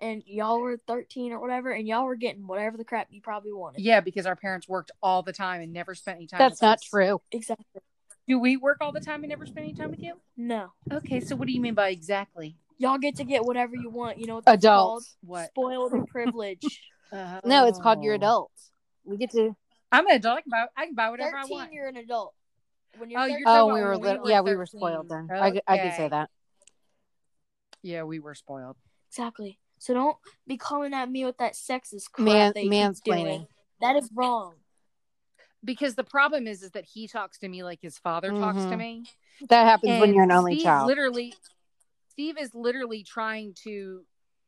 And 0.00 0.22
y'all 0.26 0.60
were 0.60 0.78
13 0.86 1.32
or 1.32 1.40
whatever, 1.40 1.70
and 1.70 1.88
y'all 1.88 2.04
were 2.04 2.16
getting 2.16 2.46
whatever 2.46 2.76
the 2.76 2.84
crap 2.84 3.08
you 3.10 3.22
probably 3.22 3.52
wanted. 3.52 3.80
yeah, 3.80 4.00
because 4.00 4.26
our 4.26 4.36
parents 4.36 4.68
worked 4.68 4.90
all 5.02 5.22
the 5.22 5.32
time 5.32 5.62
and 5.62 5.72
never 5.72 5.94
spent 5.94 6.16
any 6.18 6.26
time. 6.26 6.38
That's 6.38 6.56
with 6.60 6.62
not 6.62 6.78
us. 6.78 6.84
true. 6.84 7.22
Exactly. 7.32 7.80
Do 8.28 8.38
we 8.38 8.56
work 8.58 8.78
all 8.82 8.92
the 8.92 9.00
time 9.00 9.22
and 9.22 9.30
never 9.30 9.46
spend 9.46 9.64
any 9.64 9.72
time 9.74 9.90
with 9.90 10.02
you? 10.02 10.14
No. 10.36 10.72
Okay, 10.92 11.20
so 11.20 11.34
what 11.36 11.46
do 11.46 11.52
you 11.54 11.60
mean 11.62 11.72
by 11.74 11.88
exactly? 11.90 12.56
Y'all 12.76 12.98
get 12.98 13.16
to 13.16 13.24
get 13.24 13.44
whatever 13.44 13.74
you 13.74 13.88
want. 13.88 14.18
You 14.18 14.26
know 14.26 14.34
what 14.34 14.44
Adults. 14.46 14.64
called? 14.66 15.04
What? 15.22 15.48
Spoiled 15.50 15.92
and 15.92 16.06
privileged. 16.08 16.78
Oh. 17.12 17.40
No, 17.44 17.66
it's 17.66 17.78
called 17.78 18.02
your 18.02 18.14
Oh. 18.14 18.16
adults. 18.16 18.70
We 19.04 19.16
get 19.16 19.30
to. 19.30 19.56
I'm 19.92 20.06
an 20.08 20.16
adult. 20.16 20.38
I 20.38 20.40
can 20.42 20.50
buy, 20.50 20.66
I 20.76 20.86
can 20.86 20.94
buy 20.94 21.08
whatever 21.08 21.36
I 21.36 21.42
13, 21.42 21.56
want. 21.56 21.72
you're 21.72 21.86
an 21.88 21.96
adult. 21.96 22.34
When 22.98 23.08
you're 23.08 23.20
Oh, 23.20 23.22
13, 23.22 23.38
you're 23.38 23.48
Oh, 23.48 23.66
we 23.66 23.80
were 23.80 23.90
when 23.98 24.00
we 24.00 24.18
were 24.18 24.28
Yeah, 24.30 24.40
we 24.42 24.56
were 24.56 24.66
spoiled 24.66 25.08
then. 25.08 25.28
I, 25.30 25.52
could- 25.52 25.62
I 25.66 25.78
could 25.78 25.94
say 25.94 26.08
that. 26.08 26.28
Yeah, 27.82 28.02
we 28.02 28.18
were 28.18 28.34
spoiled. 28.34 28.76
Exactly. 29.10 29.58
So 29.78 29.94
don't 29.94 30.16
be 30.46 30.56
calling 30.56 30.94
at 30.94 31.10
me 31.10 31.24
with 31.24 31.38
that 31.38 31.54
sexist 31.54 32.10
crap 32.12 32.26
Man, 32.26 32.52
that 32.54 32.60
keep 32.60 32.72
mansplaining. 32.72 33.02
doing. 33.04 33.46
That 33.80 33.96
is 33.96 34.10
wrong. 34.14 34.54
Because 35.64 35.94
the 35.94 36.04
problem 36.04 36.46
is, 36.46 36.62
is 36.62 36.70
that 36.72 36.84
he 36.84 37.08
talks 37.08 37.38
to 37.38 37.48
me 37.48 37.62
like 37.62 37.80
his 37.82 37.98
father 37.98 38.32
talks 38.32 38.64
to 38.66 38.74
Mhm. 38.74 38.78
me. 38.78 39.04
That 39.48 39.64
happens 39.64 39.98
when 40.00 40.14
you're 40.14 40.22
an 40.22 40.30
only 40.32 40.54
Steve 40.54 40.64
child. 40.64 40.86
Literally, 40.86 41.34
Steve 42.08 42.38
is 42.38 42.54
literally 42.54 43.02
trying 43.02 43.54
to 43.64 44.06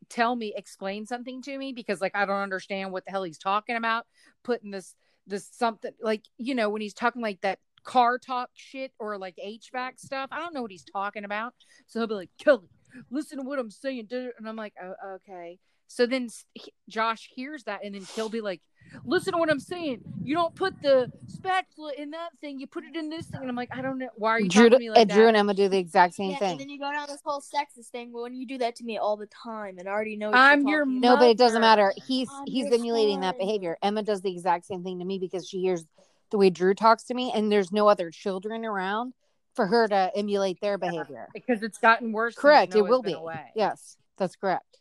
tell 0.08 0.34
me, 0.34 0.54
explain 0.56 1.06
something 1.06 1.42
to 1.42 1.58
me 1.58 1.72
because, 1.72 2.00
like, 2.00 2.14
I 2.16 2.24
don't 2.24 2.40
understand 2.40 2.92
what 2.92 3.04
the 3.04 3.10
hell 3.10 3.24
he's 3.24 3.38
talking 3.38 3.76
about. 3.76 4.06
Putting 4.42 4.70
this, 4.70 4.94
this 5.26 5.48
something 5.52 5.92
like, 6.00 6.24
you 6.38 6.54
know, 6.54 6.70
when 6.70 6.80
he's 6.80 6.94
talking 6.94 7.20
like 7.20 7.40
that 7.42 7.58
car 7.84 8.18
talk 8.18 8.50
shit 8.54 8.92
or 8.98 9.18
like 9.18 9.36
HVAC 9.44 9.98
stuff, 9.98 10.28
I 10.32 10.38
don't 10.38 10.54
know 10.54 10.62
what 10.62 10.70
he's 10.70 10.84
talking 10.84 11.24
about. 11.24 11.52
So 11.86 12.00
he'll 12.00 12.06
be 12.06 12.14
like, 12.14 12.30
Kelly, 12.38 12.68
listen 13.10 13.38
to 13.38 13.44
what 13.44 13.58
I'm 13.58 13.70
saying, 13.70 14.08
and 14.10 14.48
I'm 14.48 14.56
like, 14.56 14.74
oh, 14.82 15.16
okay. 15.16 15.58
So 15.88 16.06
then 16.06 16.28
he- 16.54 16.72
Josh 16.88 17.28
hears 17.34 17.64
that, 17.64 17.80
and 17.84 17.94
then 17.94 18.06
he'll 18.14 18.28
be 18.28 18.42
like, 18.42 18.60
"Listen 19.04 19.32
to 19.32 19.38
what 19.38 19.50
I'm 19.50 19.60
saying. 19.60 20.04
You 20.22 20.34
don't 20.34 20.54
put 20.54 20.74
the 20.82 21.10
spatula 21.26 21.92
in 21.96 22.10
that 22.10 22.30
thing. 22.40 22.60
You 22.60 22.66
put 22.66 22.84
it 22.84 22.94
in 22.94 23.08
this 23.08 23.26
thing." 23.26 23.40
And 23.40 23.48
I'm 23.48 23.56
like, 23.56 23.70
"I 23.72 23.80
don't 23.80 23.98
know. 23.98 24.10
Why 24.16 24.30
are 24.32 24.40
you 24.40 24.48
Drew, 24.48 24.64
talking 24.64 24.72
to 24.72 24.78
me 24.78 24.90
like 24.90 24.98
uh, 24.98 25.00
and 25.00 25.10
that?" 25.10 25.14
Drew 25.14 25.28
and 25.28 25.36
Emma 25.36 25.54
do 25.54 25.68
the 25.68 25.78
exact 25.78 26.14
same 26.14 26.30
yeah, 26.30 26.38
and 26.42 26.60
then 26.60 26.68
you 26.68 26.78
go 26.78 26.92
down 26.92 27.06
this 27.08 27.22
whole 27.24 27.40
sexist 27.40 27.88
thing 27.90 28.12
when 28.12 28.34
you 28.34 28.46
do 28.46 28.58
that 28.58 28.76
to 28.76 28.84
me 28.84 28.98
all 28.98 29.16
the 29.16 29.26
time 29.26 29.78
and 29.78 29.88
I 29.88 29.92
already 29.92 30.16
know 30.16 30.30
what 30.30 30.38
I'm 30.38 30.60
you're 30.60 30.70
your 30.70 30.84
talking 30.84 31.00
No, 31.00 31.16
but 31.16 31.28
it 31.28 31.38
doesn't 31.38 31.60
matter. 31.60 31.92
He's 31.96 32.30
I'm 32.30 32.46
he's 32.46 32.66
your 32.66 32.74
emulating 32.74 33.20
that 33.20 33.38
behavior. 33.38 33.78
Emma 33.82 34.02
does 34.02 34.20
the 34.20 34.30
exact 34.30 34.66
same 34.66 34.84
thing 34.84 34.98
to 34.98 35.04
me 35.04 35.18
because 35.18 35.48
she 35.48 35.60
hears 35.60 35.84
the 36.30 36.38
way 36.38 36.50
Drew 36.50 36.74
talks 36.74 37.04
to 37.04 37.14
me, 37.14 37.32
and 37.34 37.50
there's 37.50 37.72
no 37.72 37.88
other 37.88 38.10
children 38.10 38.66
around 38.66 39.14
for 39.58 39.66
her 39.66 39.88
to 39.88 40.12
emulate 40.14 40.60
their 40.60 40.78
behavior. 40.78 41.26
because 41.34 41.64
it's 41.64 41.78
gotten 41.78 42.12
worse. 42.12 42.36
Correct. 42.36 42.76
It 42.76 42.82
will 42.82 43.02
be. 43.02 43.12
Away. 43.12 43.50
Yes, 43.56 43.96
that's 44.16 44.36
correct. 44.36 44.78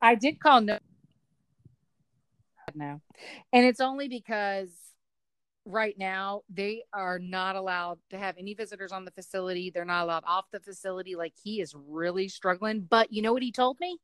I 0.00 0.14
did 0.14 0.38
call 0.38 0.60
no. 0.60 0.78
No, 2.72 3.00
and 3.52 3.66
it's 3.66 3.80
only 3.80 4.06
because 4.06 4.70
right 5.64 5.98
now 5.98 6.42
they 6.48 6.84
are 6.92 7.18
not 7.18 7.56
allowed 7.56 7.98
to 8.10 8.16
have 8.16 8.36
any 8.38 8.54
visitors 8.54 8.92
on 8.92 9.04
the 9.04 9.10
facility. 9.10 9.70
They're 9.70 9.84
not 9.84 10.04
allowed 10.04 10.22
off 10.24 10.44
the 10.52 10.60
facility. 10.60 11.16
Like 11.16 11.32
he 11.42 11.60
is 11.60 11.74
really 11.74 12.28
struggling. 12.28 12.82
But 12.82 13.12
you 13.12 13.22
know 13.22 13.32
what 13.32 13.42
he 13.42 13.50
told 13.50 13.76
me? 13.80 13.98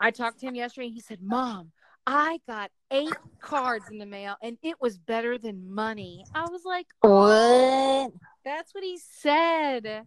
I 0.00 0.10
talked 0.10 0.40
to 0.40 0.46
him 0.46 0.56
yesterday. 0.56 0.88
He 0.88 0.98
said, 0.98 1.22
"Mom, 1.22 1.70
I 2.08 2.40
got 2.48 2.72
eight 2.90 3.14
cards 3.40 3.84
in 3.88 3.98
the 3.98 4.06
mail, 4.06 4.34
and 4.42 4.58
it 4.64 4.80
was 4.80 4.98
better 4.98 5.38
than 5.38 5.72
money." 5.72 6.24
I 6.34 6.42
was 6.50 6.64
like, 6.64 6.88
oh. 7.04 8.06
What? 8.08 8.12
That's 8.48 8.72
what 8.74 8.82
he 8.82 8.98
said. 8.98 10.06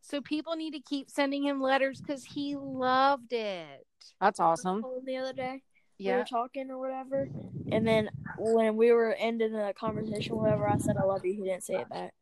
So 0.00 0.22
people 0.22 0.56
need 0.56 0.70
to 0.70 0.80
keep 0.80 1.10
sending 1.10 1.44
him 1.44 1.60
letters 1.60 2.00
because 2.00 2.24
he 2.24 2.56
loved 2.56 3.34
it. 3.34 3.86
That's 4.18 4.40
awesome. 4.40 4.82
the 5.04 5.18
other 5.18 5.34
day. 5.34 5.62
We 5.98 6.06
Yeah. 6.06 6.16
were 6.18 6.24
talking 6.24 6.70
or 6.70 6.78
whatever, 6.78 7.28
and 7.70 7.86
then 7.86 8.10
when 8.38 8.76
we 8.76 8.92
were 8.92 9.12
ending 9.12 9.52
the 9.52 9.74
conversation, 9.78 10.36
whatever, 10.36 10.66
I 10.66 10.78
said 10.78 10.96
I 10.96 11.02
love 11.02 11.26
you. 11.26 11.34
He 11.34 11.42
didn't 11.42 11.64
say 11.64 11.74
it 11.74 11.88
back. 11.90 12.14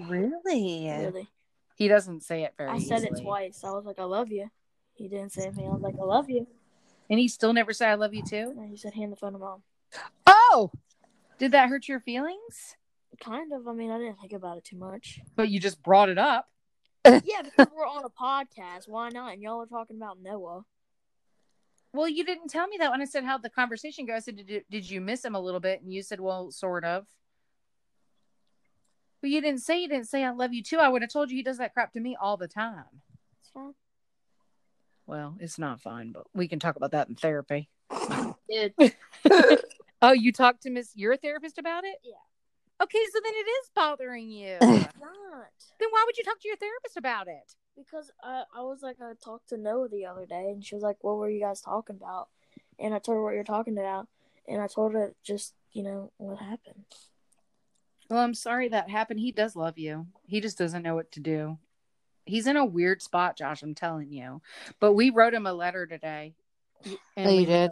Really? 0.00 0.88
Really, 0.88 1.28
He 1.74 1.88
doesn't 1.88 2.22
say 2.22 2.44
it 2.44 2.54
very 2.56 2.70
I 2.70 2.78
said 2.78 3.04
it 3.04 3.20
twice. 3.20 3.64
I 3.64 3.72
was 3.72 3.84
like, 3.84 3.98
I 3.98 4.04
love 4.04 4.32
you. 4.32 4.50
He 4.94 5.06
didn't 5.06 5.32
say 5.32 5.46
anything. 5.46 5.66
I 5.68 5.72
was 5.72 5.82
like, 5.82 5.96
I 6.00 6.04
love 6.04 6.30
you. 6.30 6.46
And 7.10 7.18
he 7.20 7.28
still 7.28 7.52
never 7.52 7.74
said 7.74 7.90
I 7.90 7.94
love 7.94 8.14
you 8.14 8.22
too? 8.22 8.56
He 8.70 8.76
said, 8.78 8.94
hand 8.94 9.12
the 9.12 9.16
phone 9.16 9.34
to 9.34 9.38
mom. 9.38 9.62
Oh, 10.26 10.70
Did 11.38 11.52
that 11.52 11.68
hurt 11.68 11.88
your 11.88 12.00
feelings? 12.00 12.76
Kind 13.22 13.52
of. 13.52 13.68
I 13.68 13.72
mean, 13.72 13.90
I 13.90 13.98
didn't 13.98 14.18
think 14.20 14.32
about 14.32 14.58
it 14.58 14.64
too 14.64 14.76
much. 14.76 15.20
But 15.36 15.48
you 15.48 15.60
just 15.60 15.82
brought 15.82 16.08
it 16.08 16.18
up. 16.18 16.48
yeah, 17.04 17.42
because 17.42 17.68
we're 17.74 17.86
on 17.86 18.04
a 18.04 18.10
podcast. 18.10 18.86
Why 18.86 19.08
not? 19.10 19.32
And 19.32 19.42
y'all 19.42 19.60
are 19.62 19.66
talking 19.66 19.96
about 19.96 20.18
Noah. 20.22 20.62
Well, 21.92 22.08
you 22.08 22.24
didn't 22.24 22.48
tell 22.48 22.66
me 22.66 22.78
that 22.78 22.90
when 22.90 23.02
I 23.02 23.04
said 23.04 23.24
how 23.24 23.38
the 23.38 23.50
conversation 23.50 24.06
goes. 24.06 24.16
I 24.16 24.20
said, 24.20 24.36
did 24.36 24.48
you, 24.48 24.62
did 24.70 24.90
you 24.90 25.00
miss 25.00 25.24
him 25.24 25.34
a 25.34 25.40
little 25.40 25.60
bit? 25.60 25.82
And 25.82 25.92
you 25.92 26.02
said, 26.02 26.20
well, 26.20 26.50
sort 26.50 26.84
of. 26.84 27.06
But 29.20 29.30
you 29.30 29.40
didn't 29.40 29.60
say 29.60 29.80
you 29.80 29.88
didn't 29.88 30.08
say 30.08 30.24
I 30.24 30.30
love 30.30 30.52
you 30.52 30.62
too. 30.62 30.78
I 30.78 30.88
would 30.88 31.02
have 31.02 31.12
told 31.12 31.30
you 31.30 31.36
he 31.36 31.42
does 31.42 31.58
that 31.58 31.74
crap 31.74 31.92
to 31.92 32.00
me 32.00 32.16
all 32.20 32.36
the 32.36 32.48
time. 32.48 32.84
It's 33.40 33.50
fine. 33.50 33.74
Well, 35.06 35.36
it's 35.38 35.58
not 35.58 35.80
fine, 35.80 36.12
but 36.12 36.24
we 36.34 36.48
can 36.48 36.58
talk 36.58 36.76
about 36.76 36.92
that 36.92 37.08
in 37.08 37.14
therapy. 37.14 37.68
It, 38.54 38.74
Oh, 40.02 40.10
you 40.10 40.32
talked 40.32 40.62
to 40.62 40.70
Miss 40.70 40.90
your 40.96 41.16
therapist 41.16 41.58
about 41.58 41.84
it? 41.84 41.94
Yeah. 42.02 42.14
Okay, 42.82 43.04
so 43.12 43.20
then 43.22 43.32
it 43.34 43.48
is 43.48 43.70
bothering 43.74 44.30
you. 44.30 44.58
not. 44.60 45.52
then 45.78 45.88
why 45.90 46.02
would 46.06 46.16
you 46.16 46.24
talk 46.24 46.40
to 46.40 46.48
your 46.48 46.56
therapist 46.56 46.96
about 46.96 47.28
it? 47.28 47.54
because 47.76 48.10
I, 48.22 48.44
I 48.56 48.62
was 48.62 48.82
like 48.82 48.96
I 49.00 49.12
talked 49.22 49.48
to 49.50 49.56
Noah 49.56 49.88
the 49.88 50.06
other 50.06 50.26
day 50.26 50.50
and 50.50 50.64
she 50.64 50.74
was 50.74 50.82
like, 50.82 50.96
"What 51.00 51.16
were 51.16 51.30
you 51.30 51.40
guys 51.40 51.60
talking 51.60 51.96
about?" 51.96 52.28
And 52.78 52.94
I 52.94 52.98
told 52.98 53.16
her 53.16 53.22
what 53.22 53.34
you're 53.34 53.44
talking 53.44 53.76
about, 53.78 54.08
and 54.48 54.60
I 54.60 54.66
told 54.66 54.92
her 54.92 55.14
just 55.22 55.54
you 55.72 55.82
know 55.82 56.12
what 56.18 56.38
happened. 56.38 56.84
Well, 58.08 58.20
I'm 58.20 58.34
sorry 58.34 58.68
that 58.68 58.90
happened. 58.90 59.20
He 59.20 59.32
does 59.32 59.56
love 59.56 59.78
you. 59.78 60.06
He 60.26 60.40
just 60.40 60.58
doesn't 60.58 60.82
know 60.82 60.94
what 60.94 61.12
to 61.12 61.20
do. 61.20 61.58
He's 62.24 62.46
in 62.46 62.56
a 62.56 62.64
weird 62.64 63.02
spot, 63.02 63.36
Josh. 63.38 63.62
I'm 63.62 63.74
telling 63.74 64.12
you. 64.12 64.42
But 64.80 64.92
we 64.92 65.10
wrote 65.10 65.34
him 65.34 65.46
a 65.46 65.52
letter 65.52 65.86
today. 65.86 66.34
Oh, 66.84 67.30
you 67.30 67.36
we 67.36 67.44
did? 67.46 67.70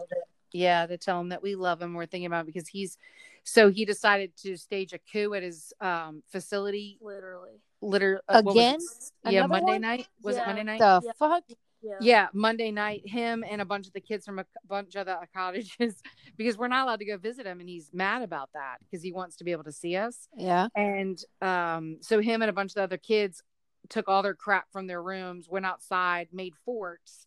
Yeah, 0.51 0.85
to 0.87 0.97
tell 0.97 1.21
him 1.21 1.29
that 1.29 1.43
we 1.43 1.55
love 1.55 1.81
him. 1.81 1.93
We're 1.93 2.05
thinking 2.05 2.25
about 2.25 2.41
it 2.41 2.47
because 2.47 2.67
he's 2.67 2.97
so 3.43 3.69
he 3.69 3.85
decided 3.85 4.31
to 4.37 4.55
stage 4.57 4.93
a 4.93 4.99
coup 5.11 5.33
at 5.33 5.43
his 5.43 5.73
um 5.81 6.23
facility. 6.31 6.97
Literally. 7.01 7.61
Liter 7.81 8.21
uh, 8.29 8.43
Again? 8.45 8.79
Yeah, 9.25 9.47
Monday 9.47 9.71
one? 9.73 9.81
night. 9.81 10.07
Was 10.21 10.35
Yeah. 10.35 10.43
it 10.43 10.45
Monday 10.47 10.63
night? 10.63 10.79
the 10.79 11.01
Yeah. 11.03 11.11
fuck? 11.17 11.43
Yeah. 11.83 11.97
Yeah, 11.99 12.27
Monday 12.31 12.69
night, 12.69 13.01
him 13.07 13.43
and 13.49 13.59
a 13.59 13.65
bunch 13.65 13.87
of 13.87 13.93
the 13.93 14.01
kids 14.01 14.23
from 14.23 14.37
a 14.37 14.45
bunch 14.69 14.93
of 14.95 15.07
the 15.07 15.17
cottages 15.35 15.95
because 16.37 16.55
we're 16.55 16.67
not 16.67 16.83
allowed 16.85 16.99
to 16.99 17.05
go 17.05 17.17
visit 17.17 17.47
him, 17.47 17.59
and 17.59 17.67
he's 17.67 17.89
mad 17.91 18.21
about 18.21 18.49
that 18.53 18.77
because 18.81 19.01
he 19.01 19.11
wants 19.11 19.37
to 19.37 19.43
be 19.43 19.51
able 19.51 19.63
to 19.63 19.71
see 19.71 19.95
us. 19.95 20.27
Yeah. 20.37 20.67
And 20.75 21.17
um, 21.41 21.97
so 22.01 22.21
him 22.21 22.43
and 22.43 22.49
a 22.49 22.53
bunch 22.53 22.69
of 22.71 22.75
the 22.75 22.83
other 22.83 22.97
kids 22.97 23.41
took 23.89 24.07
all 24.07 24.21
their 24.21 24.35
crap 24.35 24.71
from 24.71 24.85
their 24.85 25.01
rooms, 25.01 25.49
went 25.49 25.65
outside, 25.65 26.27
made 26.31 26.53
forts, 26.65 27.25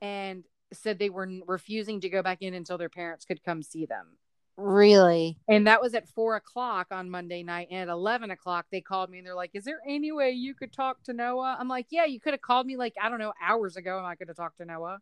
and 0.00 0.44
said 0.72 0.98
they 0.98 1.10
were 1.10 1.28
refusing 1.46 2.00
to 2.00 2.08
go 2.08 2.22
back 2.22 2.38
in 2.40 2.54
until 2.54 2.78
their 2.78 2.88
parents 2.88 3.26
could 3.26 3.42
come 3.44 3.62
see 3.62 3.84
them. 3.84 4.16
Really? 4.56 5.38
And 5.48 5.66
that 5.66 5.80
was 5.80 5.94
at 5.94 6.08
four 6.08 6.36
o'clock 6.36 6.88
on 6.90 7.08
Monday 7.10 7.42
night. 7.42 7.68
And 7.70 7.88
at 7.88 7.92
11 7.92 8.30
o'clock, 8.30 8.66
they 8.70 8.80
called 8.80 9.08
me 9.10 9.18
and 9.18 9.26
they're 9.26 9.34
like, 9.34 9.52
Is 9.54 9.64
there 9.64 9.80
any 9.88 10.12
way 10.12 10.30
you 10.32 10.54
could 10.54 10.72
talk 10.72 11.02
to 11.04 11.12
Noah? 11.12 11.56
I'm 11.58 11.68
like, 11.68 11.86
Yeah, 11.90 12.04
you 12.04 12.20
could 12.20 12.34
have 12.34 12.42
called 12.42 12.66
me 12.66 12.76
like, 12.76 12.94
I 13.00 13.08
don't 13.08 13.18
know, 13.18 13.32
hours 13.42 13.76
ago 13.76 13.96
and 13.98 14.06
I 14.06 14.14
could 14.16 14.28
have 14.28 14.36
talked 14.36 14.58
to 14.58 14.64
Noah. 14.66 14.98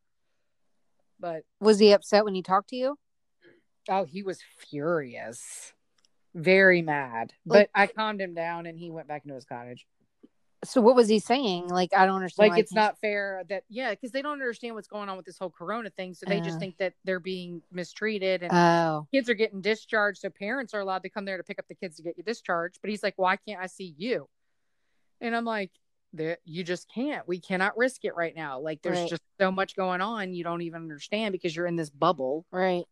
But 1.19 1.43
Was 1.61 1.79
he 1.81 1.93
upset 1.93 2.25
when 2.25 2.35
he 2.35 2.43
talked 2.43 2.69
to 2.71 2.77
you? 2.77 2.99
oh, 3.89 4.05
he 4.05 4.23
was 4.23 4.41
furious. 4.71 5.73
very 6.35 6.83
mad. 6.83 7.33
But 7.45 7.71
I 7.75 7.87
calmed 7.89 8.21
him 8.21 8.35
down, 8.35 8.67
and 8.67 8.79
he 8.79 8.91
went 8.91 9.09
back 9.09 9.23
into 9.25 9.35
his 9.35 9.47
cottage. 9.47 9.87
So 10.65 10.81
what 10.81 10.97
was 10.97 11.09
he 11.09 11.19
saying? 11.21 11.69
Like 11.69 11.95
I 11.97 12.07
don't 12.07 12.17
understand. 12.17 12.51
Like 12.51 12.59
it's 12.59 12.75
not 12.75 12.99
fair 12.99 13.43
that 13.49 13.65
yeah, 13.69 13.91
because 13.91 14.11
they 14.11 14.23
don't 14.23 14.33
understand 14.33 14.75
what's 14.75 14.89
going 14.89 15.09
on 15.09 15.17
with 15.17 15.27
this 15.27 15.39
whole 15.39 15.51
Corona 15.51 15.91
thing, 15.91 16.15
so 16.15 16.27
they 16.27 16.41
just 16.41 16.57
Uh. 16.57 16.61
think 16.61 16.79
that 16.79 16.95
they're 17.05 17.21
being 17.21 17.63
mistreated 17.73 18.43
and 18.43 18.53
Oh, 18.53 19.07
kids 19.13 19.29
are 19.29 19.35
getting 19.35 19.61
discharged, 19.61 20.21
so 20.21 20.31
parents 20.31 20.75
are 20.75 20.81
allowed 20.81 21.03
to 21.05 21.11
come 21.11 21.25
there 21.25 21.37
to 21.37 21.45
pick 21.45 21.59
up 21.59 21.67
the 21.69 21.75
kids 21.75 21.97
to 21.97 22.03
get 22.03 22.19
you 22.19 22.25
discharged. 22.25 22.79
But 22.81 22.91
he's 22.91 23.03
like, 23.03 23.15
why 23.17 23.37
can't 23.37 23.61
I 23.61 23.67
see 23.67 23.95
you? 23.97 24.29
And 25.21 25.35
I'm 25.35 25.45
like, 25.45 25.71
you 26.45 26.65
just 26.65 26.91
can't. 26.93 27.27
We 27.29 27.39
cannot 27.39 27.77
risk 27.77 28.05
it 28.05 28.17
right 28.17 28.35
now. 28.35 28.59
Like 28.61 28.83
there's 28.83 29.01
Right. 29.01 29.11
just 29.11 29.23
so 29.41 29.53
much 29.53 29.77
going 29.77 30.01
on, 30.01 30.35
you 30.35 30.43
don't 30.43 30.63
even 30.63 30.83
understand 30.83 31.33
because 31.33 31.55
you're 31.55 31.67
in 31.67 31.77
this 31.77 31.91
bubble. 31.91 32.47
right. 32.51 32.85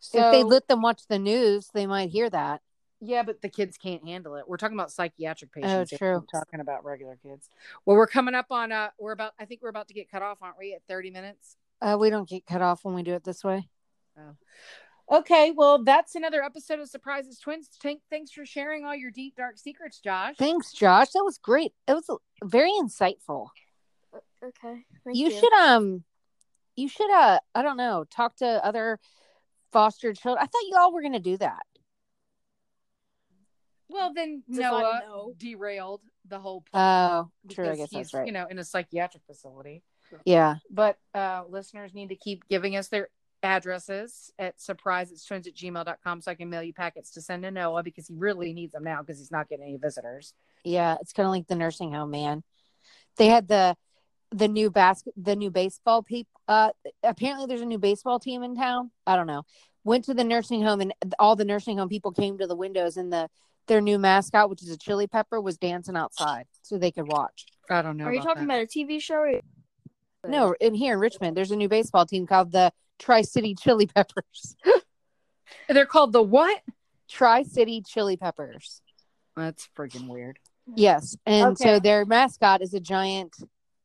So 0.00 0.18
if 0.18 0.30
they 0.30 0.42
let 0.44 0.68
them 0.68 0.82
watch 0.82 1.02
the 1.08 1.18
news, 1.18 1.68
they 1.74 1.86
might 1.86 2.10
hear 2.10 2.30
that. 2.30 2.60
Yeah, 3.00 3.22
but 3.22 3.42
the 3.42 3.48
kids 3.48 3.76
can't 3.76 4.04
handle 4.06 4.36
it. 4.36 4.44
We're 4.48 4.56
talking 4.56 4.76
about 4.76 4.90
psychiatric 4.90 5.52
patients. 5.52 5.92
Oh, 5.92 5.96
true. 5.96 6.14
We're 6.14 6.40
talking 6.40 6.60
about 6.60 6.84
regular 6.84 7.18
kids. 7.22 7.48
Well, 7.84 7.96
we're 7.96 8.06
coming 8.06 8.34
up 8.34 8.46
on 8.50 8.72
uh, 8.72 8.90
we're 8.98 9.12
about. 9.12 9.32
I 9.38 9.44
think 9.44 9.62
we're 9.62 9.68
about 9.68 9.88
to 9.88 9.94
get 9.94 10.10
cut 10.10 10.22
off, 10.22 10.38
aren't 10.40 10.58
we? 10.58 10.74
At 10.74 10.82
30 10.88 11.10
minutes. 11.10 11.56
Uh, 11.80 11.96
we 12.00 12.10
don't 12.10 12.28
get 12.28 12.46
cut 12.46 12.62
off 12.62 12.84
when 12.84 12.94
we 12.94 13.02
do 13.02 13.14
it 13.14 13.24
this 13.24 13.44
way. 13.44 13.68
Oh. 14.18 14.34
Okay, 15.18 15.52
well, 15.52 15.84
that's 15.84 16.16
another 16.16 16.42
episode 16.42 16.80
of 16.80 16.88
Surprises 16.88 17.38
Twins. 17.38 17.68
Thank, 17.80 18.00
thanks 18.10 18.32
for 18.32 18.44
sharing 18.44 18.84
all 18.84 18.94
your 18.94 19.12
deep, 19.12 19.36
dark 19.36 19.56
secrets, 19.56 20.00
Josh. 20.00 20.34
Thanks, 20.36 20.72
Josh. 20.72 21.10
That 21.10 21.22
was 21.22 21.38
great. 21.38 21.72
It 21.86 21.92
was 21.92 22.10
very 22.42 22.72
insightful. 22.72 23.48
Okay. 24.42 24.84
Thank 25.04 25.16
you 25.16 25.30
should 25.30 25.52
um, 25.52 26.02
you 26.74 26.88
should 26.88 27.10
uh, 27.10 27.38
I 27.54 27.62
don't 27.62 27.76
know, 27.76 28.04
talk 28.10 28.36
to 28.36 28.64
other 28.64 28.98
foster 29.72 30.12
children. 30.12 30.42
I 30.42 30.46
thought 30.46 30.68
you 30.68 30.76
all 30.76 30.92
were 30.92 31.02
gonna 31.02 31.20
do 31.20 31.36
that. 31.36 31.62
Well, 33.88 34.12
then 34.12 34.42
Noah 34.48 35.02
know. 35.06 35.34
derailed 35.36 36.00
the 36.26 36.38
whole 36.38 36.64
Oh, 36.74 36.78
plan 36.78 37.30
true. 37.50 37.68
I 37.70 37.76
guess 37.76 37.90
he's, 37.90 37.98
that's 37.98 38.14
right. 38.14 38.26
You 38.26 38.32
know, 38.32 38.46
in 38.50 38.58
a 38.58 38.64
psychiatric 38.64 39.22
facility. 39.26 39.82
Yeah. 40.24 40.56
But 40.70 40.98
uh, 41.14 41.44
listeners 41.48 41.94
need 41.94 42.08
to 42.08 42.16
keep 42.16 42.48
giving 42.48 42.76
us 42.76 42.88
their 42.88 43.08
addresses 43.42 44.32
at 44.38 44.58
surpriseitstwins 44.58 45.46
at 45.46 45.54
gmail.com 45.54 46.20
so 46.20 46.30
I 46.30 46.34
can 46.34 46.50
mail 46.50 46.62
you 46.62 46.72
packets 46.72 47.12
to 47.12 47.20
send 47.20 47.44
to 47.44 47.50
Noah 47.50 47.82
because 47.82 48.08
he 48.08 48.14
really 48.16 48.52
needs 48.52 48.72
them 48.72 48.84
now 48.84 49.02
because 49.02 49.18
he's 49.18 49.30
not 49.30 49.48
getting 49.48 49.64
any 49.64 49.76
visitors. 49.76 50.32
Yeah, 50.64 50.96
it's 51.00 51.12
kind 51.12 51.26
of 51.26 51.32
like 51.32 51.46
the 51.46 51.54
nursing 51.54 51.92
home, 51.92 52.10
man. 52.10 52.42
They 53.16 53.26
had 53.26 53.48
the 53.48 53.76
the 54.32 54.48
new 54.48 54.70
basket, 54.70 55.14
the 55.16 55.36
new 55.36 55.50
baseball 55.50 56.02
people. 56.02 56.40
Uh, 56.48 56.70
apparently, 57.04 57.46
there's 57.46 57.60
a 57.60 57.66
new 57.66 57.78
baseball 57.78 58.18
team 58.18 58.42
in 58.42 58.56
town. 58.56 58.90
I 59.06 59.14
don't 59.16 59.28
know. 59.28 59.44
Went 59.84 60.04
to 60.06 60.14
the 60.14 60.24
nursing 60.24 60.62
home, 60.62 60.80
and 60.80 60.92
all 61.18 61.36
the 61.36 61.44
nursing 61.44 61.78
home 61.78 61.88
people 61.88 62.10
came 62.12 62.38
to 62.38 62.46
the 62.46 62.56
windows, 62.56 62.96
and 62.96 63.12
the 63.12 63.28
their 63.66 63.80
new 63.80 63.98
mascot, 63.98 64.50
which 64.50 64.62
is 64.62 64.70
a 64.70 64.76
chili 64.76 65.06
pepper, 65.06 65.40
was 65.40 65.56
dancing 65.56 65.96
outside 65.96 66.46
so 66.62 66.78
they 66.78 66.90
could 66.90 67.06
watch. 67.06 67.46
I 67.70 67.82
don't 67.82 67.96
know. 67.96 68.04
Are 68.04 68.14
you 68.14 68.22
talking 68.22 68.44
about 68.44 68.62
a 68.62 68.66
TV 68.66 69.00
show? 69.00 69.16
Or... 69.16 69.40
No, 70.26 70.54
in 70.60 70.74
here 70.74 70.94
in 70.94 71.00
Richmond, 71.00 71.36
there's 71.36 71.50
a 71.50 71.56
new 71.56 71.68
baseball 71.68 72.06
team 72.06 72.26
called 72.26 72.52
the 72.52 72.72
Tri 72.98 73.22
City 73.22 73.54
Chili 73.54 73.86
Peppers. 73.86 74.56
They're 75.68 75.86
called 75.86 76.12
the 76.12 76.22
what? 76.22 76.60
Tri 77.08 77.42
City 77.42 77.82
Chili 77.86 78.16
Peppers. 78.16 78.82
That's 79.36 79.68
freaking 79.76 80.08
weird. 80.08 80.38
Yes, 80.74 81.16
and 81.26 81.52
Okay. 81.52 81.64
so 81.64 81.78
their 81.78 82.04
mascot 82.04 82.62
is 82.62 82.74
a 82.74 82.80
giant 82.80 83.36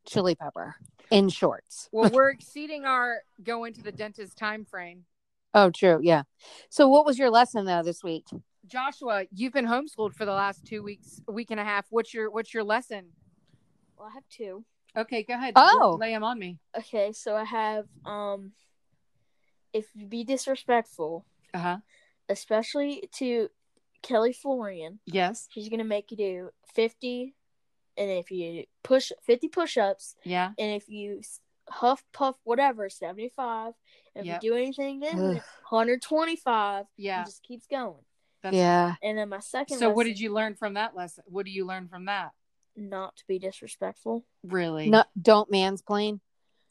chili 0.08 0.34
pepper 0.34 0.76
in 1.12 1.30
shorts. 1.30 1.90
Well, 1.92 2.10
we're 2.14 2.30
exceeding 2.30 2.86
our 2.86 3.20
going 3.44 3.74
to 3.74 3.84
the 3.84 3.92
dentist 3.92 4.38
time 4.38 4.66
frame. 4.66 5.06
Oh, 5.54 5.70
true. 5.70 6.00
Yeah. 6.02 6.24
So, 6.70 6.88
what 6.88 7.06
was 7.06 7.20
your 7.20 7.30
lesson 7.30 7.66
though 7.66 7.84
this 7.84 8.04
week? 8.04 8.26
Joshua, 8.72 9.26
you've 9.34 9.54
been 9.54 9.66
homeschooled 9.68 10.14
for 10.14 10.26
the 10.26 10.32
last 10.32 10.66
two 10.66 10.82
weeks, 10.82 11.22
a 11.28 11.32
week 11.32 11.52
and 11.52 11.60
a 11.60 11.64
half. 11.64 11.86
What's 11.90 12.14
your 12.14 12.32
what's 12.32 12.54
your 12.54 12.64
lesson? 12.64 13.08
Well, 13.98 14.08
I 14.10 14.14
have 14.14 14.24
two. 14.30 14.64
Okay, 14.96 15.24
go 15.24 15.34
ahead. 15.34 15.54
Oh. 15.56 15.98
lay 16.00 16.12
them 16.12 16.24
on 16.24 16.40
me. 16.40 16.60
Okay, 16.78 17.12
so 17.12 17.36
I 17.36 17.44
have 17.44 17.86
um, 18.06 18.52
if 19.74 19.88
you 19.94 20.06
be 20.08 20.24
disrespectful, 20.24 21.26
Uh 21.54 21.60
huh. 21.60 21.78
especially 22.30 23.10
to 23.18 23.50
Kelly 24.02 24.34
Florian, 24.34 25.00
Yes. 25.06 25.48
she's 25.52 25.70
gonna 25.70 25.84
make 25.84 26.10
you 26.12 26.18
do 26.18 26.50
fifty, 26.74 27.36
and 27.98 28.10
if 28.10 28.32
you 28.32 28.66
push 28.84 29.12
fifty 29.22 29.48
push-ups, 29.50 30.16
Yeah. 30.24 30.52
and 30.58 30.72
if 30.76 30.88
you 30.90 31.22
huff 31.70 32.04
puff 32.14 32.38
whatever 32.44 32.90
seventy-five, 32.90 33.74
if 34.16 34.26
Yep. 34.26 34.44
you 34.44 34.50
do 34.52 34.56
anything 34.58 35.00
then 35.00 35.20
Ugh. 35.20 35.42
125, 35.70 36.86
Yeah. 36.98 37.22
it 37.22 37.26
just 37.26 37.44
keeps 37.44 37.68
going. 37.68 38.04
That's- 38.44 38.58
yeah. 38.58 38.96
And 39.04 39.18
then 39.18 39.30
my 39.30 39.40
second. 39.40 39.78
So, 39.78 39.90
what 39.90 40.06
did 40.06 40.20
you 40.20 40.34
learn 40.34 40.56
from 40.56 40.74
that 40.76 40.96
lesson? 40.96 41.24
What 41.28 41.46
do 41.46 41.52
you 41.52 41.66
learn 41.66 41.88
from 41.88 42.06
that? 42.06 42.32
Not 42.76 43.18
to 43.18 43.24
be 43.28 43.38
disrespectful. 43.40 44.26
Really? 44.44 44.90
No, 44.90 45.04
don't 45.22 45.50
mansplain. 45.52 46.20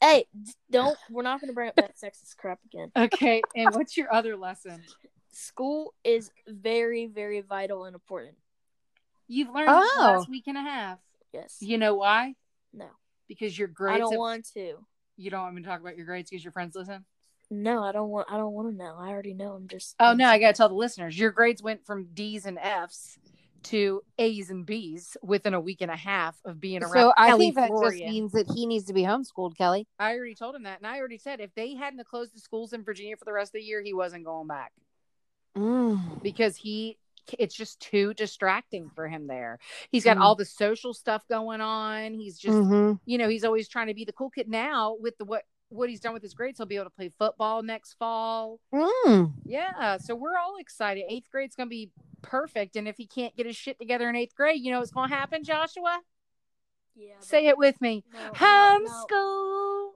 Hey, 0.01 0.25
don't. 0.71 0.97
We're 1.11 1.21
not 1.21 1.39
gonna 1.39 1.53
bring 1.53 1.69
up 1.69 1.75
that 1.75 1.95
sexist 1.97 2.35
crap 2.37 2.59
again. 2.65 2.91
Okay. 2.97 3.41
And 3.55 3.73
what's 3.75 3.95
your 3.95 4.11
other 4.13 4.35
lesson? 4.35 4.81
School 5.31 5.93
is 6.03 6.29
very, 6.47 7.05
very 7.07 7.41
vital 7.41 7.85
and 7.85 7.93
important. 7.93 8.35
You've 9.27 9.49
learned 9.49 9.69
this 9.69 9.89
Oh. 9.95 10.01
last 10.17 10.29
week 10.29 10.47
and 10.47 10.57
a 10.57 10.61
half. 10.61 10.99
Yes. 11.31 11.57
You 11.61 11.77
know 11.77 11.95
why? 11.95 12.33
No. 12.73 12.87
Because 13.29 13.57
your 13.57 13.67
grades. 13.69 13.95
I 13.95 13.99
don't 13.99 14.11
have- 14.13 14.19
want 14.19 14.47
to. 14.55 14.85
You 15.17 15.29
don't 15.29 15.41
want 15.43 15.55
me 15.55 15.61
to 15.61 15.67
talk 15.67 15.79
about 15.79 15.95
your 15.95 16.05
grades 16.05 16.29
because 16.31 16.43
your 16.43 16.51
friends 16.51 16.75
listen. 16.75 17.05
No, 17.51 17.83
I 17.83 17.91
don't 17.91 18.09
want. 18.09 18.27
I 18.31 18.37
don't 18.37 18.53
want 18.53 18.71
to 18.71 18.75
know. 18.75 18.95
I 18.97 19.09
already 19.09 19.33
know. 19.33 19.51
I'm 19.51 19.67
just. 19.67 19.95
Oh 19.99 20.13
no, 20.13 20.25
I 20.27 20.39
gotta 20.39 20.53
tell 20.53 20.69
the 20.69 20.75
listeners. 20.75 21.19
Your 21.19 21.31
grades 21.31 21.61
went 21.61 21.85
from 21.85 22.07
D's 22.13 22.45
and 22.45 22.57
F's 22.57 23.19
to 23.63 24.01
A's 24.17 24.49
and 24.49 24.65
B's 24.65 25.17
within 25.21 25.53
a 25.53 25.59
week 25.59 25.81
and 25.81 25.91
a 25.91 25.95
half 25.95 26.35
of 26.45 26.59
being 26.59 26.81
around. 26.81 26.93
So 26.93 27.13
I 27.15 27.27
Kelly 27.27 27.51
think 27.51 27.55
that 27.57 27.69
just 27.69 27.97
means 27.97 28.31
that 28.31 28.49
he 28.55 28.65
needs 28.65 28.85
to 28.85 28.93
be 28.93 29.03
homeschooled, 29.03 29.55
Kelly. 29.57 29.85
I 29.99 30.15
already 30.15 30.33
told 30.33 30.55
him 30.55 30.63
that, 30.63 30.79
and 30.79 30.87
I 30.87 30.97
already 30.97 31.17
said 31.19 31.41
if 31.41 31.53
they 31.53 31.75
hadn't 31.75 32.03
closed 32.07 32.33
the 32.33 32.39
schools 32.39 32.73
in 32.73 32.83
Virginia 32.83 33.17
for 33.17 33.25
the 33.25 33.33
rest 33.33 33.49
of 33.49 33.59
the 33.59 33.65
year, 33.65 33.81
he 33.83 33.93
wasn't 33.93 34.23
going 34.25 34.47
back 34.47 34.71
Mm. 35.57 36.23
because 36.23 36.55
he. 36.55 36.97
It's 37.37 37.55
just 37.55 37.79
too 37.79 38.13
distracting 38.15 38.89
for 38.89 39.07
him 39.07 39.27
there. 39.27 39.59
He's 39.91 40.03
got 40.03 40.17
Mm. 40.17 40.21
all 40.21 40.35
the 40.35 40.43
social 40.43 40.91
stuff 40.93 41.25
going 41.29 41.61
on. 41.61 42.15
He's 42.15 42.37
just, 42.37 42.57
Mhm. 42.57 42.99
you 43.05 43.19
know, 43.19 43.29
he's 43.29 43.43
always 43.43 43.69
trying 43.69 43.87
to 43.87 43.93
be 43.93 44.05
the 44.05 44.11
cool 44.11 44.31
kid. 44.31 44.49
Now 44.49 44.95
with 44.99 45.17
the 45.19 45.25
what 45.25 45.43
what 45.71 45.89
he's 45.89 45.99
done 45.99 46.13
with 46.13 46.21
his 46.21 46.33
grades, 46.33 46.59
he'll 46.59 46.65
be 46.65 46.75
able 46.75 46.85
to 46.85 46.91
play 46.91 47.11
football 47.17 47.63
next 47.63 47.93
fall. 47.93 48.59
Mm. 48.73 49.33
Yeah, 49.45 49.97
so 49.97 50.15
we're 50.15 50.37
all 50.37 50.57
excited. 50.59 51.05
Eighth 51.09 51.29
grade's 51.31 51.55
gonna 51.55 51.69
be 51.69 51.91
perfect, 52.21 52.75
and 52.75 52.87
if 52.87 52.97
he 52.97 53.07
can't 53.07 53.35
get 53.35 53.45
his 53.45 53.55
shit 53.55 53.79
together 53.79 54.09
in 54.09 54.15
eighth 54.15 54.35
grade, 54.35 54.61
you 54.61 54.71
know 54.71 54.79
what's 54.79 54.91
gonna 54.91 55.13
happen, 55.13 55.43
Joshua? 55.43 56.01
Yeah. 56.95 57.15
Say 57.19 57.47
it 57.47 57.57
with 57.57 57.79
me. 57.81 58.03
No, 58.13 58.19
no, 58.19 58.25
no. 58.27 59.91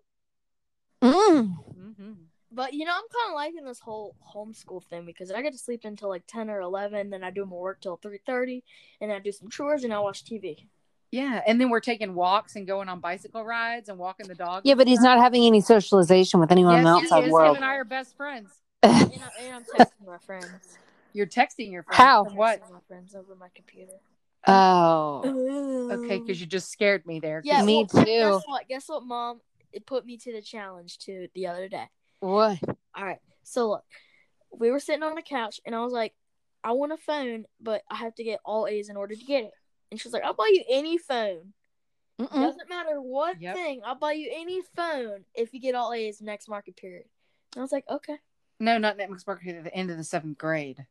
Homeschool. 1.04 1.12
Mm. 1.12 1.56
Mm-hmm. 1.78 2.12
But 2.52 2.74
you 2.74 2.86
know, 2.86 2.94
I'm 2.94 3.04
kind 3.12 3.32
of 3.32 3.36
liking 3.36 3.66
this 3.66 3.82
whole 3.82 4.16
homeschool 4.34 4.84
thing 4.86 5.06
because 5.06 5.30
I 5.30 5.42
get 5.42 5.52
to 5.52 5.60
sleep 5.60 5.82
until 5.84 6.10
like 6.10 6.24
ten 6.26 6.50
or 6.50 6.62
eleven, 6.62 7.10
then 7.10 7.24
I 7.24 7.30
do 7.30 7.46
my 7.46 7.56
work 7.56 7.82
till 7.82 7.98
three 7.98 8.20
thirty, 8.26 8.64
and 9.02 9.12
I 9.12 9.20
do 9.20 9.34
some 9.34 9.50
chores 9.50 9.84
and 9.84 9.94
I 9.94 10.00
watch 10.00 10.24
TV. 10.24 10.68
Yeah, 11.12 11.41
and 11.48 11.62
then 11.62 11.70
we're 11.70 11.80
taking 11.80 12.13
walks 12.13 12.56
and 12.56 12.68
going 12.68 12.89
on 12.89 13.00
bicycle 13.00 13.44
rides 13.46 13.89
and 13.89 13.98
walking 13.98 14.28
the 14.28 14.36
dog. 14.36 14.63
Yeah, 14.65 14.74
but 14.76 14.88
he's 14.88 15.00
not 15.02 15.20
having 15.20 15.46
any 15.46 15.62
socialization 15.62 16.39
with 16.39 16.52
anyone 16.52 16.78
in 16.78 16.84
the 16.84 16.89
Yes, 16.89 17.04
outside 17.04 17.26
is. 17.26 17.32
world. 17.32 17.56
Him 17.58 17.63
and 17.63 17.72
I 17.72 17.76
are 17.76 17.84
best 17.86 18.15
friends. 18.18 18.50
And, 18.84 18.94
I, 18.94 19.44
and 19.44 19.56
I'm 19.56 19.63
texting 19.63 20.06
my 20.06 20.18
friends. 20.20 20.78
You're 21.13 21.26
texting 21.26 21.72
your 21.72 21.84
friends. 21.84 21.98
How? 21.98 22.26
From 22.26 22.36
What? 22.36 22.62
My 22.72 22.80
friends 22.88 23.15
over 23.15 23.36
my 23.36 23.48
computer. 23.56 23.94
oh. 24.48 25.89
Okay, 25.91 26.20
because 26.20 26.39
you 26.39 26.46
just 26.48 26.72
scared 26.72 27.06
me 27.06 27.20
there. 27.20 27.41
yeah, 27.46 27.63
Me 27.63 27.88
well, 27.91 28.06
too. 28.06 28.06
Guess 28.06 28.41
what? 28.46 28.68
Guess 28.68 28.89
what, 28.89 29.04
Mom? 29.04 29.41
It 29.72 29.86
put 29.86 30.06
me 30.06 30.18
to 30.18 30.32
the 30.34 30.41
challenge 30.41 31.00
to 31.00 31.28
the 31.34 31.48
other 31.48 31.68
day. 31.68 31.86
What? 32.20 32.60
All 32.96 33.06
right. 33.06 33.20
So 33.44 33.70
look, 33.70 33.84
we 34.52 34.72
were 34.72 34.80
sitting 34.80 35.04
on 35.04 35.15
the 35.15 35.22
couch, 35.22 35.60
and 35.65 35.76
I 35.76 35.82
was 35.84 35.94
like, 35.94 36.13
I 36.63 36.72
want 36.72 36.91
a 36.91 36.98
phone, 36.98 37.46
but 37.62 37.82
I 37.89 37.96
have 37.96 38.15
to 38.15 38.24
get 38.24 38.39
all 38.46 38.68
A's 38.68 38.89
in 38.89 38.98
order 38.98 39.15
to 39.15 39.24
get 39.24 39.44
it. 39.46 39.52
And 39.91 40.00
she's 40.00 40.13
like, 40.13 40.24
I'll 40.24 40.34
buy 40.34 40.50
you 40.52 40.63
any 40.69 40.98
phone. 40.98 41.54
Mm-mm. 42.19 42.32
Doesn't 42.34 42.69
matter 42.69 43.02
what 43.02 43.41
Yep. 43.41 43.56
thing. 43.56 43.82
I'll 43.86 43.95
buy 43.95 44.13
you 44.13 44.30
any 44.34 44.62
phone 44.76 45.26
if 45.34 45.53
you 45.53 45.60
get 45.60 45.76
all 45.76 45.93
A's 45.93 46.22
next 46.22 46.47
market 46.47 46.78
period. 46.78 47.05
And 47.53 47.60
I 47.60 47.64
was 47.64 47.72
like, 47.72 47.86
okay. 47.89 48.18
No, 48.60 48.78
not 48.78 48.97
Netflix 48.97 49.28
Market 49.28 49.55
at 49.57 49.64
the 49.66 49.74
end 49.76 49.91
of 49.91 49.97
the 49.97 50.03
seventh 50.03 50.38
grade. 50.38 50.86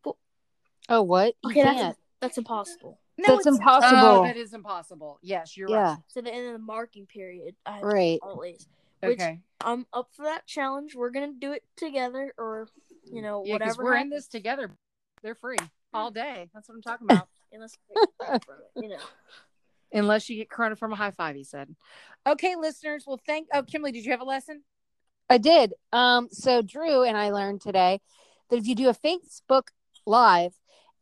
Oh, 0.88 1.02
what? 1.02 1.34
You 1.42 1.50
Okay, 1.50 1.62
can't. 1.62 1.78
that's 1.78 1.98
that's 2.20 2.38
impossible. 2.38 2.98
No, 3.16 3.36
That's 3.36 3.46
it's- 3.46 3.58
impossible. 3.58 3.98
Oh, 4.02 4.24
that 4.24 4.36
is 4.36 4.52
impossible. 4.54 5.18
Yes, 5.22 5.56
you're 5.56 5.70
yeah. 5.70 5.90
right. 5.94 5.98
So 6.08 6.20
the 6.20 6.32
end 6.34 6.46
of 6.48 6.52
the 6.52 6.58
marking 6.58 7.06
period, 7.06 7.54
I 7.64 7.74
have 7.76 7.82
Right. 7.82 8.18
all 8.22 8.42
A's. 8.44 8.66
Which 9.02 9.20
Okay. 9.20 9.40
I'm 9.60 9.86
up 9.92 10.08
for 10.12 10.24
that 10.24 10.46
challenge. 10.46 10.94
We're 10.94 11.10
gonna 11.10 11.32
do 11.38 11.52
it 11.52 11.62
together, 11.76 12.34
or 12.38 12.68
you 13.04 13.22
know, 13.22 13.44
Yeah, 13.44 13.54
whatever. 13.54 13.84
we're 13.84 13.96
in 13.96 14.08
this 14.10 14.26
together. 14.26 14.70
They're 15.22 15.34
free 15.34 15.56
all 15.92 16.10
day. 16.10 16.50
That's 16.54 16.68
what 16.68 16.74
I'm 16.76 16.82
talking 16.82 17.06
about. 17.10 17.28
Unless 17.54 17.76
we 17.88 17.94
get 17.94 18.08
credit 18.18 18.44
from 18.44 18.54
it, 18.56 18.82
you 18.82 18.88
know. 18.88 19.02
Unless 19.92 20.28
you 20.28 20.36
get 20.36 20.50
corona 20.50 20.74
from 20.74 20.92
a 20.92 20.96
high 20.96 21.12
five, 21.12 21.36
he 21.36 21.44
said. 21.44 21.74
Okay, 22.26 22.56
listeners. 22.56 23.04
Well, 23.06 23.20
thank. 23.24 23.48
Oh, 23.54 23.62
Kimberly, 23.62 23.92
did 23.92 24.04
you 24.04 24.10
have 24.10 24.20
a 24.20 24.24
lesson? 24.24 24.62
I 25.30 25.38
did. 25.38 25.72
Um, 25.92 26.28
so 26.30 26.62
Drew 26.62 27.04
and 27.04 27.16
I 27.16 27.30
learned 27.30 27.60
today 27.60 28.00
that 28.50 28.56
if 28.56 28.66
you 28.66 28.74
do 28.74 28.88
a 28.88 28.94
Facebook 28.94 29.68
live 30.04 30.52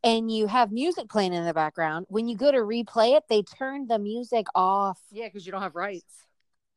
and 0.03 0.31
you 0.31 0.47
have 0.47 0.71
music 0.71 1.09
playing 1.09 1.33
in 1.33 1.45
the 1.45 1.53
background, 1.53 2.05
when 2.09 2.27
you 2.27 2.37
go 2.37 2.51
to 2.51 2.59
replay 2.59 3.17
it, 3.17 3.23
they 3.29 3.41
turn 3.41 3.87
the 3.87 3.99
music 3.99 4.45
off. 4.53 4.99
Yeah, 5.11 5.27
because 5.27 5.45
you 5.45 5.51
don't 5.51 5.61
have 5.61 5.75
rights. 5.75 6.27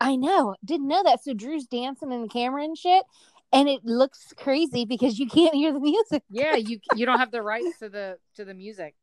I 0.01 0.17
know. 0.17 0.57
Didn't 0.65 0.89
know 0.89 1.03
that. 1.03 1.23
So 1.23 1.35
Drew's 1.35 1.67
dancing 1.67 2.13
in 2.13 2.23
the 2.23 2.29
camera 2.29 2.65
and 2.65 2.77
shit. 2.77 3.05
And 3.53 3.69
it 3.69 3.85
looks 3.85 4.33
crazy 4.37 4.85
because 4.85 5.19
you 5.19 5.27
can't 5.27 5.55
hear 5.55 5.73
the 5.73 5.81
music. 5.81 6.23
Yeah, 6.29 6.57
you 6.57 6.81
you 6.95 7.07
don't 7.07 7.19
have 7.19 7.31
the 7.31 7.43
rights 7.43 7.79
to 7.79 7.89
the 7.89 8.19
to 8.35 8.45
the 8.45 8.55
music. 8.55 8.95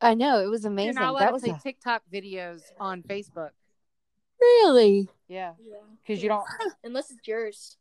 I 0.00 0.14
know. 0.14 0.40
It 0.40 0.48
was 0.50 0.64
amazing. 0.64 0.94
You're 0.94 1.02
amazing. 1.02 1.02
not 1.02 1.10
allowed 1.10 1.20
That 1.20 1.26
to 1.28 1.32
was 1.32 1.42
play 1.42 1.50
a- 1.52 1.60
TikTok 1.62 2.02
videos 2.12 2.62
on 2.78 3.02
Facebook. 3.02 3.50
really. 4.40 5.08
Yeah, 5.28 5.54
Yeah. 5.58 5.76
because 6.06 6.22
you 6.22 6.28
don't 6.28 6.44
Unless 6.84 7.10
it's 7.10 7.26
yours. 7.26 7.76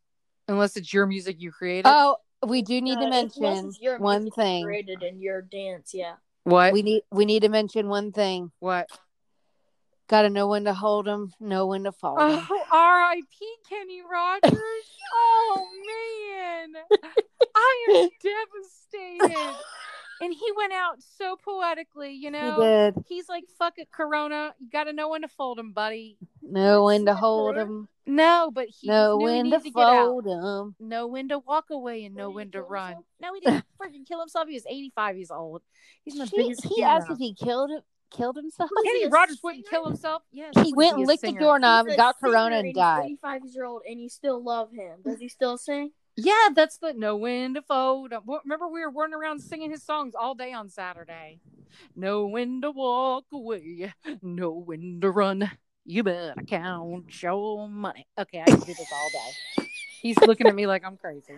unless 0.47 0.77
it's 0.77 0.93
your 0.93 1.05
music 1.05 1.35
you 1.39 1.51
created. 1.51 1.85
Oh, 1.87 2.17
we 2.47 2.61
do 2.61 2.81
need 2.81 2.97
Uh, 2.97 3.01
to 3.01 3.09
mention 3.09 3.71
your 3.81 3.97
one 3.99 4.23
music 4.23 4.35
thing. 4.35 4.63
created 4.63 5.03
in 5.03 5.19
your 5.21 5.41
dance. 5.41 5.93
Yeah. 5.93 6.15
what? 6.43 6.73
We 6.73 6.81
need 6.81 7.03
we 7.11 7.25
need 7.25 7.41
to 7.41 7.49
mention 7.49 7.87
one 7.89 8.11
thing. 8.11 8.51
what? 8.59 8.87
Got 10.07 10.21
to 10.23 10.29
know 10.29 10.47
when 10.47 10.65
to 10.65 10.73
hold 10.75 11.05
them, 11.07 11.33
know 11.39 11.65
when 11.67 11.83
to 11.85 11.91
fold 11.91 12.19
'em. 12.19 12.45
Oh, 12.49 12.63
R.I.P. 12.71 13.45
Kenny 13.67 14.01
Rogers. 14.03 14.53
oh 15.13 15.67
man, 15.87 16.83
I 17.55 17.85
am 17.89 18.09
devastated. 18.21 19.55
And 20.21 20.33
he 20.33 20.51
went 20.55 20.73
out 20.73 20.97
so 21.01 21.35
poetically, 21.43 22.13
you 22.13 22.31
know. 22.31 22.55
He 22.55 22.61
did. 22.61 23.05
He's 23.07 23.29
like, 23.29 23.43
"Fuck 23.59 23.73
it, 23.77 23.91
Corona. 23.91 24.53
You 24.59 24.69
got 24.69 24.85
to 24.85 24.93
know 24.93 25.09
when 25.09 25.21
to 25.21 25.27
fold 25.27 25.59
him, 25.59 25.73
buddy." 25.73 26.17
Know 26.41 26.85
when 26.85 27.05
to 27.05 27.13
hold 27.15 27.57
him. 27.57 27.89
No, 28.05 28.51
but 28.53 28.67
he 28.69 28.87
know 28.87 29.17
knew 29.17 29.27
he 29.27 29.33
when 29.33 29.51
to 29.51 29.59
to 29.59 29.71
fold 29.71 30.25
them. 30.25 30.75
Know 30.79 31.07
when 31.07 31.27
to 31.29 31.39
walk 31.39 31.65
away 31.71 32.05
and 32.05 32.15
know 32.15 32.29
when 32.29 32.51
to 32.51 32.61
run. 32.61 32.89
himself? 32.89 33.05
No, 33.19 33.33
he 33.33 33.39
didn't 33.39 33.65
freaking 33.81 34.07
kill 34.07 34.19
himself. 34.19 34.47
He 34.47 34.53
was 34.53 34.65
85 34.67 35.17
years 35.17 35.31
old. 35.31 35.63
He's 36.03 36.15
my 36.15 36.25
He, 36.25 36.37
biggest 36.37 36.65
he 36.65 36.83
asked 36.83 37.09
if 37.09 37.17
he 37.17 37.33
killed 37.33 37.71
it, 37.71 37.83
killed 38.15 38.35
himself. 38.35 38.69
He 38.83 38.89
Kenny 38.89 39.07
Rogers 39.09 39.39
wouldn't 39.43 39.67
kill 39.67 39.85
himself. 39.85 40.21
Yes, 40.31 40.53
He 40.63 40.73
went 40.73 40.97
and 40.97 41.07
licked 41.07 41.23
the 41.23 41.31
doorknob, 41.31 41.87
got 41.95 42.19
corona, 42.19 42.57
and 42.57 42.73
died. 42.73 43.05
85 43.05 43.41
years 43.45 43.57
old, 43.65 43.81
and 43.89 43.99
you 43.99 44.09
still 44.09 44.43
love 44.43 44.71
him. 44.71 44.99
Does 45.03 45.19
he 45.19 45.27
still 45.27 45.57
sing? 45.57 45.91
Yeah, 46.17 46.49
that's 46.55 46.77
the 46.77 46.93
know 46.93 47.15
when 47.17 47.55
to 47.55 47.61
fold. 47.61 48.13
Uh, 48.13 48.21
Remember, 48.43 48.67
we 48.67 48.79
were 48.81 48.91
running 48.91 49.15
around 49.15 49.39
singing 49.41 49.69
his 49.71 49.83
songs 49.83 50.13
all 50.15 50.33
day 50.35 50.53
on 50.53 50.69
Saturday. 50.69 51.39
Know 51.95 52.27
when 52.27 52.61
to 52.61 52.71
walk 52.71 53.25
away, 53.33 53.93
know 54.21 54.51
when 54.51 54.99
to 55.01 55.11
run. 55.11 55.49
You 55.85 56.03
better 56.03 56.33
count 56.47 57.21
your 57.21 57.67
money. 57.69 58.07
Okay, 58.17 58.41
I 58.41 58.45
can 58.45 58.59
do 58.61 58.73
this 58.73 58.91
all 58.91 59.09
day. 59.09 59.67
He's 60.01 60.17
looking 60.21 60.47
at 60.47 60.55
me 60.55 60.67
like 60.67 60.85
I'm 60.85 60.97
crazy. 60.97 61.35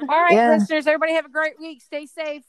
All 0.00 0.06
right, 0.06 0.32
Yeah. 0.34 0.50
listeners, 0.50 0.86
everybody 0.86 1.14
have 1.14 1.26
a 1.26 1.30
great 1.30 1.58
week. 1.58 1.82
Stay 1.82 2.06
safe. 2.06 2.44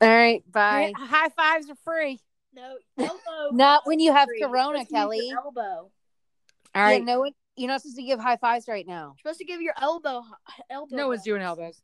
All 0.00 0.08
right, 0.08 0.42
bye. 0.50 0.92
High 0.96 1.28
fives 1.28 1.68
are 1.70 1.76
free. 1.84 2.20
No, 2.54 2.76
elbow. 2.98 3.50
Not 3.52 3.82
when 3.86 4.00
you 4.00 4.12
have 4.12 4.28
Free. 4.28 4.40
Corona, 4.40 4.78
supposed 4.84 4.90
to 4.90 4.94
use 4.96 5.00
Kelly. 5.02 5.28
your 5.28 5.38
Elbow. 5.38 5.60
All 5.60 5.90
Yeah, 6.74 6.82
right, 6.84 7.04
no 7.04 7.20
one. 7.20 7.32
You're 7.56 7.68
not 7.68 7.82
supposed 7.82 7.96
to 7.96 8.02
give 8.02 8.18
high 8.18 8.36
fives 8.36 8.66
right 8.68 8.86
now. 8.86 9.14
You're 9.16 9.32
supposed 9.32 9.38
to 9.40 9.44
give 9.44 9.60
your 9.60 9.74
elbow. 9.80 10.22
Elbow. 10.70 10.96
no 10.96 11.08
one's 11.08 11.22
doing 11.22 11.42
elbows. 11.42 11.80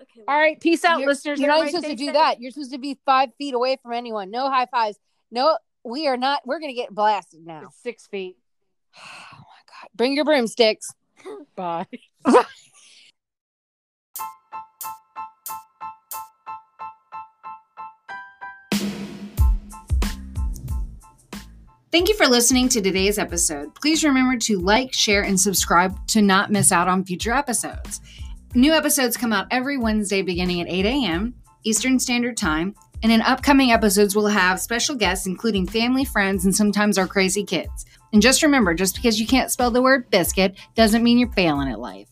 Okay. 0.00 0.22
All 0.26 0.36
right, 0.36 0.60
peace 0.60 0.84
out, 0.84 0.98
you're, 1.00 1.08
listeners. 1.08 1.38
You're 1.38 1.48
not 1.48 1.66
supposed 1.66 1.86
to 1.86 1.94
do 1.94 2.06
safe. 2.06 2.14
that. 2.14 2.40
You're 2.40 2.50
supposed 2.50 2.72
to 2.72 2.78
be 2.78 2.98
five 3.04 3.30
feet 3.36 3.54
away 3.54 3.76
from 3.82 3.92
anyone. 3.92 4.30
No 4.30 4.50
high 4.50 4.66
fives. 4.66 4.98
No, 5.30 5.56
we 5.84 6.08
are 6.08 6.16
not. 6.16 6.42
We're 6.44 6.60
gonna 6.60 6.72
get 6.72 6.90
blasted 6.90 7.46
now. 7.46 7.62
It's 7.66 7.82
six 7.82 8.06
feet. 8.06 8.36
Oh 9.34 9.38
my 9.38 9.82
god! 9.82 9.88
Bring 9.94 10.14
your 10.14 10.24
broomsticks. 10.24 10.92
Bye. 11.56 11.86
Thank 21.92 22.08
you 22.08 22.14
for 22.14 22.26
listening 22.26 22.70
to 22.70 22.80
today's 22.80 23.18
episode. 23.18 23.74
Please 23.74 24.02
remember 24.02 24.38
to 24.38 24.58
like, 24.58 24.94
share, 24.94 25.24
and 25.24 25.38
subscribe 25.38 25.94
to 26.06 26.22
not 26.22 26.50
miss 26.50 26.72
out 26.72 26.88
on 26.88 27.04
future 27.04 27.32
episodes. 27.32 28.00
New 28.54 28.72
episodes 28.72 29.14
come 29.14 29.30
out 29.30 29.46
every 29.50 29.76
Wednesday 29.76 30.22
beginning 30.22 30.62
at 30.62 30.70
8 30.70 30.86
a.m. 30.86 31.34
Eastern 31.64 31.98
Standard 31.98 32.38
Time, 32.38 32.74
and 33.02 33.12
in 33.12 33.20
upcoming 33.20 33.72
episodes, 33.72 34.16
we'll 34.16 34.26
have 34.28 34.58
special 34.58 34.94
guests, 34.94 35.26
including 35.26 35.66
family, 35.66 36.06
friends, 36.06 36.46
and 36.46 36.56
sometimes 36.56 36.96
our 36.96 37.06
crazy 37.06 37.44
kids. 37.44 37.84
And 38.14 38.22
just 38.22 38.42
remember 38.42 38.72
just 38.72 38.96
because 38.96 39.20
you 39.20 39.26
can't 39.26 39.50
spell 39.50 39.70
the 39.70 39.82
word 39.82 40.08
biscuit 40.08 40.56
doesn't 40.74 41.02
mean 41.02 41.18
you're 41.18 41.30
failing 41.32 41.68
at 41.68 41.78
life. 41.78 42.08